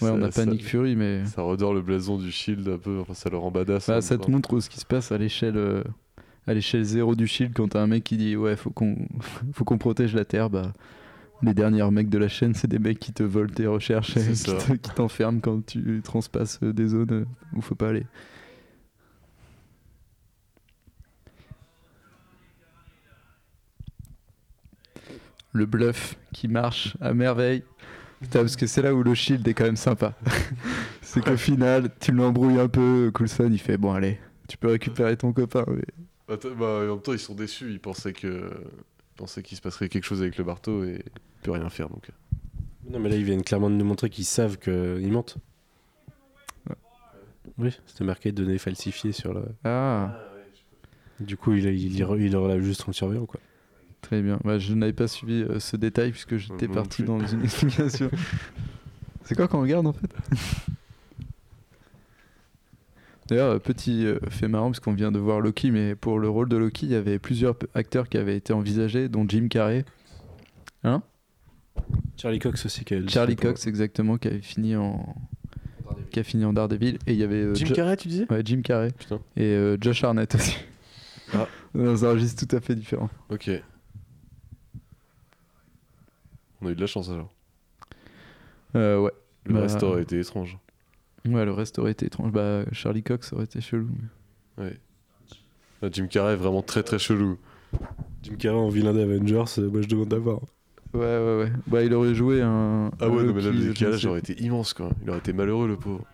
[0.02, 2.76] Ouais, on n'a pas ça- Nick Fury, mais Ça redore le blason du Shield un
[2.76, 2.98] peu.
[3.00, 3.86] Enfin, ça le rend badass.
[3.88, 5.84] bah, ça te montre ce qui se passe à l'échelle
[6.46, 9.08] à l'échelle zéro du Shield quand t'as un mec qui dit ouais, faut qu'on
[9.54, 10.50] faut qu'on protège la Terre.
[10.50, 10.74] Bah,
[11.44, 14.32] les derniers mecs de la chaîne, c'est des mecs qui te volent tes recherches et
[14.32, 18.06] qui te- t'enferment quand tu transpasses euh, des zones euh, où faut pas aller.
[25.52, 27.62] Le bluff qui marche à merveille.
[28.20, 30.14] Putain, parce que c'est là où le shield est quand même sympa.
[31.02, 34.18] c'est qu'au final, tu l'embrouilles un peu, Coulson, il fait bon allez,
[34.48, 35.64] tu peux récupérer ton copain.
[35.68, 35.84] mais-
[36.34, 37.70] Attends, bah, en même temps, ils sont déçus.
[37.70, 38.50] Ils pensaient que.
[38.50, 41.04] ils pensaient qu'il se passerait quelque chose avec le marteau et
[41.44, 42.08] peut rien faire donc.
[42.90, 45.36] Non, mais là, ils viennent clairement de nous montrer qu'ils savent qu'ils mentent.
[46.68, 46.76] Ouais.
[47.58, 49.42] Oui, c'était marqué données falsifiées sur le.
[49.64, 50.18] Ah,
[51.20, 53.40] Du coup, il, il, il, il relève juste en surveillant, quoi.
[54.02, 54.38] très bien.
[54.44, 57.06] Bah, je n'avais pas suivi euh, ce détail puisque j'étais parti plus.
[57.06, 58.10] dans une explication.
[59.24, 60.10] c'est quoi qu'on regarde en fait?
[63.28, 66.28] D'ailleurs, euh, petit euh, fait marrant parce qu'on vient de voir Loki, mais pour le
[66.28, 69.84] rôle de Loki, il y avait plusieurs acteurs qui avaient été envisagés, dont Jim Carrey.
[70.82, 71.02] Hein?
[72.16, 72.84] Charlie Cox aussi.
[72.84, 75.14] Qui a Charlie Cox exactement qui avait fini en
[76.10, 78.26] qui a fini en Daredevil et il y avait euh, Jim Jo- Carrey, tu disais?
[78.30, 79.20] Ouais, Jim Carrey Putain.
[79.36, 80.56] et euh, Josh Arnett aussi
[81.32, 81.46] Ah.
[81.74, 83.50] dans un registre tout à fait différent Ok.
[86.60, 87.32] On a eu de la chance alors.
[88.76, 89.12] Euh, ouais
[89.46, 90.58] Le Bah, reste aurait été étrange.
[91.26, 92.32] Ouais, le reste aurait été étrange.
[92.32, 93.88] Bah, Charlie Cox aurait été chelou.
[94.58, 94.78] mais- Ouais.
[95.82, 97.38] Ah, Jim Carrey est vraiment très très chelou.
[98.22, 100.40] Jim Carrey en vilain d'Avengers, moi je demande d'avoir.
[100.94, 101.52] Ouais, ouais, ouais.
[101.66, 102.90] Bah, il aurait joué un.
[103.00, 104.90] Ah un ouais, non, mais là, le décalage aurait été immense quoi.
[105.02, 106.04] Il aurait été malheureux le pauvre.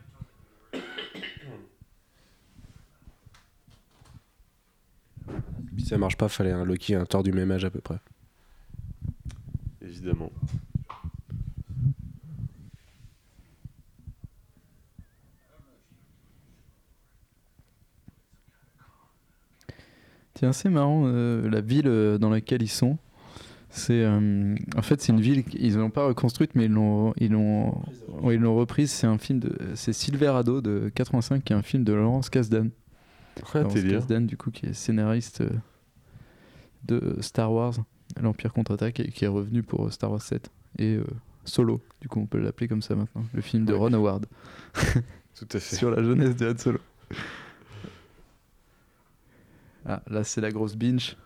[5.77, 7.81] Puis ça marche pas, fallait un Loki et un Thor du même âge à peu
[7.81, 7.99] près.
[9.83, 10.31] Évidemment.
[20.37, 22.97] C'est assez marrant, euh, la ville euh, dans laquelle ils sont.
[23.73, 27.31] C'est, euh, en fait, c'est une ville qu'ils n'ont pas reconstruite, mais ils l'ont, ils
[27.31, 27.81] l'ont,
[28.23, 28.91] ouais, ils l'ont reprise.
[28.91, 32.71] C'est un film de, c'est Silverado de 85, qui est un film de Laurence Kasdan.
[33.55, 33.75] Ah, Laurence.
[33.75, 35.51] Kasdan, du coup, qui est scénariste euh,
[36.85, 37.75] de Star Wars,
[38.21, 41.05] l'Empire contre-attaque, et qui est revenu pour Star Wars 7 et euh,
[41.45, 41.81] Solo.
[42.01, 43.79] Du coup, on peut l'appeler comme ça maintenant, le film de Ouais.
[43.79, 44.27] Ron Howard
[45.37, 45.77] Tout à fait.
[45.77, 46.79] sur la jeunesse de Han Solo.
[49.87, 51.17] Ah, là, c'est la grosse binge.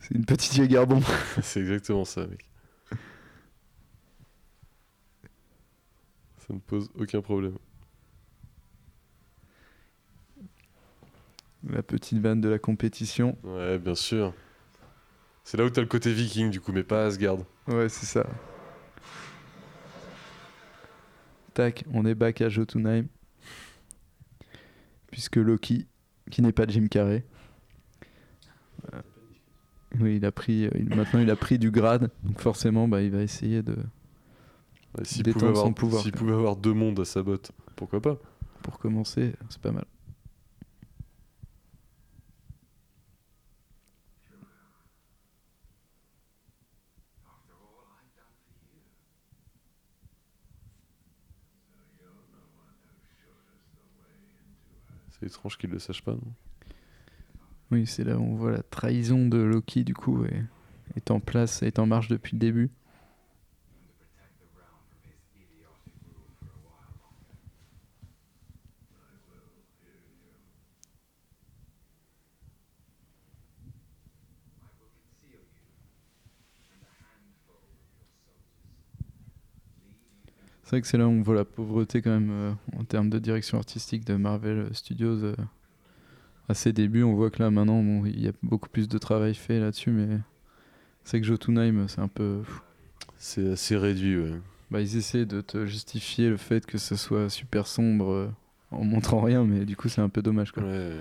[0.00, 1.04] C'est une petite Jäger bombe.
[1.42, 2.44] C'est exactement ça, mec.
[6.38, 7.58] Ça ne pose aucun problème.
[11.68, 13.36] La petite vanne de la compétition.
[13.42, 14.32] Ouais, bien sûr.
[15.44, 17.38] C'est là où t'as le côté viking du coup, mais pas Asgard.
[17.66, 18.26] Ouais, c'est ça.
[21.54, 23.06] Tac, on est back à Jotunheim.
[25.10, 25.86] Puisque Loki,
[26.30, 27.24] qui n'est pas Jim Carrey.
[30.00, 33.02] Oui, il a pris, euh, il- maintenant il a pris du grade, donc forcément bah,
[33.02, 33.76] il va essayer de,
[34.96, 37.52] Ouais, S'il Détendre pouvait, avoir, son pouvoir, s'il pouvait avoir deux mondes à sa botte,
[37.76, 38.16] pourquoi pas?
[38.62, 39.84] Pour commencer, c'est pas mal.
[55.10, 56.20] C'est étrange qu'il le sache pas, non?
[57.70, 60.24] Oui, c'est là où on voit la trahison de Loki du coup
[60.96, 62.70] est, en place, est en marche depuis le début.
[80.62, 83.08] C'est vrai que c'est là où on voit la pauvreté quand même euh, en termes
[83.08, 85.24] de direction artistique de Marvel Studios.
[85.24, 85.34] euh,
[86.48, 88.98] à ses débuts, on voit que là maintenant bon, il y a beaucoup plus de
[88.98, 90.18] travail fait là-dessus, mais
[91.04, 92.42] c'est que Jotunheim c'est un peu.
[93.16, 94.40] C'est assez réduit, ouais.
[94.70, 98.30] Bah, ils essaient de te justifier le fait que ce soit super sombre euh,
[98.70, 100.62] en montrant rien, mais du coup c'est un peu dommage quoi.
[100.62, 100.92] Ouais.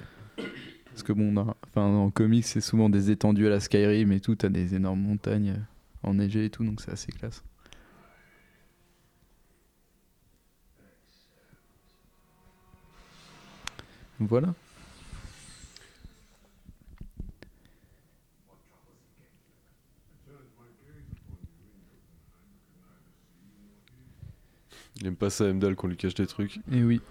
[0.88, 4.20] Parce que bon, dans, enfin, en comics c'est souvent des étendues à la Skyrim et
[4.20, 7.44] tout, t'as des énormes montagnes euh, enneigées et tout, donc c'est assez classe.
[14.20, 14.56] Voilà.
[25.00, 26.60] Il aime pas ça, Emdal, qu'on lui cache des trucs.
[26.72, 27.02] Et oui.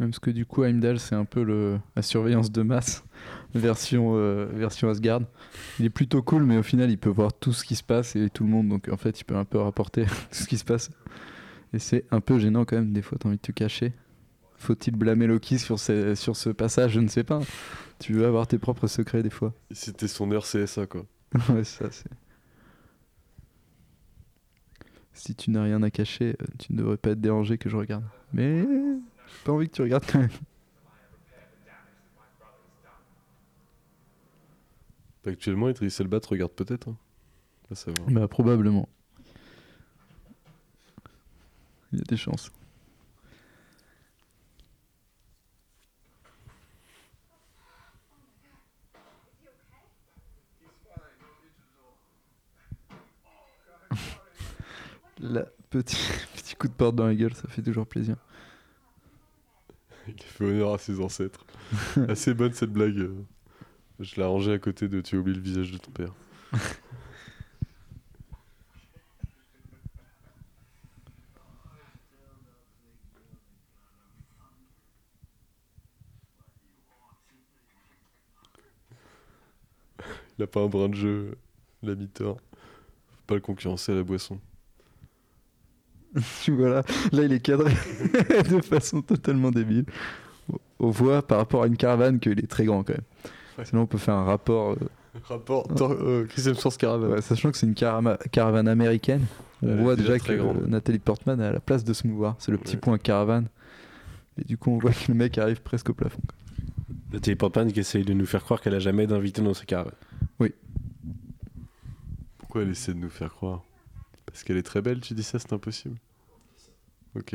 [0.00, 3.04] Même parce que du coup, Heimdall, c'est un peu le, la surveillance de masse
[3.54, 5.20] version, euh, version Asgard.
[5.78, 8.16] Il est plutôt cool, mais au final, il peut voir tout ce qui se passe
[8.16, 8.68] et tout le monde.
[8.68, 10.90] Donc en fait, il peut un peu rapporter tout ce qui se passe.
[11.72, 12.92] Et c'est un peu gênant quand même.
[12.92, 13.92] Des fois, t'as envie de te cacher.
[14.56, 17.40] Faut-il blâmer Loki sur ce, sur ce passage Je ne sais pas.
[17.98, 19.52] Tu veux avoir tes propres secrets des fois.
[19.70, 21.06] C'était son heure CSA, quoi.
[21.50, 22.10] ouais, ça c'est.
[25.12, 27.76] Si tu n'as rien à cacher, euh, tu ne devrais pas être dérangé que je
[27.76, 28.04] regarde.
[28.32, 30.30] Mais j'ai pas envie que tu regardes quand même.
[35.26, 36.88] Actuellement, Idriss Elba te regarde peut-être.
[36.88, 36.96] Hein.
[38.08, 38.88] Bah probablement.
[41.92, 42.50] Il y a des chances.
[55.20, 55.96] La petit,
[56.36, 58.16] petit coup de porte dans la gueule, ça fait toujours plaisir.
[60.08, 61.44] Il fait honneur à ses ancêtres.
[62.08, 62.98] Assez bonne cette blague.
[62.98, 63.14] euh.
[64.00, 66.12] Je l'ai rangée à côté de Tu as oublié le visage de ton père.
[80.38, 81.38] Il a pas un brin de jeu,
[81.82, 82.38] l'ami Thor.
[83.10, 84.40] Faut pas le concurrencer à la boisson.
[86.48, 86.82] Vois là,
[87.12, 87.72] il est cadré
[88.50, 89.84] de façon totalement débile.
[90.52, 93.02] Au, on voit par rapport à une caravane qu'il est très grand quand même.
[93.58, 93.64] Ouais.
[93.64, 94.72] Sinon, on peut faire un rapport.
[94.72, 94.76] euh,
[95.24, 97.08] Rapport euh, Chris Hemsworth Caravan.
[97.10, 99.24] ouais, sachant que c'est une carama- caravane américaine,
[99.62, 100.66] on Elle voit déjà déjà que grande.
[100.66, 102.34] Nathalie Portman a la place de se mouvoir.
[102.38, 102.80] C'est le petit Ouais.
[102.80, 103.46] point caravane.
[104.40, 106.20] Et du coup, on voit que le mec arrive presque au plafond.
[107.12, 109.92] Nathalie Portman qui essaye de nous faire croire qu'elle a jamais d'invité dans sa caravane.
[112.38, 113.62] Pourquoi elle essaie de nous faire croire?
[114.26, 115.96] Parce qu'elle est très belle, tu dis ça, c'est impossible.
[117.14, 117.34] Ok.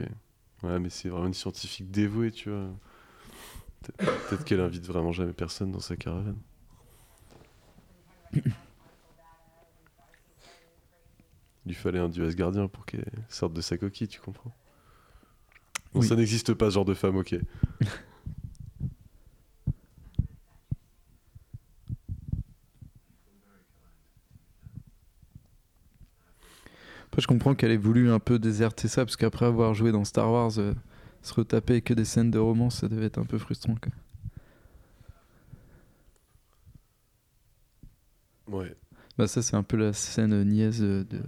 [0.63, 2.67] Ouais, mais c'est vraiment une scientifique dévouée, tu vois.
[3.83, 3.93] Peut-
[4.29, 6.37] Peut-être qu'elle invite vraiment jamais personne dans sa caravane.
[11.65, 14.53] Il lui fallait un dieu Asgardien pour qu'elle sorte de sa coquille, tu comprends?
[15.93, 16.07] Bon, Oui.
[16.07, 17.35] ça n'existe pas, ce genre de femme, ok.
[27.19, 30.05] Après, je comprends qu'elle ait voulu un peu déserter ça, parce qu'après avoir joué dans
[30.05, 30.73] Star Wars, euh,
[31.21, 33.75] se retaper que des scènes de romance, ça devait être un peu frustrant.
[38.47, 38.59] Quoi.
[38.59, 38.73] Ouais.
[39.17, 41.19] Bah ça c'est un peu la scène euh, niaise euh, de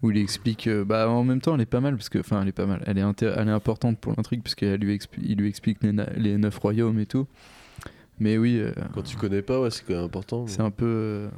[0.00, 2.40] où il explique euh, bah en même temps elle est pas mal parce que enfin
[2.40, 5.22] elle est pas mal elle est elle est importante pour l'intrigue parce qu'il lui expli-
[5.22, 7.28] il lui explique les, neuf royaumes et tout
[8.20, 10.46] mais oui euh, Quand tu connais pas, ouais, c'est quand même important.
[10.46, 11.28] c'est un peu euh,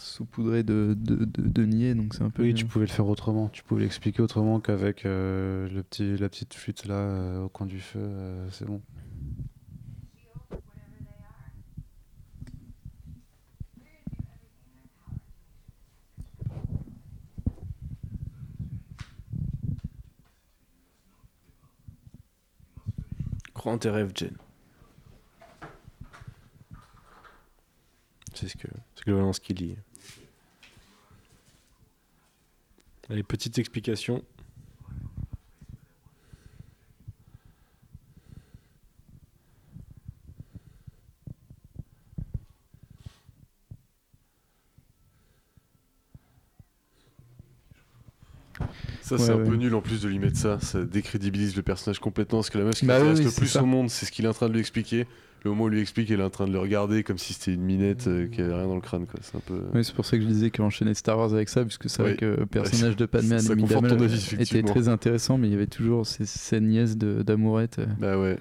[0.00, 3.06] saupoudré de, de, de, de niais donc c'est un peu Oui, tu pouvais le faire
[3.06, 3.48] autrement.
[3.50, 7.66] Tu pouvais l'expliquer autrement qu'avec euh, le petit, la petite flûte là euh, au coin
[7.66, 7.98] du feu.
[8.00, 8.80] euh, c'est bon.
[23.54, 24.34] Crois en tes rêves, Jen.
[28.34, 29.76] C'est ce que, c'est globalement ce qu'il dit.
[33.10, 34.24] Allez, petite explication.
[49.02, 50.60] Ça, c'est Ouais, un peu nul en plus de lui mettre ça.
[50.60, 52.38] Ça décrédibilise le personnage complètement.
[52.38, 53.62] Parce que la meuf, ce qui Bah oui, le plus ça.
[53.62, 55.06] au monde, c'est ce qu'il est en train de lui expliquer.
[55.42, 57.32] Le moment où il lui explique, elle est en train de le regarder comme si
[57.32, 59.06] c'était une minette euh, qui avait rien dans le crâne.
[59.06, 59.20] Quoi.
[59.22, 59.62] C'est un peu.
[59.72, 62.16] Oui, c'est pour ça que je disais qu'enchaîner Star Wars avec ça, puisque c'est vrai
[62.16, 65.48] que le personnage de Padmé ça Amy conforte ton Damel, avis, était très intéressant, mais
[65.48, 67.78] il y avait toujours ces scènes niaises de- d'amourette.
[67.78, 67.86] euh.
[67.98, 68.36] Bah ouais.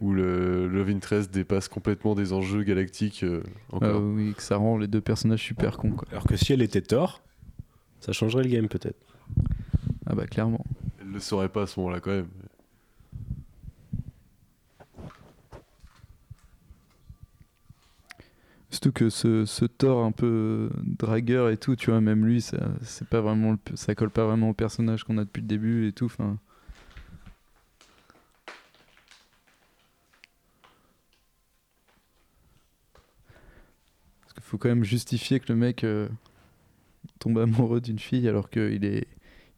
[0.00, 3.24] Où le Love Interest dépasse complètement des enjeux galactiques.
[3.24, 3.42] euh,
[3.80, 5.92] Ah oui, que ça rend les deux personnages super cons.
[5.92, 6.06] Quoi.
[6.12, 7.22] Alors que si elle était Thor,
[8.00, 8.98] ça changerait le game peut-être.
[10.06, 10.64] Ah bah clairement.
[11.00, 12.26] Elle le saurait pas à ce moment-là quand même.
[18.70, 19.64] Surtout que ce, ce
[20.04, 24.10] un peu dragueur et tout, tu vois, même lui, ça, c'est pas vraiment ça colle
[24.10, 26.06] pas vraiment au personnage qu'on a depuis le début et tout.
[26.06, 26.38] Enfin,
[34.22, 36.08] parce qu'il faut quand même justifier que le mec euh,
[37.18, 39.06] tombe amoureux d'une fille alors qu'il est,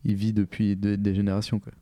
[0.04, 1.60] il vit depuis de- des générations.
[1.60, 1.72] Quoi.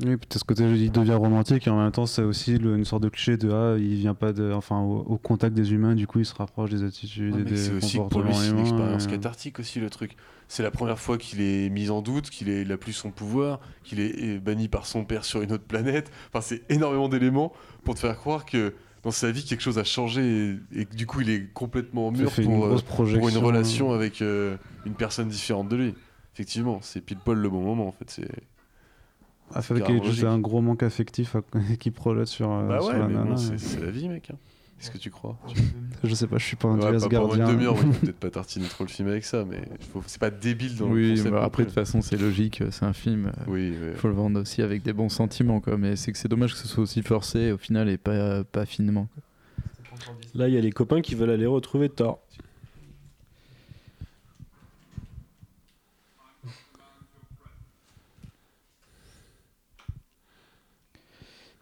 [0.00, 2.84] Oui, peut-être ce côté il devient romantique et en même temps c'est aussi le- une
[2.84, 5.96] sorte de cliché de ah il vient pas de enfin au, au contact des humains
[5.96, 8.50] du coup il se rapproche des attitudes Ouais, et des c'est aussi pour lui, c'est
[8.50, 10.14] une expérience et- cathartique aussi, le truc.
[10.46, 13.10] C'est la première fois qu'il est mis en doute, qu'il est- il a plus son
[13.10, 16.10] pouvoir, qu'il est est banni par son père sur une autre planète.
[16.32, 17.52] Enfin, c'est énormément d'éléments
[17.82, 20.22] pour te faire croire que dans sa vie, quelque chose a changé
[20.72, 22.76] et, et que du coup, il est complètement mûr fait une pour, euh,
[23.18, 24.56] pour une relation avec euh,
[24.86, 25.94] une personne différente de lui.
[26.34, 28.08] Effectivement, c'est pile poil le bon moment, en fait.
[28.10, 28.28] C'est...
[29.54, 29.70] ah, juste
[30.04, 30.24] logique.
[30.24, 31.42] un gros manque affectif à-
[31.78, 33.58] qui projette sur, euh, Bah sur ouais, la mais nana, bon, c'est, ouais.
[33.58, 34.30] c'est la vie, mec.
[34.32, 34.36] hein.
[34.78, 35.36] Qu'est-ce que tu crois?
[36.04, 38.30] Je sais pas je suis pas un Ouais, pas pendant une demi-heure, faut peut-être pas
[38.30, 39.60] tartiner trop le film avec ça, mais
[39.92, 41.30] faut- c'est pas débile dans le Oui, concept.
[41.30, 43.26] bah après, de toute façon, c'est logique, c'est un film.
[43.26, 43.94] euh, Oui, ouais.
[43.96, 46.58] faut le vendre aussi avec des bons sentiments quoi mais c'est que c'est dommage que
[46.58, 49.22] ce soit aussi forcé au final et pas, pas finement quoi.
[50.34, 52.20] Là, il y a les copains qui veulent aller retrouver Thor.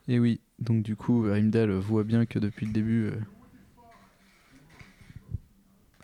[0.09, 3.12] Et oui donc du coup Heimdall voit bien que depuis le début euh,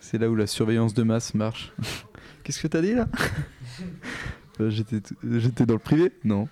[0.01, 1.73] c'est là où la surveillance de masse marche.
[2.45, 3.09] Qu'est-ce que t'as dit là
[4.61, 6.47] Euh, j'étais t- dans le privé non.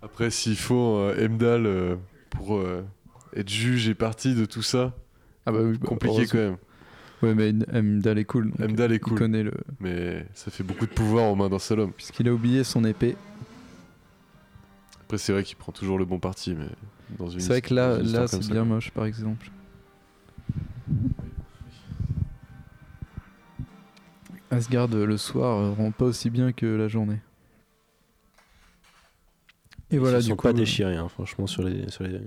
[0.00, 1.96] Après, s'il faut euh, Emdal euh,
[2.30, 2.62] pour
[3.34, 4.94] être juge et partie de tout ça,
[5.44, 6.56] ah bah oui bah, compliqué quand même.
[7.22, 10.86] ouais mais Heimdall est cool Heimdall est il cool, connaît le mais ça fait beaucoup
[10.86, 11.92] de pouvoir aux mains d'un seul homme.
[11.92, 13.16] puisqu'il a oublié son épée
[15.04, 16.66] Après, c'est vrai qu'il prend toujours le bon parti, mais
[17.18, 19.50] dans une c'est vrai que là là c'est bien moche par exemple
[24.50, 27.20] Asgard euh, le soir euh, rend pas aussi bien que la journée.
[29.90, 32.04] Et voilà, Ils se du sont coup, pas euh, déchirés, hein, franchement, sur les, sur
[32.04, 32.20] les,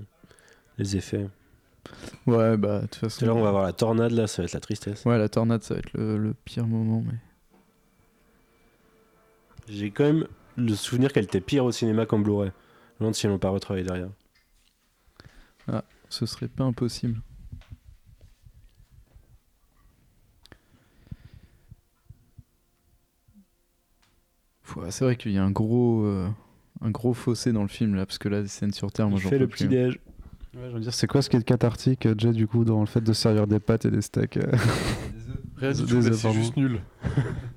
[0.78, 1.28] les effets.
[2.26, 3.40] Ouais, bah, de toute Parce que là, façon.
[3.40, 5.06] on va avoir la tornade, là, ça va être la tristesse.
[5.06, 7.18] Ouais, la tornade, ça va être le, le pire moment, mais.
[9.70, 12.52] J'ai quand même le souvenir qu'elle était pire au cinéma qu'en Blu-ray.
[12.98, 14.10] Je me demande si elles n'ont pas retravaillé derrière.
[16.10, 17.22] Ce serait pas impossible.
[24.90, 26.28] C'est vrai qu'il y a un gros, euh,
[26.82, 29.20] un gros fossé dans le film là, parce que là, les scènes sur Terre, moi
[29.20, 29.66] j'en fait peux le plus.
[29.66, 29.68] hein.
[29.68, 30.00] petit déj.
[30.56, 32.80] Ouais, je veux dire, c'est quoi ce qui est cathartique, euh, Jay, du coup, dans
[32.80, 34.52] le fait de servir des pâtes et des steaks euh
[35.58, 36.82] Rien du Des tout, c'est juste nul.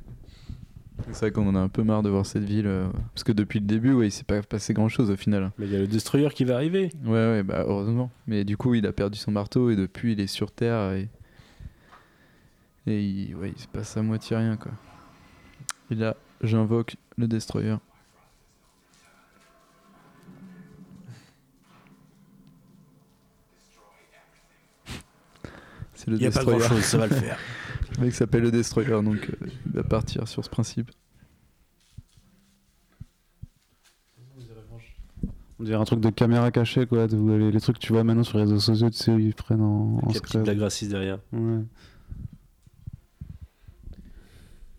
[1.12, 3.32] C'est vrai qu'on en a un peu marre de voir cette ville, euh, parce que
[3.32, 5.50] depuis le début, ouais, il s'est pas passé grand chose au final.
[5.58, 6.90] Mais il y a le destroyer qui va arriver.
[7.04, 8.10] Ouais, ouais, bah heureusement.
[8.26, 11.08] Mais du coup, il a perdu son marteau et depuis, il est sur Terre et.
[12.86, 14.72] Et il, ouais, il se passe à moitié rien, quoi.
[15.90, 17.76] Et là, j'invoque le Destroyer.
[25.94, 26.58] C'est le Il n'y a pas Destroyer.
[26.60, 27.38] grand chose, ça va le faire.
[28.00, 30.90] Le mec s'appelle le Destroyer, donc euh, il va partir sur ce principe.
[35.58, 37.06] On dirait un truc de caméra cachée, quoi.
[37.06, 39.60] les, les trucs que tu vois maintenant sur les réseaux sociaux, tu sais, ils prennent
[39.60, 40.42] en, en secret.
[40.42, 41.18] Black Racis derrière.
[41.34, 41.60] Ouais.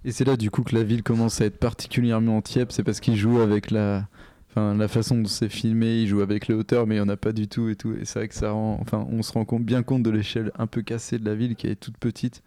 [0.03, 2.99] Et c'est là du coup que la ville commence à être particulièrement tiède, c'est parce
[2.99, 4.07] qu'il joue avec la,
[4.49, 7.09] enfin, la façon dont c'est filmé, il joue avec les hauteurs, mais il n'y en
[7.09, 7.93] a pas du tout et tout.
[7.93, 10.51] Et c'est vrai que ça rend, enfin, on se rend compte, bien compte de l'échelle
[10.57, 12.41] un peu cassée de la ville qui est toute petite.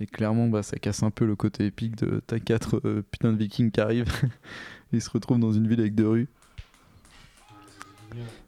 [0.00, 3.32] Et clairement, bah, ça casse un peu le côté épique de t'as quatre euh, putains
[3.32, 4.12] de vikings qui arrivent,
[4.92, 6.28] ils se retrouvent dans une ville avec deux rues.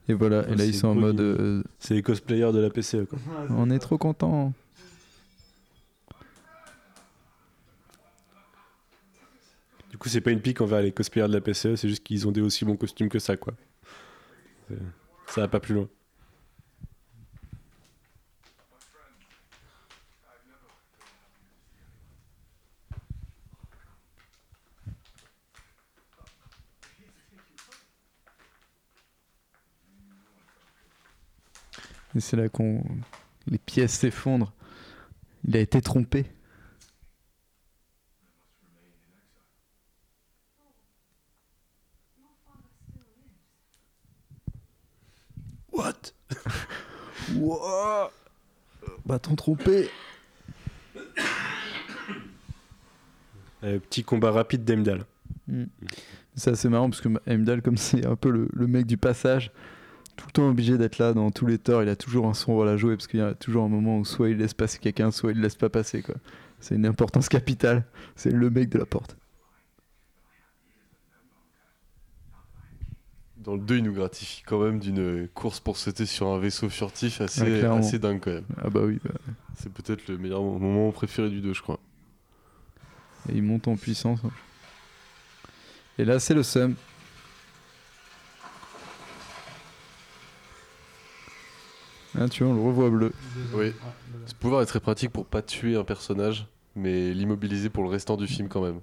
[0.09, 3.07] Et voilà, et là ils sont en mode, euh, C'est les cosplayers de la PCE,
[3.09, 3.19] quoi.
[3.51, 4.53] on est trop contents.
[9.91, 12.29] Du coup, c'est pas une pique envers les cosplayers de la PCE, c'est juste qu'ils
[12.29, 13.55] ont des aussi bons costumes que ça, quoi.
[15.27, 15.89] Ça va pas plus loin.
[32.17, 32.83] Et c'est là qu'on.
[33.47, 34.53] Les pièces s'effondrent.
[35.45, 36.27] Il a été trompé.
[45.73, 46.13] What?
[47.37, 48.11] Wouah
[49.05, 49.89] Bâton trompé
[53.65, 55.05] Euh, Petit combat rapide d'Emdal.
[56.35, 59.51] C'est assez marrant parce que Heimdall, comme c'est un peu le, le mec du passage,
[60.17, 62.55] tout le temps obligé d'être là dans tous les torts, il a toujours un son
[62.55, 64.79] rôle à jouer parce qu'il y a toujours un moment où soit il laisse passer
[64.79, 66.03] quelqu'un, soit il laisse pas passer.
[66.03, 66.15] quoi.
[66.61, 67.85] C'est une importance capitale.
[68.17, 69.17] C'est le mec de la porte.
[73.39, 76.69] Dans le 2, il nous gratifie quand même d'une course pour sauter sur un vaisseau
[76.69, 77.61] furtif assez,
[77.99, 78.45] dingue quand même.
[78.61, 78.99] Ah bah oui.
[79.05, 79.11] bah.
[79.57, 81.79] C'est peut-être le meilleur mo- moment préféré du 2, je crois.
[83.29, 84.19] Et il monte en puissance.
[85.99, 86.75] Et là, c'est le seum.
[92.19, 93.13] Ah, tu vois, on le revoit bleu.
[93.55, 93.73] Oui.
[94.27, 98.17] Ce pouvoir est très pratique pour pas tuer un personnage, mais l'immobiliser pour le restant
[98.17, 98.81] du film quand même.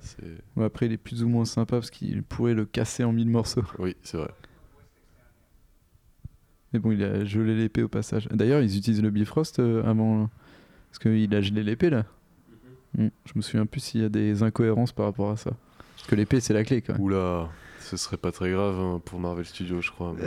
[0.00, 0.22] C'est...
[0.56, 3.28] Bon, après, il est plus ou moins sympa parce qu'il pourrait le casser en mille
[3.28, 3.64] morceaux.
[3.78, 4.30] Oui, c'est vrai.
[6.72, 8.28] Mais bon, il a gelé l'épée au passage.
[8.30, 10.28] D'ailleurs, ils utilisent le Bifrost euh, avant.
[10.90, 12.04] Parce qu'il a gelé l'épée là.
[12.96, 15.50] Hmm, Je me souviens plus s'il y a des incohérences par rapport à ça.
[15.96, 17.02] Parce que l'épée, c'est la clé quand même.
[17.02, 17.48] Oula,
[17.80, 20.14] ce serait pas très grave hein, pour Marvel Studios, je crois.
[20.16, 20.24] mais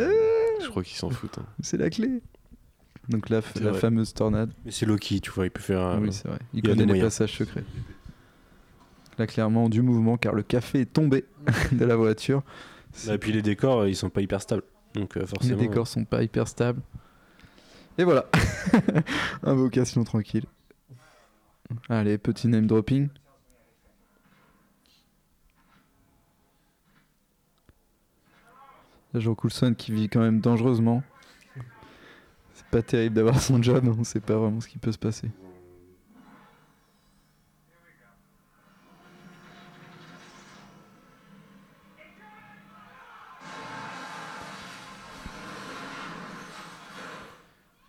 [0.64, 1.38] Je crois qu'ils s'en foutent.
[1.40, 1.46] hein.
[1.62, 2.22] C'est la clé.
[3.10, 4.52] Donc la, la fameuse tornade.
[4.64, 5.82] Mais c'est Loki, tu vois, il peut faire.
[5.82, 6.38] un- oui, c'est vrai.
[6.54, 7.08] Il, connaît les moyens.
[7.08, 7.64] passages secrets.
[9.18, 11.26] Là, clairement, du mouvement, car le café est tombé
[11.72, 12.44] de la voiture.
[13.10, 14.64] Et puis les décors, euh, ils sont pas hyper stables.
[14.94, 15.58] Donc euh, Les forcément.
[15.60, 16.82] décors sont pas hyper stables.
[17.98, 18.26] Et voilà.
[19.44, 20.46] Invocation tranquille.
[21.90, 23.10] Allez, petit name dropping.
[29.20, 31.04] Jean Coulson qui vit quand même dangereusement.
[32.54, 35.30] C'est pas terrible d'avoir son job, on sait pas vraiment ce qui peut se passer.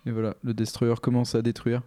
[0.05, 1.81] Et voilà, le destroyer commence à détruire.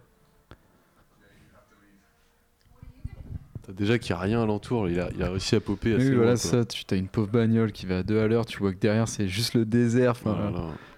[3.67, 6.09] T'as déjà qu'il n'y a rien alentour, il a, il a réussi à popper assez
[6.09, 8.57] Oui, voilà ça, tu as une pauvre bagnole qui va à deux à l'heure, tu
[8.59, 10.13] vois que derrière c'est juste le désert.
[10.23, 10.51] Voilà.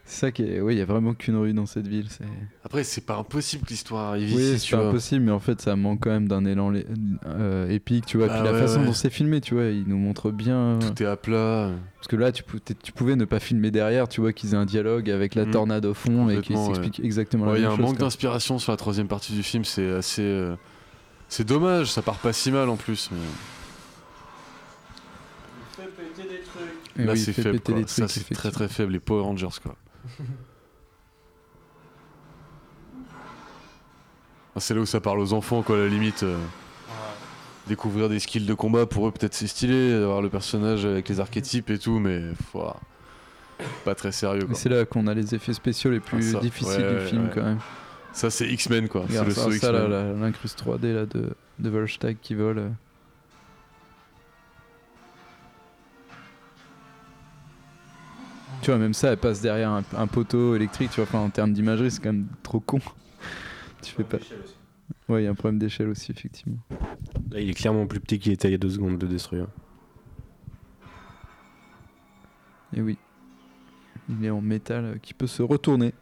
[0.06, 0.60] C'est ça qui est.
[0.60, 2.08] Oui, il y a vraiment qu'une rue dans cette ville.
[2.10, 2.24] C'est.
[2.64, 4.90] Après, c'est pas impossible que l'histoire arrive Oui, ici, c'est tu pas vois.
[4.90, 6.74] impossible, mais en fait, ça manque quand même d'un élan
[7.28, 8.26] euh, épique, tu vois.
[8.30, 8.86] Ah Puis la façon ouais.
[8.88, 10.80] dont c'est filmé, tu vois, il nous montre bien.
[10.82, 11.70] Tout est à plat.
[11.98, 14.54] Parce que là, tu, pou- t'es- tu pouvais ne pas filmer derrière, tu vois, qu'ils
[14.54, 15.52] aient un dialogue avec la Mhm.
[15.52, 16.66] tornade au fond et qu'ils ouais.
[16.66, 17.86] s'expliquent exactement la Il y a même un chose.
[17.86, 20.24] manque d'inspiration sur la troisième partie du film, c'est assez.
[20.24, 20.56] euh,
[21.30, 23.10] C'est dommage, ça part pas si mal en plus.
[23.12, 23.18] mais
[26.98, 27.58] Et Là, oui, il c'est fait faible.
[27.60, 27.82] péter quoi.
[27.82, 28.92] les Ça, trucs, c'est très très faible.
[28.94, 29.76] Les Power Rangers, quoi.
[34.56, 36.24] Ah, c'est là où ça parle aux enfants, quoi, à la limite.
[36.24, 36.38] euh,
[37.68, 41.20] Découvrir des skills de combat, pour eux, peut-être c'est stylé, d'avoir le personnage avec les
[41.20, 42.20] archétypes et tout, mais
[42.52, 42.74] faut-
[43.86, 46.90] pas très sérieux, c'est là qu'on a les effets spéciaux les plus Ah, difficiles Ouais,
[46.90, 47.32] du ouais, film, ouais.
[47.34, 47.60] quand même.
[48.20, 49.06] Ça, c'est X-Men, quoi.
[49.10, 49.92] C'est le ça, saut ça, là, X-Men.
[49.92, 52.58] la- l'incruste 3D là, de, de qui vole.
[52.58, 52.70] euh.
[58.62, 61.30] Tu vois, même ça, elle passe derrière un, un poteau électrique, tu vois, enfin, en
[61.30, 62.80] termes d'imagerie, c'est quand même trop con.
[63.82, 64.18] tu fais pas.
[65.08, 66.60] Ouais, il y a un problème d'échelle aussi, effectivement.
[67.32, 69.46] Là, il est clairement plus petit qu'il était il y a deux secondes de Destroyer.
[72.76, 72.98] Et oui.
[74.10, 75.94] Il est en métal euh, qui peut se retourner.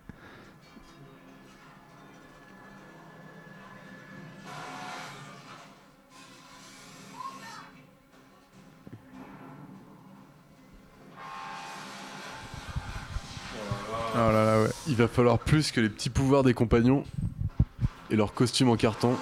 [14.98, 17.04] Il va falloir plus que les petits pouvoirs des compagnons
[18.10, 19.16] et leurs costumes en carton.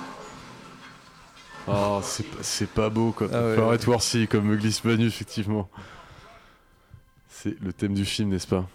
[1.67, 3.27] Ah, c'est pas- c'est pas beau quoi.
[3.33, 3.77] Ah ouais, Faut ouais.
[3.79, 5.69] voir si, comme me glisse Manu, effectivement.
[7.27, 8.65] C'est le thème du film, n'est-ce pas?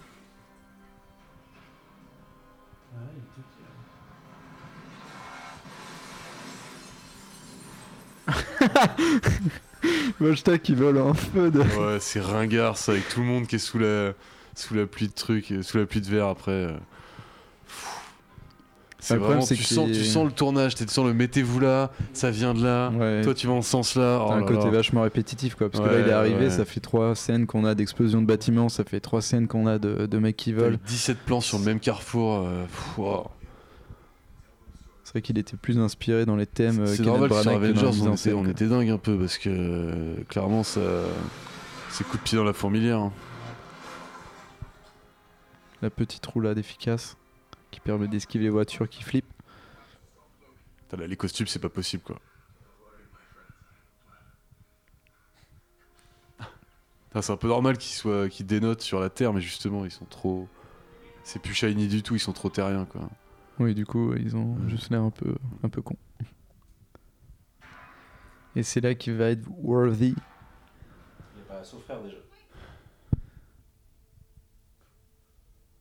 [10.62, 11.60] Qui vole en feu de...
[11.60, 14.12] Ouais, c'est ringard ça, avec tout le monde qui est sous la,
[14.55, 16.74] sous la pluie de trucs, euh, sous la pluie de verre après.
[19.01, 22.52] C'est vraiment, tu sens, tu sens le tournage, tu sens le mettez-vous là, ça vient
[22.55, 23.22] de là, Ouais.
[23.22, 24.18] toi tu vas en ce sens-là.
[24.18, 24.70] T'as oh un là côté là.
[24.70, 26.51] vachement répétitif quoi parce que là il est arrivé ouais.
[26.51, 29.78] ça fait trois scènes qu'on a d'explosion de bâtiments ça fait trois scènes qu'on a
[29.78, 32.47] de, de mecs qui volent eu 17 plans sur le même carrefour.
[32.47, 32.64] euh,
[32.98, 33.27] wow.
[35.05, 38.14] c'est vrai qu'il était plus inspiré dans les thèmes euh, C'est normal sur Avengers, on
[38.14, 40.81] était, on était dingue un peu parce que euh, clairement, ça,
[41.89, 42.98] c'est coup de pied dans la fourmilière.
[42.98, 43.12] hein.
[45.82, 47.16] la petite roulade efficace
[47.70, 49.32] qui permet d'esquiver les voitures qui flippent
[50.82, 52.18] Putain, là, les costumes, c'est pas possible quoi.
[57.20, 60.05] C'est un peu normal qu'ils soient, qu'ils dénotent sur la terre, mais justement, ils sont
[60.05, 60.48] trop.
[61.24, 63.09] C'est plus shiny du tout, ils sont trop terriens quoi.
[63.59, 65.97] oui du coup ils ont juste l'air un peu un peu con
[68.56, 72.16] et c'est là qu'il va être worthy Il n'y a pas à souffrir déjà.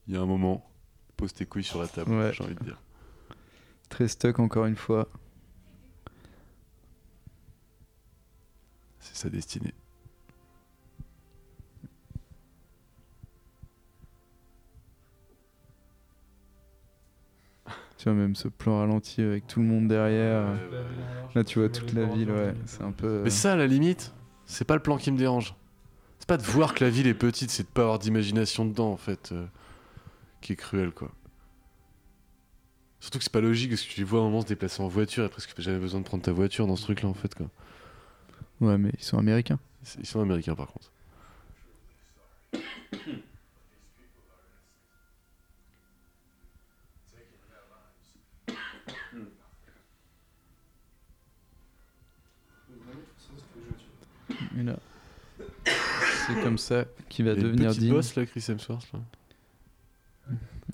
[0.08, 0.69] Il y a un moment,
[1.20, 2.32] pose tes couilles sur la table, Ouais.
[2.34, 2.80] j'ai envie de dire.
[3.90, 5.08] très stuck encore une fois
[9.00, 9.74] C'est sa destinée.
[17.98, 20.46] tu vois même ce plan ralenti avec tout le monde derrière
[21.36, 24.14] là tu vois toute la ville ouais c'est un peu Mais ça, à la limite,
[24.46, 25.54] c'est pas le plan qui me dérange.
[26.18, 28.92] C'est pas de voir que la ville est petite, c'est de pas avoir d'imagination dedans,
[28.92, 29.46] en fait, euh,
[30.42, 31.12] qui est cruel, quoi.
[33.00, 34.82] Surtout que c'est pas logique, parce que tu les vois à un moment se déplacer
[34.82, 37.34] en voiture, et presque jamais besoin de prendre ta voiture dans ce truc-là, en fait,
[37.36, 37.50] quoi.
[38.62, 39.60] ouais mais ils sont américains
[40.00, 40.92] Ils sont américains, par contre.
[54.60, 54.78] Et là,
[55.66, 57.92] c'est comme ça qu'il va Il y a une devenir digne.
[57.94, 59.00] bosse, là, Chris Hemsworth, là.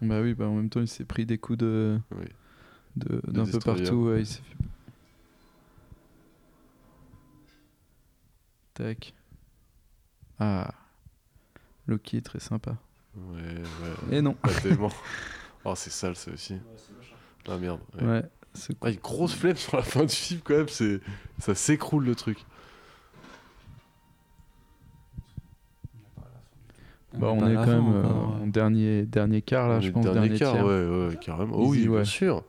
[0.02, 2.26] Bah oui, bah en même temps, il s'est pris des coups de Oui.
[2.98, 4.08] de- De d'un peu partout.
[4.08, 4.66] ouais, il s'est fait-
[8.74, 9.14] Tac.
[10.40, 10.74] Ah.
[11.88, 12.76] Loki est très sympa.
[13.16, 14.18] Ouais, ouais.
[14.18, 14.36] Et non.
[14.62, 14.92] Tellement.
[15.64, 16.58] Oh, c'est sale, ça aussi.
[17.48, 17.80] Ah, merde.
[17.96, 18.04] ouais.
[18.06, 18.24] Ouais.
[18.54, 21.00] c'est Ah, une grosse flemme sur la fin du film, quand même, c'est...
[21.40, 22.46] Ça s'écroule, le truc.
[27.18, 29.82] Bah, on pas à est quand même euh, encore, en dernier, dernier quart là, On
[29.82, 30.66] je pense, dernier dernier quart, tiers.
[30.66, 31.56] ouais, ouais, carrément.
[31.58, 32.44] Oh Easy, oui, bien sûr.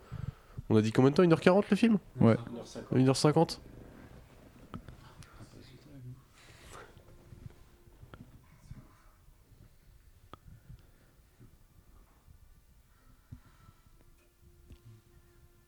[0.69, 1.99] On a dit combien de temps 1h40 le film?
[2.21, 2.37] Ouais.
[2.95, 3.61] 1h50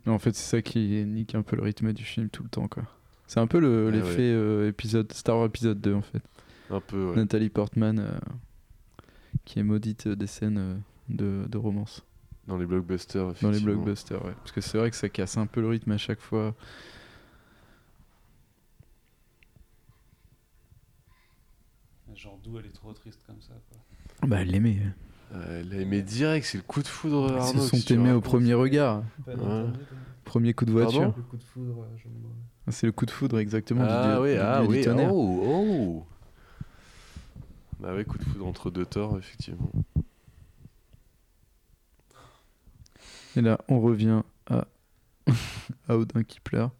[0.06, 2.48] Mais En fait, c'est ça qui nique un peu le rythme du film tout le
[2.48, 2.84] temps, quoi.
[3.26, 4.22] C'est un peu le- Ouais, l'effet ouais.
[4.34, 6.22] euh, épisode Star Wars épisode 2 en fait.
[6.70, 7.16] Un peu, ouais.
[7.16, 8.10] Nathalie Portman euh,
[9.44, 10.74] qui est maudite euh, des scènes euh,
[11.08, 12.04] de, de romance.
[12.46, 14.32] Dans les blockbusters, Dans les blockbusters, ouais.
[14.38, 16.54] Parce que c'est vrai que ça casse un peu le rythme à chaque fois.
[22.14, 23.52] Genre d'où elle est trop triste comme ça.
[23.70, 24.28] Quoi.
[24.28, 24.78] Bah, elle l'aimait.
[25.34, 27.60] Euh, elle aimé direct, c'est le coup de foudre Ils Arnaud.
[27.62, 29.04] se sont aimés au premier regard.
[29.26, 29.34] Ouais.
[30.24, 31.14] Premier coup de voiture.
[32.66, 34.86] Ah, C'est le coup de foudre exactement du Ah dieu- oui, du ah du oui,
[35.10, 36.06] oh, oh.
[37.80, 39.70] Bah ouais, coup de foudre entre deux torts, effectivement.
[43.36, 44.66] Et là, on revient à,
[45.88, 46.72] à Odin qui pleure.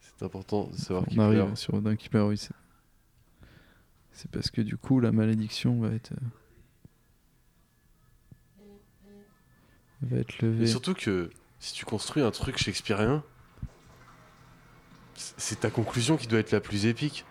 [0.00, 1.58] C'est important de savoir qui On arrive pleure.
[1.58, 2.38] sur Odin qui pleure, oui.
[4.12, 6.12] C'est parce que du coup, la malédiction va être.
[6.12, 6.16] euh,
[10.02, 10.66] va être Et levée.
[10.66, 11.30] surtout que
[11.60, 13.22] si tu construis un truc shakespearien,
[15.14, 17.24] c'est ta conclusion qui doit être la plus épique.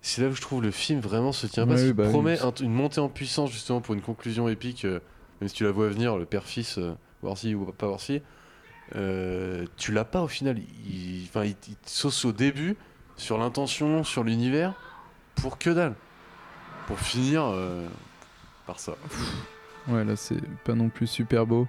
[0.00, 1.74] C'est là où je trouve le film vraiment se tient pas.
[1.74, 2.10] Ouais, Il bah oui.
[2.10, 5.00] promet un- une montée en puissance justement pour une conclusion épique, euh,
[5.40, 8.22] même si tu la vois venir, le père-fils, euh, voir si ou pas voir si.
[8.96, 10.58] euh, tu l'as pas au final.
[10.86, 12.76] Il, enfin, il, il te sauce au début
[13.16, 14.72] sur l'intention, sur l'univers,
[15.36, 15.94] pour que dalle.
[16.86, 17.86] Pour finir euh,
[18.66, 18.94] par ça.
[19.88, 21.66] Ouais, là, c'est pas non plus super beau.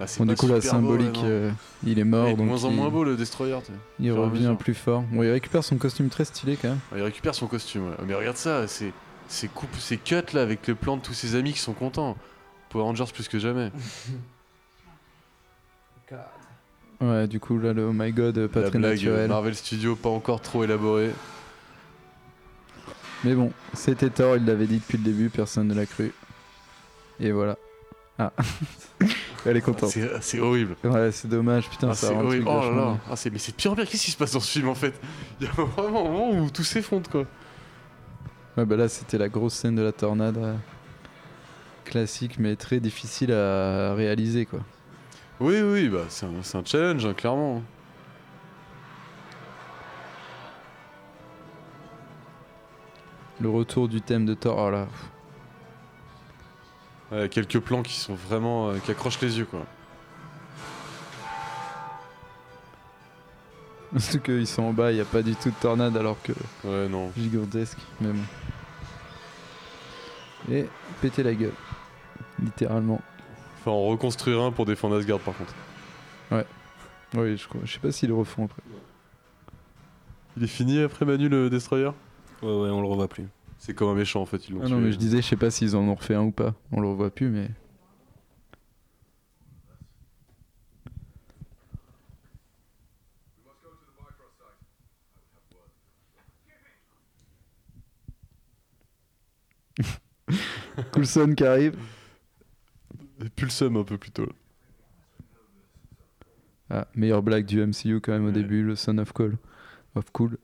[0.00, 1.50] Ah, c'est Bon, du coup, la beau, symbolique, euh,
[1.84, 2.24] il est mort.
[2.24, 3.58] Ouais, de donc moins en il, moins beau le Destroyer.
[3.98, 5.02] il revient plus fort.
[5.12, 6.78] Bon, il récupère son costume très stylé quand même.
[6.96, 7.88] Il récupère son costume.
[7.88, 7.94] ouais.
[8.06, 8.92] Mais regarde ça, c'est
[9.28, 12.16] ces coupes, ces cuts là avec le plan de tous ses amis qui sont contents.
[12.70, 13.70] Power Rangers plus que jamais.
[17.00, 19.20] Ouais, du coup, là, le oh my god, pas La très blague naturel.
[19.20, 21.12] euh, Marvel Studios pas encore trop élaborée.
[23.24, 26.12] Mais bon, c'était tort, il l'avait dit depuis le début, personne ne l'a cru.
[27.18, 27.56] Et voilà.
[28.18, 28.32] Ah,
[29.46, 29.94] elle est contente.
[30.20, 30.76] C'est horrible.
[30.84, 32.44] Ouais, c'est dommage, putain, Ah, c'est horrible.
[32.48, 32.98] Oh là là.
[33.10, 33.88] Ah, c'est- mais c'est de pire en pire.
[33.88, 34.94] Qu'est-ce qui se passe dans ce film en fait?
[35.40, 37.24] Il y a vraiment un moment où tout s'effondre quoi.
[38.56, 40.36] Ouais, bah là, c'était la grosse scène de la tornade.
[40.38, 40.54] euh,
[41.84, 44.60] classique, mais très difficile à réaliser, quoi.
[45.40, 47.62] Oui, oui, bah c'est un, c'est un challenge, hein, clairement.
[53.40, 54.86] Le retour du thème de Thor, oh là.
[57.12, 58.70] Ouais, quelques plans qui sont vraiment.
[58.70, 59.66] euh, qui accrochent les yeux quoi.
[63.98, 66.32] Surtout qu'ils sont en bas, il n'y a pas du tout de tornade alors que
[66.64, 67.10] Ouais, non.
[67.16, 68.22] gigantesque, mais bon.
[70.54, 70.66] Et
[71.02, 71.52] péter la gueule.
[72.42, 73.00] Littéralement.
[73.58, 75.54] Enfin, en reconstruire un pour défendre Asgard par contre.
[77.16, 77.60] Oui, je crois.
[77.64, 78.62] Je sais pas s'ils le refont après.
[80.36, 81.90] Il est fini après Manu le Destroyer?
[82.42, 83.26] Ouais, ouais, on le revoit plus.
[83.60, 85.36] C'est comme un méchant en fait, ils l'ont Ah non, mais je disais, je sais
[85.36, 86.54] pas s'ils en ont refait un ou pas.
[86.72, 87.50] On le revoit plus, mais.
[100.92, 101.76] Coulson qui arrive.
[103.24, 104.28] Et Pulsum un peu plus tôt.
[106.70, 108.32] Ah, meilleure blague du MCU quand même au Ouais.
[108.32, 109.36] début, le Son of Call.
[109.96, 110.38] Of Cool.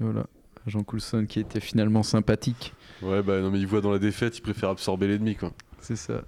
[0.00, 0.26] Voilà,
[0.66, 2.74] Jean Coulson qui était finalement sympathique.
[3.02, 5.52] Ouais, bah non, mais il voit dans la défaite, il préfère absorber l'ennemi quoi.
[5.80, 6.22] C'est ça.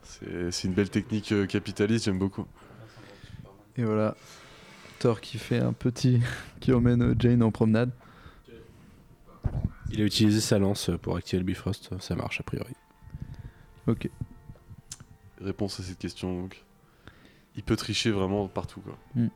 [0.51, 2.47] C'est une belle technique euh, capitaliste, j'aime beaucoup.
[3.77, 4.17] Et voilà.
[4.99, 6.21] Thor qui fait un petit.
[6.61, 7.91] qui emmène euh, Jane en promenade.
[9.93, 12.75] Il a utilisé sa lance pour activer le Bifrost, ça marche a priori.
[13.87, 14.09] Ok.
[15.41, 16.65] Réponse à cette question donc.
[17.57, 18.97] Il peut tricher vraiment partout quoi.
[19.15, 19.29] Mm.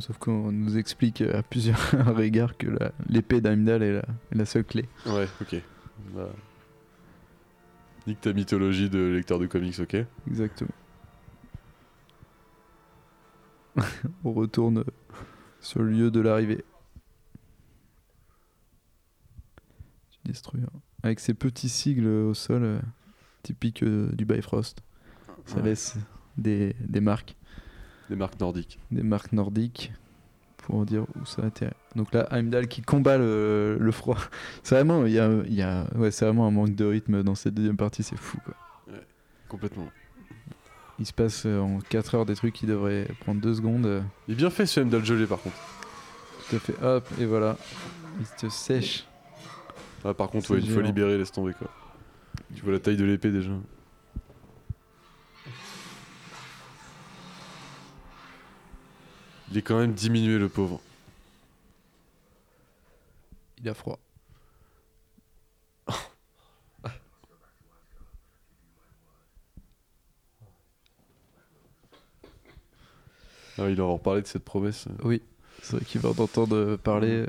[0.00, 1.78] Sauf qu'on nous explique à plusieurs
[2.16, 2.66] regards que
[3.08, 4.88] l'épée d'Heimdall est la, est la seule clé.
[5.06, 5.56] Ouais, ok.
[6.14, 6.28] Bah.
[8.06, 9.96] Nique ta mythologie de lecteur de comics, ok
[10.26, 10.70] Exactement.
[14.24, 14.84] On retourne
[15.60, 16.64] sur le lieu de l'arrivée.
[20.24, 20.66] Destroyer.
[21.02, 22.80] Avec ces petits sigles au sol, euh,
[23.42, 24.80] typiques euh, du Bifrost.
[25.46, 25.62] Ça Ouais.
[25.62, 25.96] laisse
[26.36, 27.36] des, des marques,
[28.10, 28.78] Des marques nordiques.
[28.90, 29.92] des marques nordiques
[30.58, 31.72] pour dire où ça atterrit.
[31.96, 34.18] Donc là, Heimdall qui combat le, le froid.
[34.62, 37.34] C'est vraiment, il y a, il y a- ouais, vraiment un manque de rythme dans
[37.34, 38.54] cette deuxième partie, c'est fou quoi.
[39.48, 39.88] Complètement.
[40.98, 44.02] Il se passe euh, en 4 heures des trucs qui devraient prendre 2 secondes.
[44.28, 45.56] Il est bien fait ce Heimdall gelé par contre.
[46.50, 47.56] Tout à fait, hop, et voilà.
[48.20, 49.06] Il te sèche.
[50.04, 50.86] Ah, par contre, ouais, une fois géant.
[50.86, 51.68] libéré, laisse tomber quoi.
[52.54, 53.50] Tu vois la taille de l'épée déjà.
[59.50, 60.80] Il est quand même diminué le pauvre.
[63.58, 63.98] Il a froid.
[73.58, 74.88] Ah, il en reparlé de cette promesse.
[75.02, 75.20] Oui,
[75.62, 77.26] c'est vrai qu'il va en entendre parler.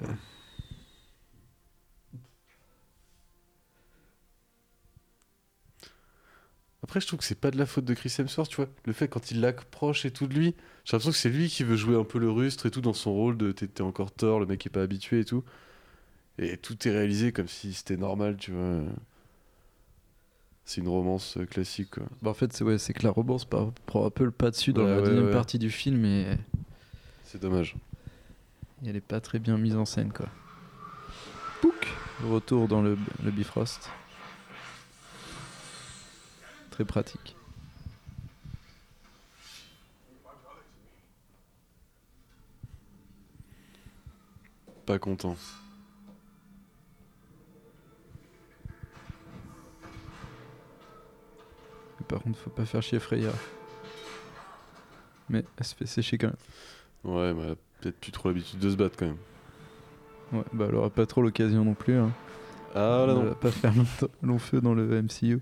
[6.83, 8.69] Après, je trouve que c'est pas de la faute de Chris Hemsworth, tu vois.
[8.85, 11.63] Le fait quand il l'approche et tout de lui, j'ai l'impression que c'est lui qui
[11.63, 14.39] veut jouer un peu le rustre et tout dans son rôle de t'es encore tort,
[14.39, 15.43] le mec est pas habitué et tout.
[16.39, 18.81] Et tout est réalisé comme si c'était normal, tu vois.
[20.65, 22.03] C'est une romance euh, classique, quoi.
[22.21, 24.73] Bah, en fait, c'est ouais, c'est que la romance prend un peu le pas dessus
[24.73, 26.37] dans Ouais, la ouais, deuxième partie du film et
[27.25, 27.75] C'est dommage.
[28.83, 30.27] et elle est pas très bien mise en scène, quoi.
[31.61, 31.87] Pouc
[32.23, 33.89] Retour dans le, le Bifrost.
[36.69, 37.35] Très pratique.
[44.91, 45.37] Pas content.
[52.09, 53.31] Par contre, faut pas faire chier Freya.
[55.29, 56.27] Mais elle se fait sécher quand
[57.05, 57.15] même.
[57.15, 59.17] Ouais, a peut-être plus trop l'habitude de se battre quand même.
[60.33, 61.95] Ouais, bah elle aura pas trop l'occasion non plus.
[61.95, 62.11] Hein.
[62.75, 63.23] Ah là Elle non.
[63.29, 63.85] va pas faire long,
[64.21, 65.39] long feu dans le MCU.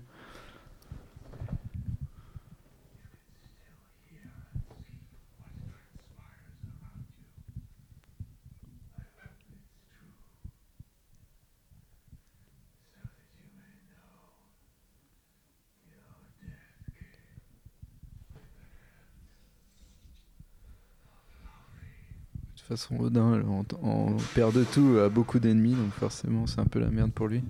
[22.70, 26.78] Façon, Odin, en, en perd de tout, a beaucoup d'ennemis, donc forcément, c'est un peu
[26.78, 27.42] la merde pour lui.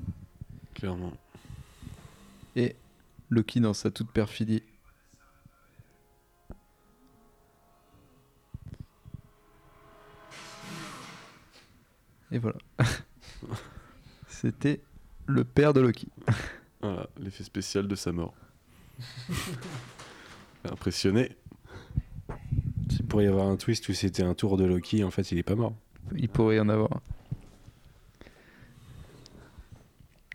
[0.75, 1.13] Clairement.
[2.57, 2.77] Et
[3.29, 4.63] Loki dans sa toute perfidie.
[12.33, 12.59] Et voilà.
[14.29, 14.81] C'était
[15.27, 16.09] le père de Loki.
[16.81, 18.35] Voilà, l'effet spécial de sa mort.
[20.65, 21.37] Impressionné.
[23.11, 25.39] Il pourrait y avoir un twist où c'était un tour de Loki, en fait il
[25.39, 25.75] est pas mort.
[26.15, 27.01] Il pourrait y en avoir.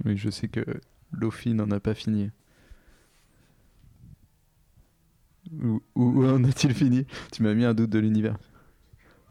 [0.04, 0.60] Oui, je sais que
[1.14, 2.32] Lofi n'en a pas fini.
[5.64, 7.06] Où, où- où en a-t-il fini?
[7.32, 8.38] Tu m'as mis un doute de l'univers.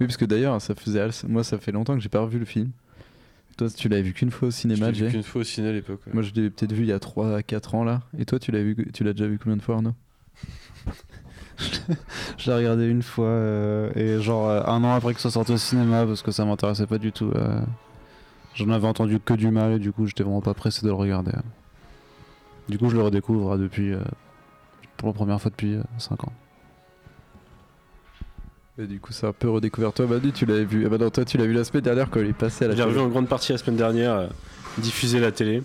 [0.01, 2.47] Oui, parce que d'ailleurs, ça faisait moi, ça fait longtemps que j'ai pas revu le
[2.47, 2.71] film.
[3.59, 5.73] Toi, tu l'avais vu qu'une fois au cinéma, l'ai vu qu'une fois au ciné à
[5.73, 6.01] l'époque.
[6.07, 6.15] ouais.
[6.15, 8.01] Moi, je l'ai peut-être vu il y a 3 à 4 ans là.
[8.19, 9.93] Et toi, tu l'as vu, tu l'as déjà vu combien de fois, Arnaud?
[12.39, 15.51] Je l'ai regardé une fois euh, et genre euh, un an après que ça sorte
[15.51, 17.31] au cinéma parce que ça m'intéressait pas du tout.
[17.35, 17.61] euh,
[18.55, 20.95] J'en avais entendu que du mal et du coup j'étais vraiment pas pressé de le
[20.95, 21.33] regarder.
[22.69, 24.01] Du coup je le redécouvre euh, depuis euh,
[24.97, 26.33] pour la première fois depuis 5 ans.
[28.77, 29.93] Et du coup, c'est un peu redécouvert.
[29.93, 30.85] Toi, Manu, tu l'avais vu.
[30.85, 32.69] Ah bah non, toi, tu l'as vu la semaine dernière quand il est passé à
[32.69, 34.27] la J'ai revu en grande partie la semaine dernière, euh,
[34.79, 35.63] diffusé la télé.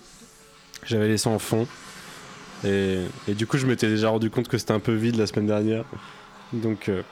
[0.85, 1.65] J'avais laissé en fond.
[2.63, 5.47] Et, du coup, je m'étais déjà rendu compte que c'était un peu vide la semaine
[5.47, 5.85] dernière.
[6.51, 7.03] Donc, euh,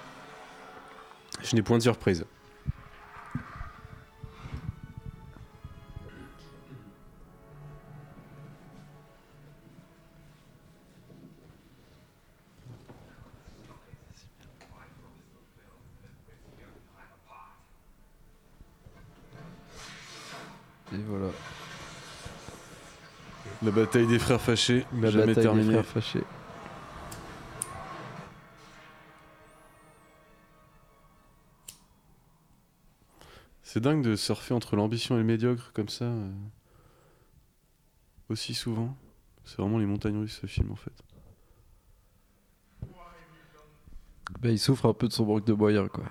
[1.44, 2.26] je n'ai point de surprise.
[20.94, 21.32] Et voilà.
[23.64, 25.66] La bataille des frères fâchés, La jamais bataille terminée.
[25.68, 26.24] des frères fâchés.
[33.64, 36.06] C'est dingue de surfer entre l'ambition et le médiocre comme ça.
[36.06, 36.32] euh,
[38.30, 38.96] Aussi souvent.
[39.44, 40.92] C'est vraiment les montagnes russes ce film en fait.
[44.42, 46.04] Bah, il souffre un peu de son manque de moyens, quoi.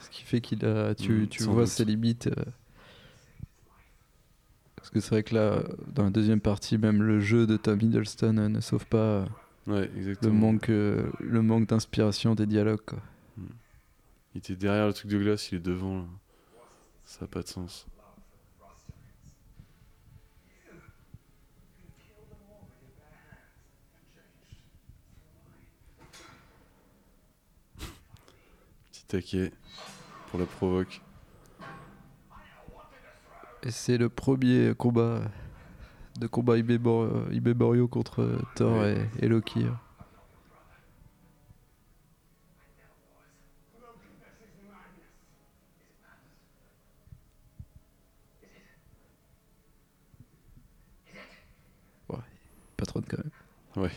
[0.00, 0.94] Ce qui fait qu'il a.
[0.94, 1.72] Tu, Mm, tu vois doute.
[1.72, 2.28] ses limites.
[2.28, 2.44] euh.
[4.86, 7.80] Parce que c'est vrai que là, dans la deuxième partie, même le jeu de Tom
[7.80, 9.26] Hiddleston euh, ne sauve pas euh,
[9.66, 9.90] Ouais,
[10.22, 13.00] le manque, euh, le manque d'inspiration des dialogues, quoi.
[13.36, 15.96] Il était derrière le truc de glace, il est devant.
[15.98, 16.04] là.
[17.04, 17.88] Ça n'a pas de sens.
[28.92, 29.50] Petit taquet
[30.30, 31.02] pour la provoque.
[33.62, 35.22] Et c'est le premier combat
[36.20, 39.66] de combat Ibeborio contre Thor et, et Loki.
[52.08, 52.16] Ouais,
[52.76, 53.84] patronne quand même.
[53.84, 53.90] Ouais.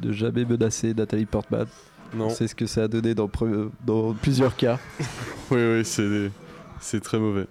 [0.00, 1.66] De jamais menacer Nathalie Portman.
[2.14, 2.28] Non.
[2.30, 4.78] C'est ce que ça a donné dans, pre- dans plusieurs cas.
[5.52, 6.30] Oui, oui, c'est
[6.80, 7.46] c'est très mauvais.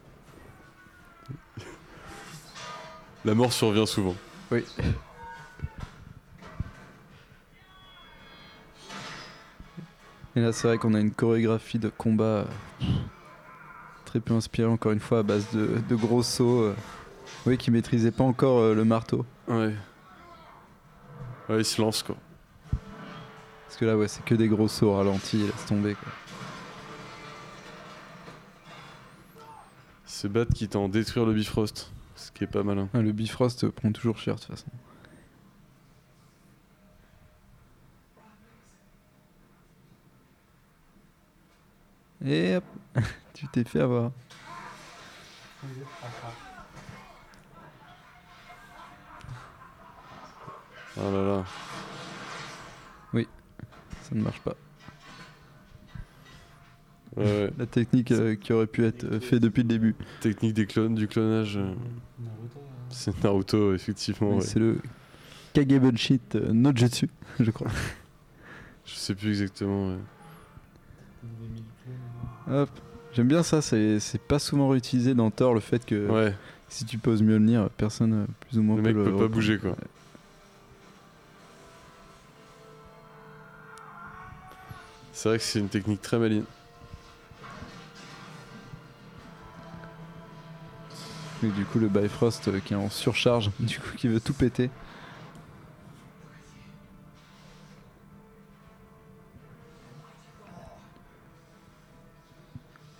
[3.26, 4.15] La mort survient souvent.
[4.51, 4.63] Oui.
[10.35, 12.45] Et là, c'est vrai qu'on a une chorégraphie de combat euh,
[14.05, 16.61] très peu inspirée, encore une fois, à base de, de gros sauts.
[16.61, 16.76] euh,
[17.45, 19.26] oui, qui maîtrisaient pas encore euh, le marteau.
[19.47, 19.73] Ouais.
[21.49, 22.15] Ouais, il se lance quoi.
[23.80, 25.95] Parce que là, ouais, c'est que des gros sauts ralentis, laisse tomber.
[25.95, 26.11] Quoi.
[30.06, 31.89] Ils se battent quitte à en détruire le Bifrost.
[32.18, 32.89] Ce qui est pas malin.
[32.93, 34.68] Ah, le Bifrost euh, prend toujours cher de toute façon.
[42.26, 42.65] Et hop,
[43.34, 44.11] tu t'es fait avoir.
[50.97, 51.45] Oh là là.
[54.10, 54.56] Ça ne marche pas.
[57.18, 57.49] Ouais.
[57.57, 59.95] La technique euh, qui aurait pu être euh, fait depuis le début.
[60.22, 61.57] Technique des clones, du clonage.
[61.57, 61.73] euh,
[62.90, 64.36] C'est Naruto, effectivement.
[64.36, 64.41] ouais.
[64.41, 64.77] C'est le
[65.53, 67.10] Kagebunshi euh, no Jutsu,
[67.40, 67.72] je crois.
[68.86, 69.90] Je sais plus exactement.
[69.90, 69.98] ouais.
[72.52, 72.69] Hop.
[73.14, 76.34] J'aime bien ça, c'est c'est pas souvent réutilisé dans Thor le fait que Ouais,
[76.68, 79.30] si tu poses Mjolnir, personne euh, plus ou moins le mec peut pas reprendre.
[79.30, 79.76] bouger quoi.
[85.22, 86.46] C'est vrai que c'est une technique très maligne.
[91.44, 94.32] Et du coup, le Bifrost euh, qui est en surcharge, du coup, qui veut tout
[94.32, 94.70] péter.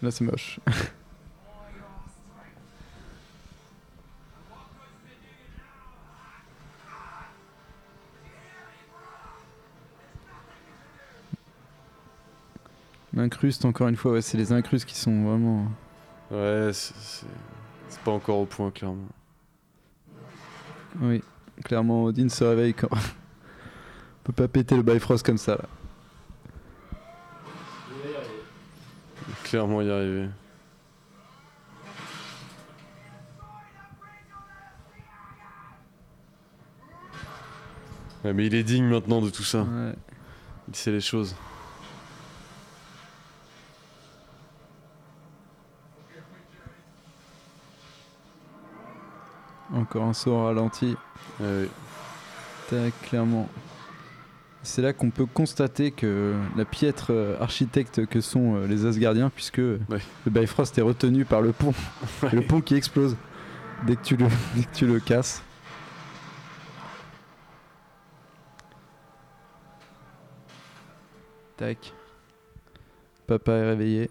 [0.02, 0.60] Là, c'est moche.
[13.20, 15.68] L'incruste, encore une fois, ouais, c'est les incrustes qui sont vraiment.
[16.32, 17.26] Ouais, c'est-
[18.06, 19.10] pas encore au point, clairement.
[21.02, 21.22] Oui,
[21.66, 22.88] clairement, Odin se réveille quand.
[22.94, 25.66] On peut pas péter le Bifrost comme ça là.
[29.44, 30.30] Clairement y arriver.
[38.24, 39.64] Ouais, mais il est digne maintenant de tout ça.
[39.64, 39.94] Ouais.
[40.68, 41.36] Il sait les choses.
[49.74, 50.96] Encore un saut au ralenti.
[51.40, 51.68] Ouais.
[52.70, 53.50] Tac, clairement.
[54.62, 59.30] C'est là qu'on peut constater que la piètre euh, architecte que sont euh, les Asgardiens,
[59.30, 59.80] puisque le
[60.26, 61.74] Bifrost est retenu par le pont,
[62.34, 63.16] le pont qui explose
[63.88, 65.42] dès que tu le, dès que tu le casses.
[71.56, 71.94] Tac.
[73.28, 74.10] Papa est réveillé.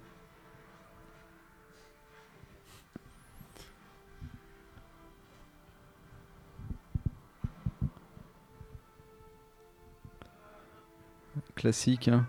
[11.59, 12.25] Classique, hein.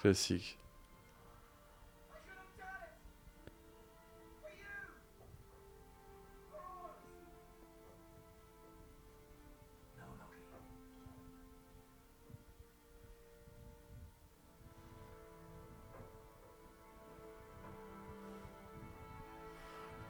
[0.00, 0.58] Classique.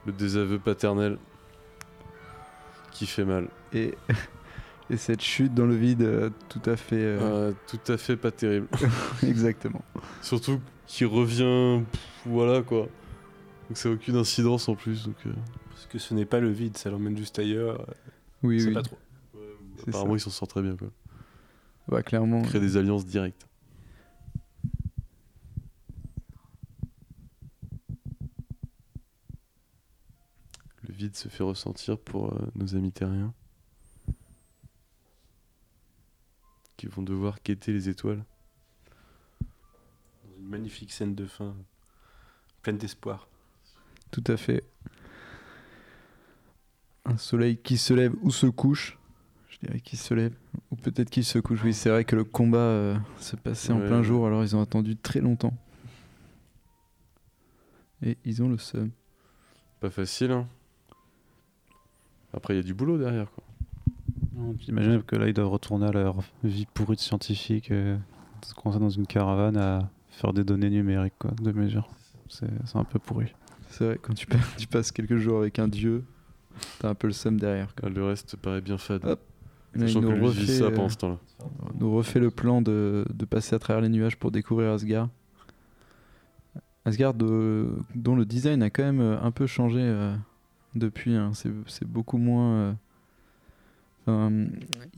[0.06, 1.18] Le désaveu paternel
[2.92, 3.48] qui fait mal.
[3.72, 3.98] Et,
[4.90, 6.96] et cette chute dans le vide, euh, tout à fait.
[6.96, 8.68] euh, Euh, tout à fait pas terrible.
[9.22, 9.82] Exactement.
[10.22, 12.88] Surtout qu'il revient, pff, voilà quoi.
[13.68, 15.06] Donc ça a aucune incidence en plus.
[15.06, 15.32] Donc, euh,
[15.70, 17.86] Parce que ce n'est pas le vide, ça l'emmène juste ailleurs.
[18.42, 18.74] Oui, c'est oui.
[18.74, 18.98] pas trop.
[19.88, 20.16] Apparemment ça.
[20.16, 20.88] il s'en sort très bien quoi.
[21.88, 22.42] Bah, clairement.
[22.42, 23.46] Crée des alliances directes.
[30.86, 33.32] Le vide se fait ressentir pour euh, nos amis terriens.
[36.84, 38.22] Qui vont devoir quêter les étoiles.
[39.40, 41.56] Dans une magnifique scène de fin,
[42.60, 43.26] pleine d'espoir.
[44.10, 44.64] Tout à fait.
[47.06, 48.98] Un soleil qui se lève ou se couche.
[49.48, 50.34] Je dirais qu'il se lève.
[50.70, 51.64] Ou peut-être qu'il se couche.
[51.64, 54.60] Oui, c'est vrai que le combat euh, se passait en plein jour, alors ils ont
[54.60, 55.56] attendu très longtemps.
[58.02, 58.90] Et ils ont le seum.
[59.80, 60.46] Pas facile hein.
[62.34, 63.42] Après il y a du boulot derrière quoi.
[64.60, 67.96] J'imagine que là, ils doivent retourner à leur vie pourrie de scientifique, et
[68.44, 71.88] se commencer dans une caravane à faire des données numériques, quoi, de mesure.
[72.28, 73.32] C'est un peu pourri.
[73.68, 76.04] C'est vrai, quand tu, pa- tu passes quelques jours avec un dieu,
[76.78, 77.74] t'as un peu le seum derrière.
[77.74, 77.88] quoi.
[77.90, 79.04] Ah, Le reste paraît bien fade.
[79.04, 79.20] Hop.
[79.76, 81.18] Sachant que lui ça euh, pendant ce temps-là.
[81.80, 85.08] nous refait le plan de, de passer à travers les nuages pour découvrir Asgard.
[86.84, 90.14] Asgard, euh, dont le design a quand même euh, un peu changé euh,
[90.74, 91.16] depuis.
[91.16, 91.32] hein.
[91.34, 92.76] C'est c'est beaucoup moins.
[94.08, 94.46] Euh, enfin,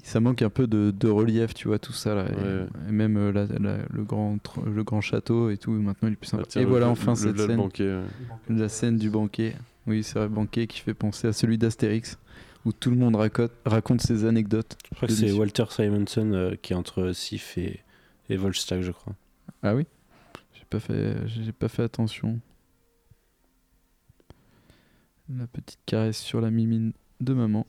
[0.02, 2.26] ça manque un peu de, de relief, tu vois, tout ça là.
[2.30, 2.66] Et, Ouais.
[2.88, 6.12] et même euh, la- la- le, grand, tr- le grand château et tout, maintenant il
[6.12, 6.42] est plus sympa.
[6.44, 7.56] Ah, tiens, et le- voilà le- enfin le- cette le scène.
[7.56, 8.04] banquet, ouais.
[8.56, 9.54] La scène du banquet.
[9.86, 12.18] Oui, c'est vrai, banquet qui fait penser à celui d'Astérix,
[12.64, 14.76] où tout le monde raconte, raconte ses anecdotes.
[14.90, 15.30] Je crois que c'est.
[15.32, 17.80] Walter Simonson euh, qui est entre Sif et,
[18.28, 19.14] et Volstagg, je crois.
[19.62, 19.84] Ah oui?
[20.54, 22.40] J'ai pas fait, j'ai pas fait attention.
[25.28, 27.66] La petite caresse sur la mimine de maman.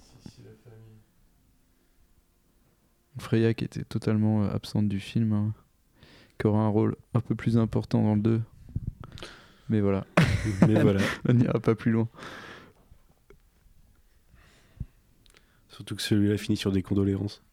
[3.19, 5.53] Freya qui était totalement euh, absente du film, hein,
[6.39, 8.41] qui aura un rôle un peu plus important dans le 2.
[9.69, 10.05] Mais voilà,
[10.67, 11.01] Mais voilà.
[11.27, 12.07] on n'ira pas plus loin.
[15.69, 17.43] Surtout que celui-là finit sur des condoléances.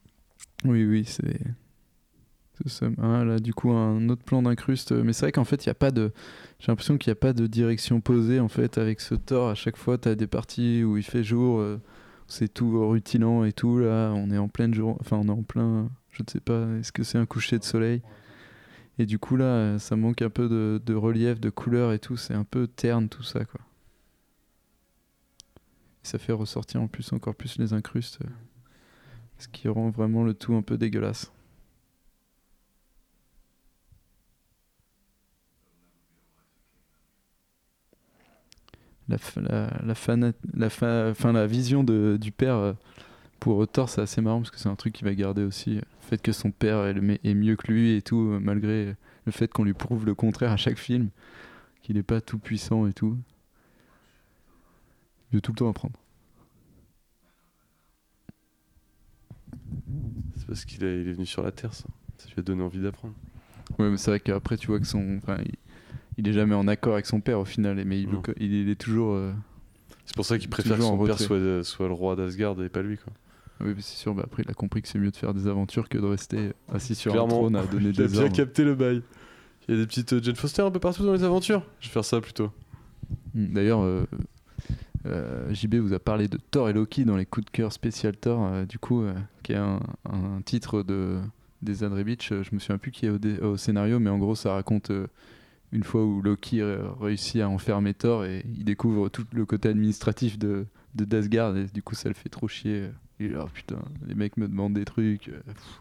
[0.65, 1.41] Oui, oui, c'est.
[3.03, 4.93] Ah, là, du coup, un autre plan d'incruste.
[4.93, 6.13] Mais c'est vrai qu'en fait, il y a pas de.
[6.61, 9.51] J'ai l'impression qu'il n'y a pas de direction posée en fait avec ce Thor.
[9.51, 11.81] À chaque fois, tu as des parties où il fait jour, euh,
[12.27, 13.79] c'est tout rutilant et tout.
[13.79, 14.97] Là, on est en pleine jour.
[15.01, 15.91] Enfin, on est en plein.
[16.11, 18.03] Je ne sais pas, est-ce que c'est un coucher de soleil?
[18.99, 22.17] Et du coup, là, ça manque un peu de, relief, de couleur et tout.
[22.17, 23.61] C'est un peu terne tout ça, quoi.
[26.03, 28.19] Ça fait ressortir en plus encore plus les incrustes.
[29.39, 31.33] ce qui rend vraiment le tout un peu dégueulasse.
[39.09, 42.73] La, la, la, fana- la, fa- enfin, la vision de, du père euh,
[43.41, 45.79] pour Thor, c'est assez marrant parce que c'est un truc qui va garder aussi.
[45.79, 49.33] euh, Le fait que son père est, mieux que lui et tout, euh, malgré le
[49.33, 51.11] fait qu'on lui prouve le contraire à chaque film,
[51.83, 53.19] qu'il n'est pas tout puissant et tout.
[55.31, 55.99] Il veut tout le temps apprendre.
[60.37, 61.85] C'est parce qu'il est, est venu sur la Terre, ça.
[62.19, 63.15] Ça lui a donné envie d'apprendre.
[63.79, 65.19] Ouais, mais c'est vrai qu'après, tu vois que son.
[65.23, 65.53] Enfin, il,
[66.19, 68.09] il est jamais en accord avec son père au final, mais il,
[68.39, 69.15] il, il est toujours.
[69.15, 69.33] euh,
[70.07, 71.27] C'est pour ça qu'il préfère que Toujours en son père retrait.
[71.27, 73.13] soit, soit le roi d'Asgard et pas lui, quoi.
[73.61, 75.47] Oui, mais c'est sûr, bah après, il a compris que c'est mieux de faire des
[75.47, 77.35] aventures que de rester assis sur Clairement.
[77.35, 78.35] un trône à donner des bien ordres.
[78.37, 79.03] capté le bail.
[79.69, 81.63] Il y a des petites euh, Jane Foster un peu partout dans les aventures.
[81.81, 82.51] Je vais faire ça plutôt.
[83.35, 84.05] Mm, D'ailleurs, euh,
[85.07, 88.17] euh, JB vous a parlé de Thor et Loki dans les coups de cœur spécial
[88.17, 89.81] Thor, euh, du coup, euh, qui est un,
[90.11, 91.19] un titre de
[91.63, 92.31] des Beach.
[92.31, 94.91] Je me souviens plus qui est au, dé- au scénario, mais en gros, ça raconte
[94.91, 95.07] euh,
[95.75, 96.63] une fois où Loki
[97.01, 101.67] réussit à enfermer Thor et il découvre tout le côté administratif de, de d'Asgard et
[101.67, 102.89] du coup, ça le fait trop chier.
[103.21, 105.29] Il est là, Oh, putain, les mecs me demandent des trucs.
[105.29, 105.81] euh, pff.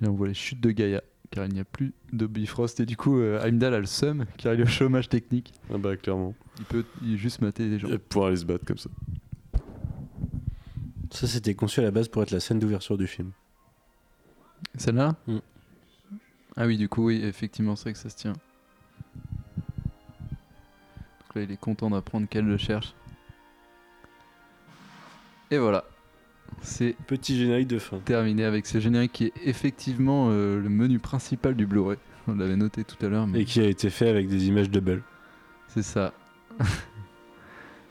[0.00, 2.78] Et là, on voit les chutes de Gaïa car il n'y a plus de Bifrost
[2.80, 5.52] et du coup euh, Heimdall a le seum car il est au chômage technique.
[5.72, 6.34] Ah bah, clairement.
[6.58, 7.88] Il peut il juste mater les gens.
[7.88, 8.90] Il va pouvoir aller se battre comme ça.
[11.10, 13.32] Ça, c'était conçu à la base pour être la scène d'ouverture du film.
[14.76, 15.16] Celle-là?
[15.26, 15.38] Mm.
[16.56, 18.32] Ah oui, du coup, oui, effectivement, c'est vrai que ça se tient.
[18.32, 18.40] Donc
[21.34, 22.94] là, il est content d'apprendre qu'elle le cherche.
[25.50, 25.84] Et voilà.
[26.60, 27.98] C'est Petit générique de fin.
[27.98, 31.98] terminé avec ce générique qui est effectivement euh, le menu principal du Blu-ray.
[32.28, 34.70] On l'avait noté tout à l'heure, mais Et qui a été fait avec des images
[34.70, 35.02] double.
[35.68, 36.12] c'est ça.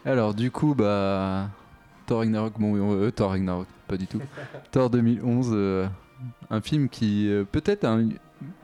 [0.06, 1.50] Alors, du coup, bah.
[2.06, 4.22] Thor Ragnarok, bon, euh, Thor Ragnarok, pas du tout.
[4.72, 5.88] Thor 2011, euh,
[6.50, 8.10] un film qui euh, peut-être un,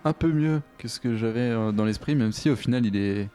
[0.06, 2.95] un peu mieux que ce que j'avais euh, dans l'esprit, même si au final il
[2.95, 3.30] est,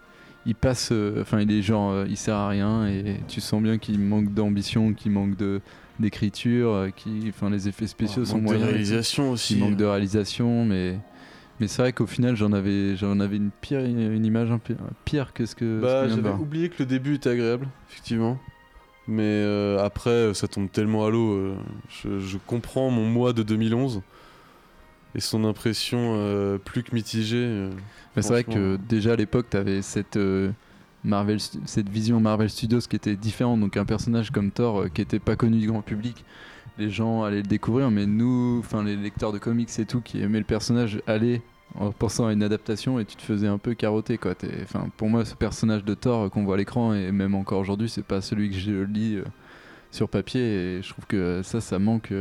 [0.47, 3.63] il passe, euh, enfin il est genre, euh, il sert à rien et tu sens
[3.63, 5.61] bien qu'il manque d'ambition, qu'il manque de
[6.01, 8.69] d'écriture, qui, enfin les effets spéciaux sont Manque de moyens.
[8.71, 9.55] réalisation aussi.
[9.55, 10.99] Il manque de réalisation, mais
[11.61, 14.75] mais c'est vrai qu'au final j'en avais, j'en avais une pire, une image un peu
[15.05, 15.81] pire que ce que.
[15.81, 18.39] Bah, j'avais oublié que le début était agréable, effectivement.
[19.09, 21.33] Mais euh, après, ça tombe tellement à l'eau.
[21.33, 21.55] euh,
[21.89, 24.01] je, je comprends mon moi de 2011
[25.15, 27.37] et son impression euh, plus que mitigée.
[27.47, 27.71] euh,
[28.17, 30.51] Mais c'est vrai que déjà à l'époque, tu avais cette, euh,
[31.05, 33.61] Marvel, cette vision Marvel Studios qui était différente.
[33.61, 36.25] Donc un personnage comme Thor euh, qui était pas connu du grand public,
[36.79, 40.23] les gens allaient le découvrir, mais nous, enfin les lecteurs de comics et tout qui
[40.23, 41.43] aimaient le personnage, allaient
[41.75, 44.35] en pensant à une adaptation et tu te faisais un peu carotter quoi.
[44.63, 47.89] Enfin pour moi, ce personnage de Thor qu'on voit à l'écran et même encore aujourd'hui,
[47.89, 49.19] c'est pas celui que je lis
[49.91, 52.13] sur papier et je trouve que ça, ça manque.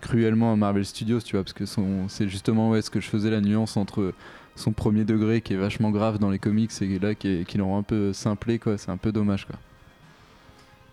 [0.00, 3.08] Cruellement à Marvel Studios, tu vois, parce que son- c'est justement ouais, ce que je
[3.08, 4.12] faisais la nuance entre
[4.56, 7.76] son premier degré qui est vachement grave dans les comics et là qui, qui l'ont
[7.78, 9.56] un peu simplé quoi c'est un peu dommage quoi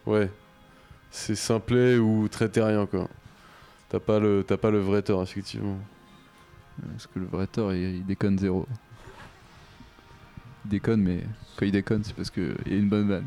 [0.05, 0.29] Ouais.
[1.11, 3.07] C'est simplet ou très terrien, quoi.
[3.89, 5.77] T'as pas, le, t'as pas le vrai tort, effectivement.
[6.91, 8.67] parce que le vrai Thor il, il déconne zéro
[10.65, 11.21] il déconne mais
[11.57, 13.25] quand il déconne c'est parce qu'il y a une bonne vanne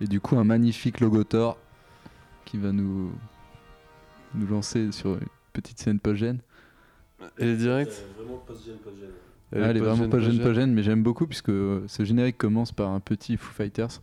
[0.00, 1.58] et du coup un magnifique logo Thor
[2.44, 3.10] qui va nous,
[4.36, 5.20] nous lancer sur une
[5.52, 6.38] petite scène post-gène.
[7.38, 9.10] Elle est directe Vraiment post-gène, post-gène.
[9.52, 12.90] Elle, est vraiment pas gêne, pas gêne, mais j'aime beaucoup puisque ce générique commence par
[12.90, 14.00] un petit Foo Fighters.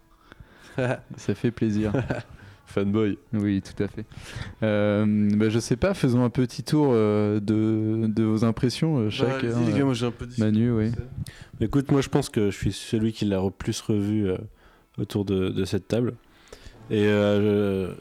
[1.18, 1.92] Ça fait plaisir.
[2.66, 3.20] Fanboy.
[3.34, 4.06] Oui, tout à fait.
[4.64, 5.06] Euh,
[5.36, 9.46] bah, je sais pas, faisons un petit tour euh, de, de vos impressions, euh, chaque.
[9.46, 10.26] Bah, hein, les gars, moi j'ai un peu.
[10.38, 10.92] Manu, oui.
[11.60, 14.38] Écoute, moi je pense que je suis celui qui l'a re- plus revu euh,
[14.98, 16.14] autour de, de cette table.
[16.90, 17.94] Et euh,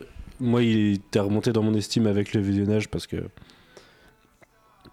[0.43, 3.29] moi, il était remonté dans mon estime avec le visionnage parce que.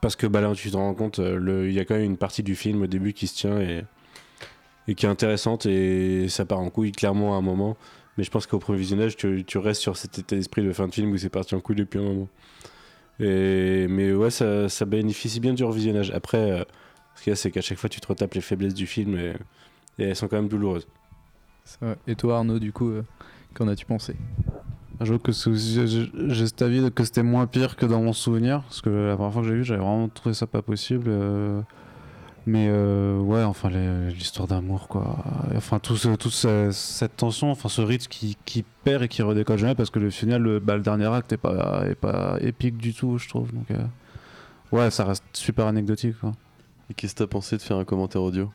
[0.02, 2.18] Parce que bah là, tu te rends compte, euh, il y a quand même une
[2.18, 3.84] partie du film au début qui se tient et,
[4.96, 7.76] qui est intéressante et ça part en couille clairement à un moment.
[8.18, 10.88] Mais je pense qu'au premier visionnage, tu, tu restes sur cet état d'esprit de fin
[10.88, 12.30] de film où c'est parti en couille depuis un moment.
[13.20, 16.12] Et, mais ouais, ça, ça bénéficie bien du revisionnage.
[16.12, 16.64] Après, euh,
[17.16, 19.18] ce qu'il y a, c'est qu'à chaque fois, tu te retapes les faiblesses du film
[19.18, 19.34] et,
[19.98, 20.88] elles sont quand même douloureuses.
[22.08, 23.04] Et toi, Arnaud, du coup, euh,
[23.54, 24.16] qu'en as-tu pensé?
[25.02, 29.16] J'avoue que j'ai avis que c'était moins pire que dans mon souvenir, parce que la
[29.16, 31.06] première fois que j'ai vu, j'avais vraiment trouvé ça pas possible.
[31.08, 31.62] euh,
[32.46, 35.18] mais euh, ouais, enfin l'histoire d'amour, quoi.
[35.56, 38.38] Enfin tout ce- toute ce- cette tension, enfin ce rythme qui,
[38.84, 41.84] perd et qui redécolle jamais, parce que le final, le, bah, dernier acte est pas,
[41.88, 43.54] est pas épique du tout, je trouve.
[43.54, 43.78] Donc euh,
[44.72, 46.18] ouais, ça reste super anecdotique.
[46.20, 46.32] Quoi.
[46.90, 48.52] Et qu'est-ce que t'as pensé de faire un commentaire audio?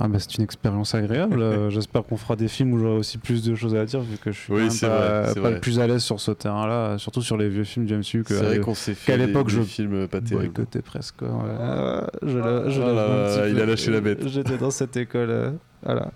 [0.00, 1.40] Ah bah c'est une expérience agréable.
[1.42, 4.16] Euh, J'espère qu'on fera des films où j'aurai aussi plus de choses à dire vu
[4.16, 5.50] que je suis Oui, pas, vrai, c'est pas vrai.
[5.54, 8.34] le plus à l'aise sur ce terrain-là, surtout sur les vieux films James Hu que
[8.34, 10.52] C'est vrai qu'on s'est fait qu'à des, l'époque, des je films pas terribles.
[10.52, 11.22] boycotté presque.
[11.22, 11.28] Ouais.
[11.60, 13.62] Ah, je je Ah là il peu.
[13.62, 14.26] a lâché la bête.
[14.28, 15.30] J'étais dans cette école.
[15.30, 15.50] euh,
[15.82, 16.10] voilà.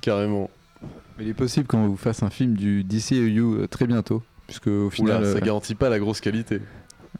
[0.00, 0.50] Carrément.
[1.20, 4.90] Il est possible qu'on vous fasse un film du DCEU euh, très bientôt, puisque au
[4.90, 5.18] final.
[5.22, 6.60] Oula, ça euh, garantit pas la grosse qualité.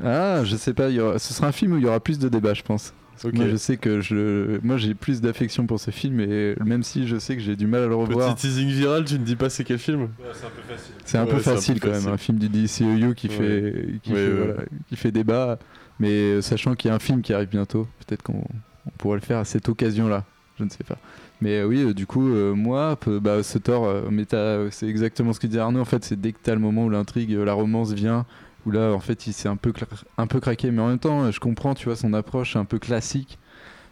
[0.03, 2.01] Ah, je sais pas, il y aura- ce sera un film où il y aura
[2.01, 2.93] plus de débats, je pense.
[3.25, 3.35] Ok.
[3.35, 7.07] Moi, je sais que je, moi, j'ai plus d'affection pour ce film, et même si
[7.07, 9.37] je sais que j'ai du mal à le revoir, Petit teasing viral, tu ne dis
[9.37, 10.09] pas c'est quel film?
[10.19, 10.95] C'est un peu facile.
[11.05, 12.05] c'est un Ouais, peu c'est un peu facile quand facile.
[12.07, 13.33] même, un film du DCEU qui Ouais.
[13.35, 14.37] fait, qui, Ouais, fait, ouais.
[14.47, 14.55] voilà,
[14.89, 15.59] qui fait débat,
[16.01, 18.43] mais euh, sachant qu'il y a un film qui arrive bientôt, peut-être qu'on
[18.87, 20.25] on pourrait le faire à cette occasion-là,
[20.59, 20.99] je ne sais pas.
[21.41, 24.89] Mais euh, oui, euh, du coup, euh, moi, bah, ce tort, euh, mais t'as- c'est
[24.89, 25.81] exactement ce que disait Arnaud.
[25.81, 28.27] En fait, c'est dès que t'as le moment où l'intrigue, euh, la romance vient,
[28.67, 29.73] où là, en fait, il s'est un peu,
[30.19, 30.71] un peu craqué.
[30.71, 33.39] Mais en même temps, je comprends, tu vois, son approche un peu classique.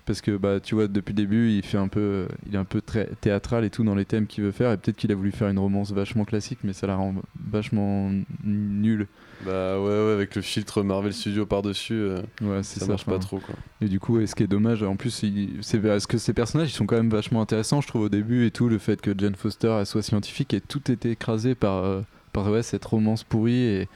[0.07, 2.65] Parce que, bah, tu vois, depuis le début, il fait un peu, il est un
[2.65, 4.73] peu très théâtral et tout dans les thèmes qu'il veut faire.
[4.73, 7.15] Et peut-être qu'il a voulu faire une romance vachement classique, mais ça la rend
[7.49, 8.11] vachement
[8.43, 9.07] nulle.
[9.45, 12.93] Bah ouais, ouais, avec le filtre Marvel Studio par-dessus, euh, Ouais, c'est ça, ça.
[12.93, 13.55] marche pas trop quoi.
[13.81, 15.25] Et du coup, et ce qui est dommage, en plus,
[15.61, 18.47] c'est parce que ces personnages, ils sont quand même vachement intéressants, je trouve, au début,
[18.47, 21.85] et tout, le fait que Jane Foster elle soit scientifique, et tout était écrasé par,
[21.85, 22.03] euh,
[22.33, 23.89] par ouais, cette romance pourrie, et,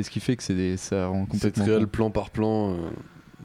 [0.00, 1.64] et ce qui fait que c'est des- ça rend C'est complètement...
[1.66, 1.88] réel con.
[1.90, 2.76] plan par plan euh,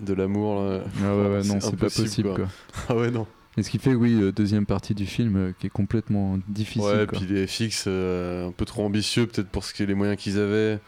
[0.02, 0.80] de l'amour là.
[1.04, 2.48] Ah ouais, ouais, non, c'est pas possible, quoi.
[2.90, 3.28] Ah ouais, non.
[3.58, 6.82] Et ce qui fait, oui, euh, deuxième partie du film, euh, qui est complètement difficile,
[6.82, 7.18] ouais, quoi.
[7.20, 10.40] puis les FX un peu trop ambitieux peut-être pour ce qui est les moyens qu'ils
[10.40, 10.80] avaient.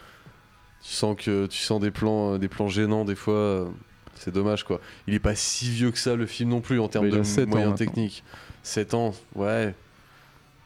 [0.84, 3.70] Tu sens que tu sens des plans des plans gênants des fois.
[4.16, 4.80] c'est dommage quoi.
[5.08, 7.46] Il est pas si vieux que ça le film non plus en termes Bah, de
[7.46, 8.24] moyens techniques.
[8.64, 9.74] 7 ans, ouais.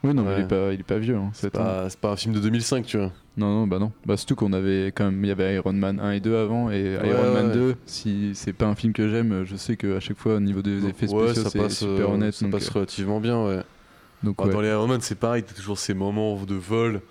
[0.04, 0.36] Oui, non, mais Ouais.
[0.40, 2.40] il est pas, il est pas vieux, hein, C'est pas, c'est pas un film de
[2.40, 3.12] 2005, tu vois.
[3.38, 3.92] Non, non, bah non.
[4.06, 5.24] Bah, surtout qu'on avait quand même.
[5.24, 7.54] Il y avait Iron Man 1 et 2 avant, et Ouais, Iron Man ouais.
[7.54, 10.62] 2, si c'est pas un film que j'aime, je sais qu'à chaque fois, au niveau
[10.62, 12.34] des effets ouais, spéciaux, ça c'est passe, super euh, honnête.
[12.34, 13.62] ça donc, passe euh, relativement bien, ouais.
[14.22, 14.50] donc, Bah.
[14.50, 17.02] Dans les Iron Man, c'est pareil, t'as toujours ces moments de vol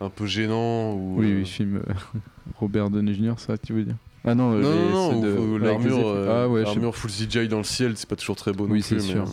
[0.00, 0.92] un peu gênants.
[0.92, 1.92] Où, Oui, euh, oui, film euh,
[2.56, 3.96] Robert Downey Jr., ça, tu veux dire?
[4.24, 8.16] Ah non, Non, non, non, de- l'armure, Ah full CGI dans le ciel, c'est pas
[8.16, 9.24] toujours très beau Oui, c'est sûr.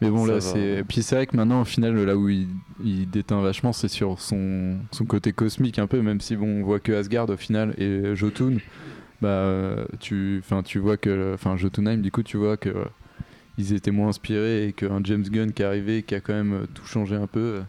[0.00, 0.84] Mais bon, Ça là, c'est.
[0.86, 2.48] Puis c'est vrai que maintenant, au final, là où il,
[2.84, 6.64] il déteint vachement, c'est sur son, son côté cosmique un peu, même si bon, on
[6.64, 8.58] voit que Asgard au final et Jotun.
[9.22, 12.84] Bah, tu, enfin, tu vois que, enfin, Jotunheim, du coup, tu vois que euh,
[13.56, 16.52] ils étaient moins inspirés et qu'un James Gunn qui est arrivé, qui a quand même
[16.52, 17.60] euh, tout changé un peu, euh,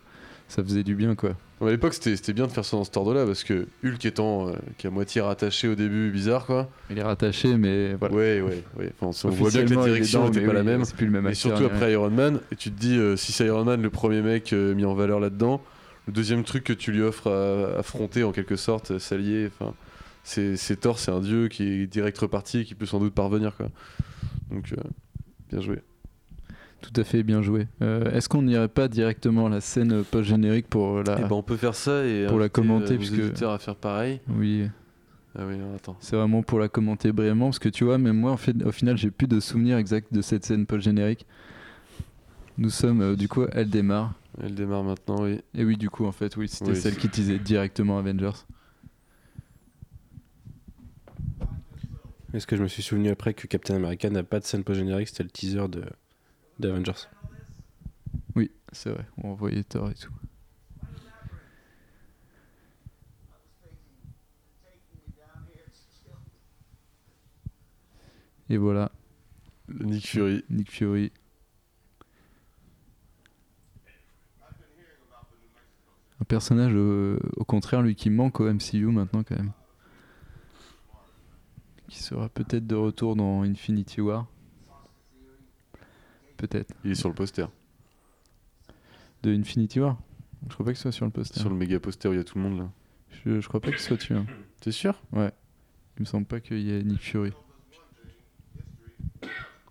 [0.47, 1.35] ça faisait du bien, quoi.
[1.59, 4.53] À l'époque, c'était bien de faire ça dans cet ordre-là parce que Hulk étant euh,
[4.77, 6.69] qui est à moitié rattaché au début, bizarre quoi.
[6.91, 8.13] Il est rattaché, mais voilà.
[8.13, 8.91] Ouais, ouais, ouais.
[8.99, 10.85] Enfin, on voit bien que la direction n'était pas la oui, même.
[10.85, 13.15] C'est plus le même Et acteur, surtout après Iron Man, et tu te dis, euh,
[13.15, 15.63] si c'est Iron Man le premier mec euh, mis en valeur là-dedans,
[16.05, 19.73] le deuxième truc que tu lui offres à affronter en quelque sorte, s'allier, enfin,
[20.23, 23.55] c'est Thor, c'est un dieu qui est direct reparti et qui peut sans doute parvenir
[23.57, 23.67] quoi.
[24.51, 24.73] Donc,
[25.49, 25.79] bien joué.
[26.81, 27.67] Tout à fait bien joué.
[27.81, 31.19] Euh, Est-ce qu'on n'irait pas directement à la scène post-générique pour la.
[31.19, 34.21] Et ben on peut faire ça et Pour la commenter, euh, puisque- à faire pareil.
[34.29, 34.67] Oui.
[35.37, 35.55] Ah oui.
[35.99, 38.71] C'est vraiment pour la commenter brièvement parce que tu vois, même moi, en fait, au
[38.71, 41.25] final, j'ai plus de souvenirs exacts de cette scène post-générique.
[42.57, 44.13] Nous sommes, euh, du coup, elle démarre.
[44.41, 45.41] Elle démarre maintenant, oui.
[45.55, 48.31] Et oui, du coup, en fait, oui, c'était Oui, celle qui disait directement Avengers.
[52.33, 55.07] Est-ce que je me suis souvenu après que Captain America n'a pas de scène post-générique
[55.07, 55.83] C'était le teaser de
[56.59, 57.07] des Avengers.
[58.35, 60.11] Oui, c'est vrai, on voyait Thor et tout.
[68.49, 68.91] Et voilà.
[69.67, 70.43] Nick Fury.
[70.49, 71.11] Nick Fury.
[76.19, 79.51] Un personnage, euh, au contraire, lui qui manque au MCU maintenant, quand même.
[81.89, 84.27] Qui sera peut-être de retour dans Infinity War.
[86.37, 86.73] Peut-être.
[86.83, 87.45] Il est sur le poster.
[89.23, 89.97] De Infinity War
[90.47, 91.39] Je crois pas qu'il soit sur le poster.
[91.39, 92.69] Sur le méga poster où il y a tout le monde là.
[93.25, 94.13] Je, je crois pas qu'il soit dessus.
[94.13, 94.25] hein.
[94.61, 95.01] T'es sûr?
[95.13, 95.21] Il
[96.01, 97.31] me semble pas qu'il y ait Nick Fury.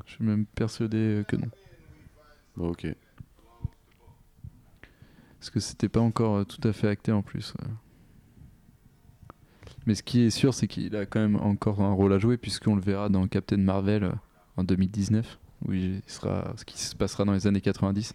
[0.04, 1.48] Je suis même persuadé que non.
[2.56, 2.86] Bon, ok.
[5.38, 7.54] Parce que c'était pas encore euh, tout à fait acté en plus.
[7.60, 7.68] ouais.
[9.86, 12.36] Mais ce qui est sûr, c'est qu'il a quand même encore un rôle à jouer,
[12.36, 14.12] puisqu'on le verra dans Captain Marvel euh,
[14.56, 18.14] en 2019, où il sera ce qui se passera dans les années 90.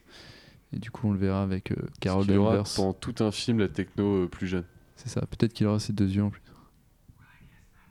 [0.74, 2.74] Et du coup, on le verra avec euh, Carol Il y aura Danvers.
[2.76, 4.64] pendant tout un film la techno euh, plus jeune.
[4.96, 6.42] C'est ça, peut-être qu'il aura ses deux yeux en plus.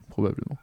[0.09, 0.57] Probablement.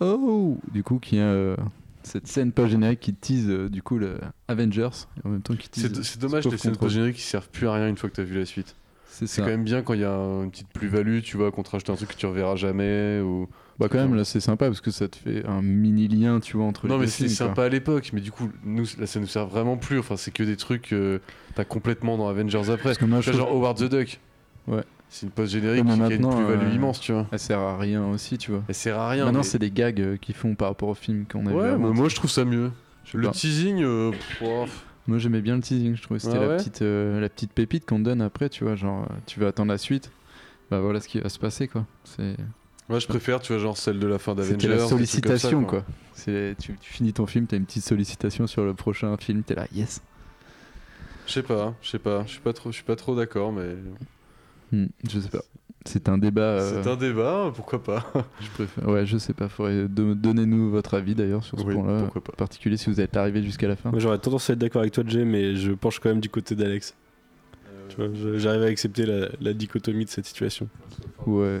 [0.00, 1.56] Oh Du coup, qui a euh,
[2.02, 4.18] cette scène pas générique qui tease euh, du coup le
[4.48, 6.02] Avengers et en même temps qui tease.
[6.02, 6.90] C'est dommage les scènes Control.
[6.90, 8.74] génériques qui servent plus à rien une fois que t'as vu la suite.
[9.06, 11.70] C'est quand même bien quand il y a une petite plus-value, tu vois, qu'on te
[11.70, 13.48] rajoute un truc que tu reverras jamais ou.
[13.80, 16.56] Bah quand même là c'est sympa parce que ça te fait un mini lien tu
[16.56, 17.34] vois entre Non les mais deux c'est quoi.
[17.34, 19.98] sympa à l'époque, mais du coup, nous, là, ça nous sert vraiment plus.
[19.98, 21.20] Enfin, c'est que des trucs que
[21.56, 22.84] t'as complètement dans Avengers après.
[22.90, 24.20] Parce que moi je genre Howard the Duck.
[24.68, 24.84] Ouais.
[25.08, 27.26] C'est une post générique qui a une plus-value euh, immense, tu vois.
[27.30, 28.62] elle sert à rien aussi tu vois.
[28.68, 29.24] Elle sert à rien.
[29.24, 31.56] Maintenant mais- c'est des gags euh, qu'ils font par rapport au film qu'on a vu
[31.56, 31.88] Ouais, avant.
[31.88, 32.70] mais moi je trouve ça mieux.
[33.04, 33.32] Je Le pas.
[33.32, 34.12] teasing, euh.
[35.06, 37.84] Moi j'aimais bien le teasing, je trouvais c'était Ah la, petite, euh, la petite pépite
[37.86, 40.10] qu'on te donne après, tu vois, genre euh, tu vas attendre la suite,
[40.70, 41.84] bah voilà ce qui va se passer quoi.
[42.04, 42.36] C'est
[42.88, 44.54] moi je préfère, tu vois, genre celle de la fin d'Avengers.
[44.60, 45.84] C'était la ça, sollicitation quoi.
[46.14, 49.54] C'est tu, tu finis ton film, t'as une petite sollicitation sur le prochain film, t'es
[49.54, 50.02] là, yes.
[51.26, 53.52] Je sais pas, je sais pas, je suis pas trop, je suis pas trop d'accord,
[53.52, 53.74] mais
[54.72, 55.42] Hmm, je sais pas.
[55.86, 56.40] C'est un débat.
[56.40, 58.10] euh, c'est un débat, pourquoi pas.
[58.40, 58.88] Je préfère.
[58.88, 59.50] Ouais, je sais pas.
[59.50, 62.32] Faudrait de- donnez-nous votre avis d'ailleurs sur ce Oui, point-là, pourquoi pas.
[62.32, 63.90] en particulier si vous êtes arrivé jusqu'à la fin.
[63.90, 66.30] Moi j'aurais tendance à être d'accord avec toi, Jay, mais je penche quand même du
[66.30, 66.94] côté d'Alex.
[67.90, 70.68] Tu vois, je- J'arrive à accepter la, la dichotomie de cette situation.
[71.26, 71.60] Ouais.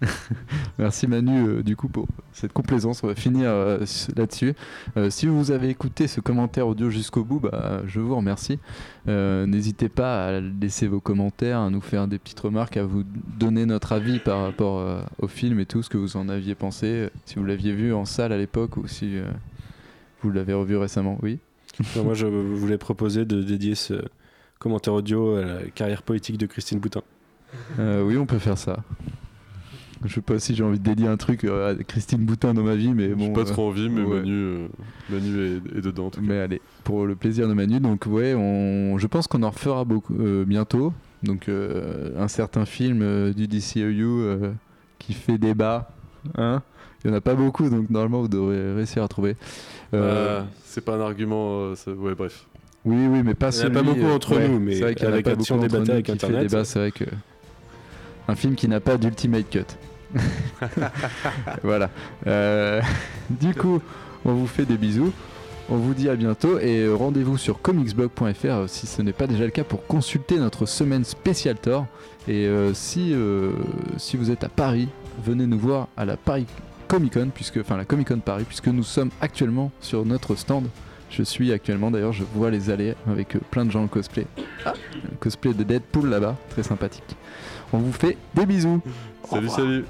[0.78, 3.02] Merci Manu euh, du coup pour cette complaisance.
[3.02, 3.84] On va finir euh,
[4.16, 4.54] là-dessus.
[4.96, 8.58] Euh, si vous avez écouté ce commentaire audio jusqu'au bout, bah, je vous remercie.
[9.06, 13.04] N'hésitez pas à laisser vos commentaires, à nous faire des petites remarques, à vous
[13.38, 17.08] donner notre avis par rapport au film et tout ce que vous en aviez pensé.
[17.24, 19.16] Si vous l'aviez vu en salle à l'époque ou si
[20.22, 21.18] vous l'avez revu récemment.
[21.22, 21.38] Oui.
[21.96, 23.94] Moi je voulais proposer de dédier ce
[24.58, 27.02] commentaire audio à la carrière politique de Christine Boutin.
[27.78, 28.84] Oui, on peut faire ça.
[30.04, 32.62] Je sais pas si j'ai envie de dédier un truc euh, à Christine Boutin dans
[32.62, 33.32] ma vie, mais J'ai bon.
[33.32, 34.20] pas euh, trop envie, mais ouais.
[34.20, 34.68] Manu, euh,
[35.10, 36.06] Manu est, est dedans.
[36.06, 36.26] en tout cas.
[36.28, 39.84] Mais allez, pour le plaisir de Manu, donc ouais, on, je pense qu'on en refera
[39.84, 40.92] beaucoup euh, bientôt.
[41.24, 44.52] Donc euh, un certain film euh, du DCEU euh,
[45.00, 45.90] qui fait débat,
[46.36, 46.62] hein.
[47.04, 49.36] Il y en a pas beaucoup, donc normalement vous devrez réussir à trouver.
[49.94, 51.60] Euh, Euh, c'est pas un argument.
[51.60, 52.44] euh, ça- Ouais, bref.
[52.84, 54.94] Oui, oui, mais pas Il y en a pas beaucoup entre nous, mais c'est vrai
[55.00, 56.90] y en a avec pas beaucoup entre nous avec qui fait Internet, débat, c'est vrai
[56.92, 57.04] que
[58.28, 59.60] un film qui n'a pas d'ultimate cut.
[61.62, 61.90] voilà.
[62.26, 62.80] Euh,
[63.30, 63.80] du coup,
[64.24, 65.12] on vous fait des bisous.
[65.70, 69.50] On vous dit à bientôt et rendez-vous sur comicsblog.fr si ce n'est pas déjà le
[69.50, 71.86] cas pour consulter notre semaine spéciale Thor.
[72.26, 73.52] Et euh, si, euh,
[73.98, 74.88] si vous êtes à Paris,
[75.22, 76.46] venez nous voir à la Paris
[76.88, 80.68] Comic Con, puisque, enfin la Comic Con Paris, puisque nous sommes actuellement sur notre stand.
[81.10, 84.26] Je suis actuellement, d'ailleurs, je vois les allées avec plein de gens en cosplay.
[84.64, 84.74] Ah,
[85.20, 87.16] cosplay de Deadpool là-bas, très sympathique.
[87.72, 88.80] On vous fait des bisous.
[89.28, 89.84] Salut, salut.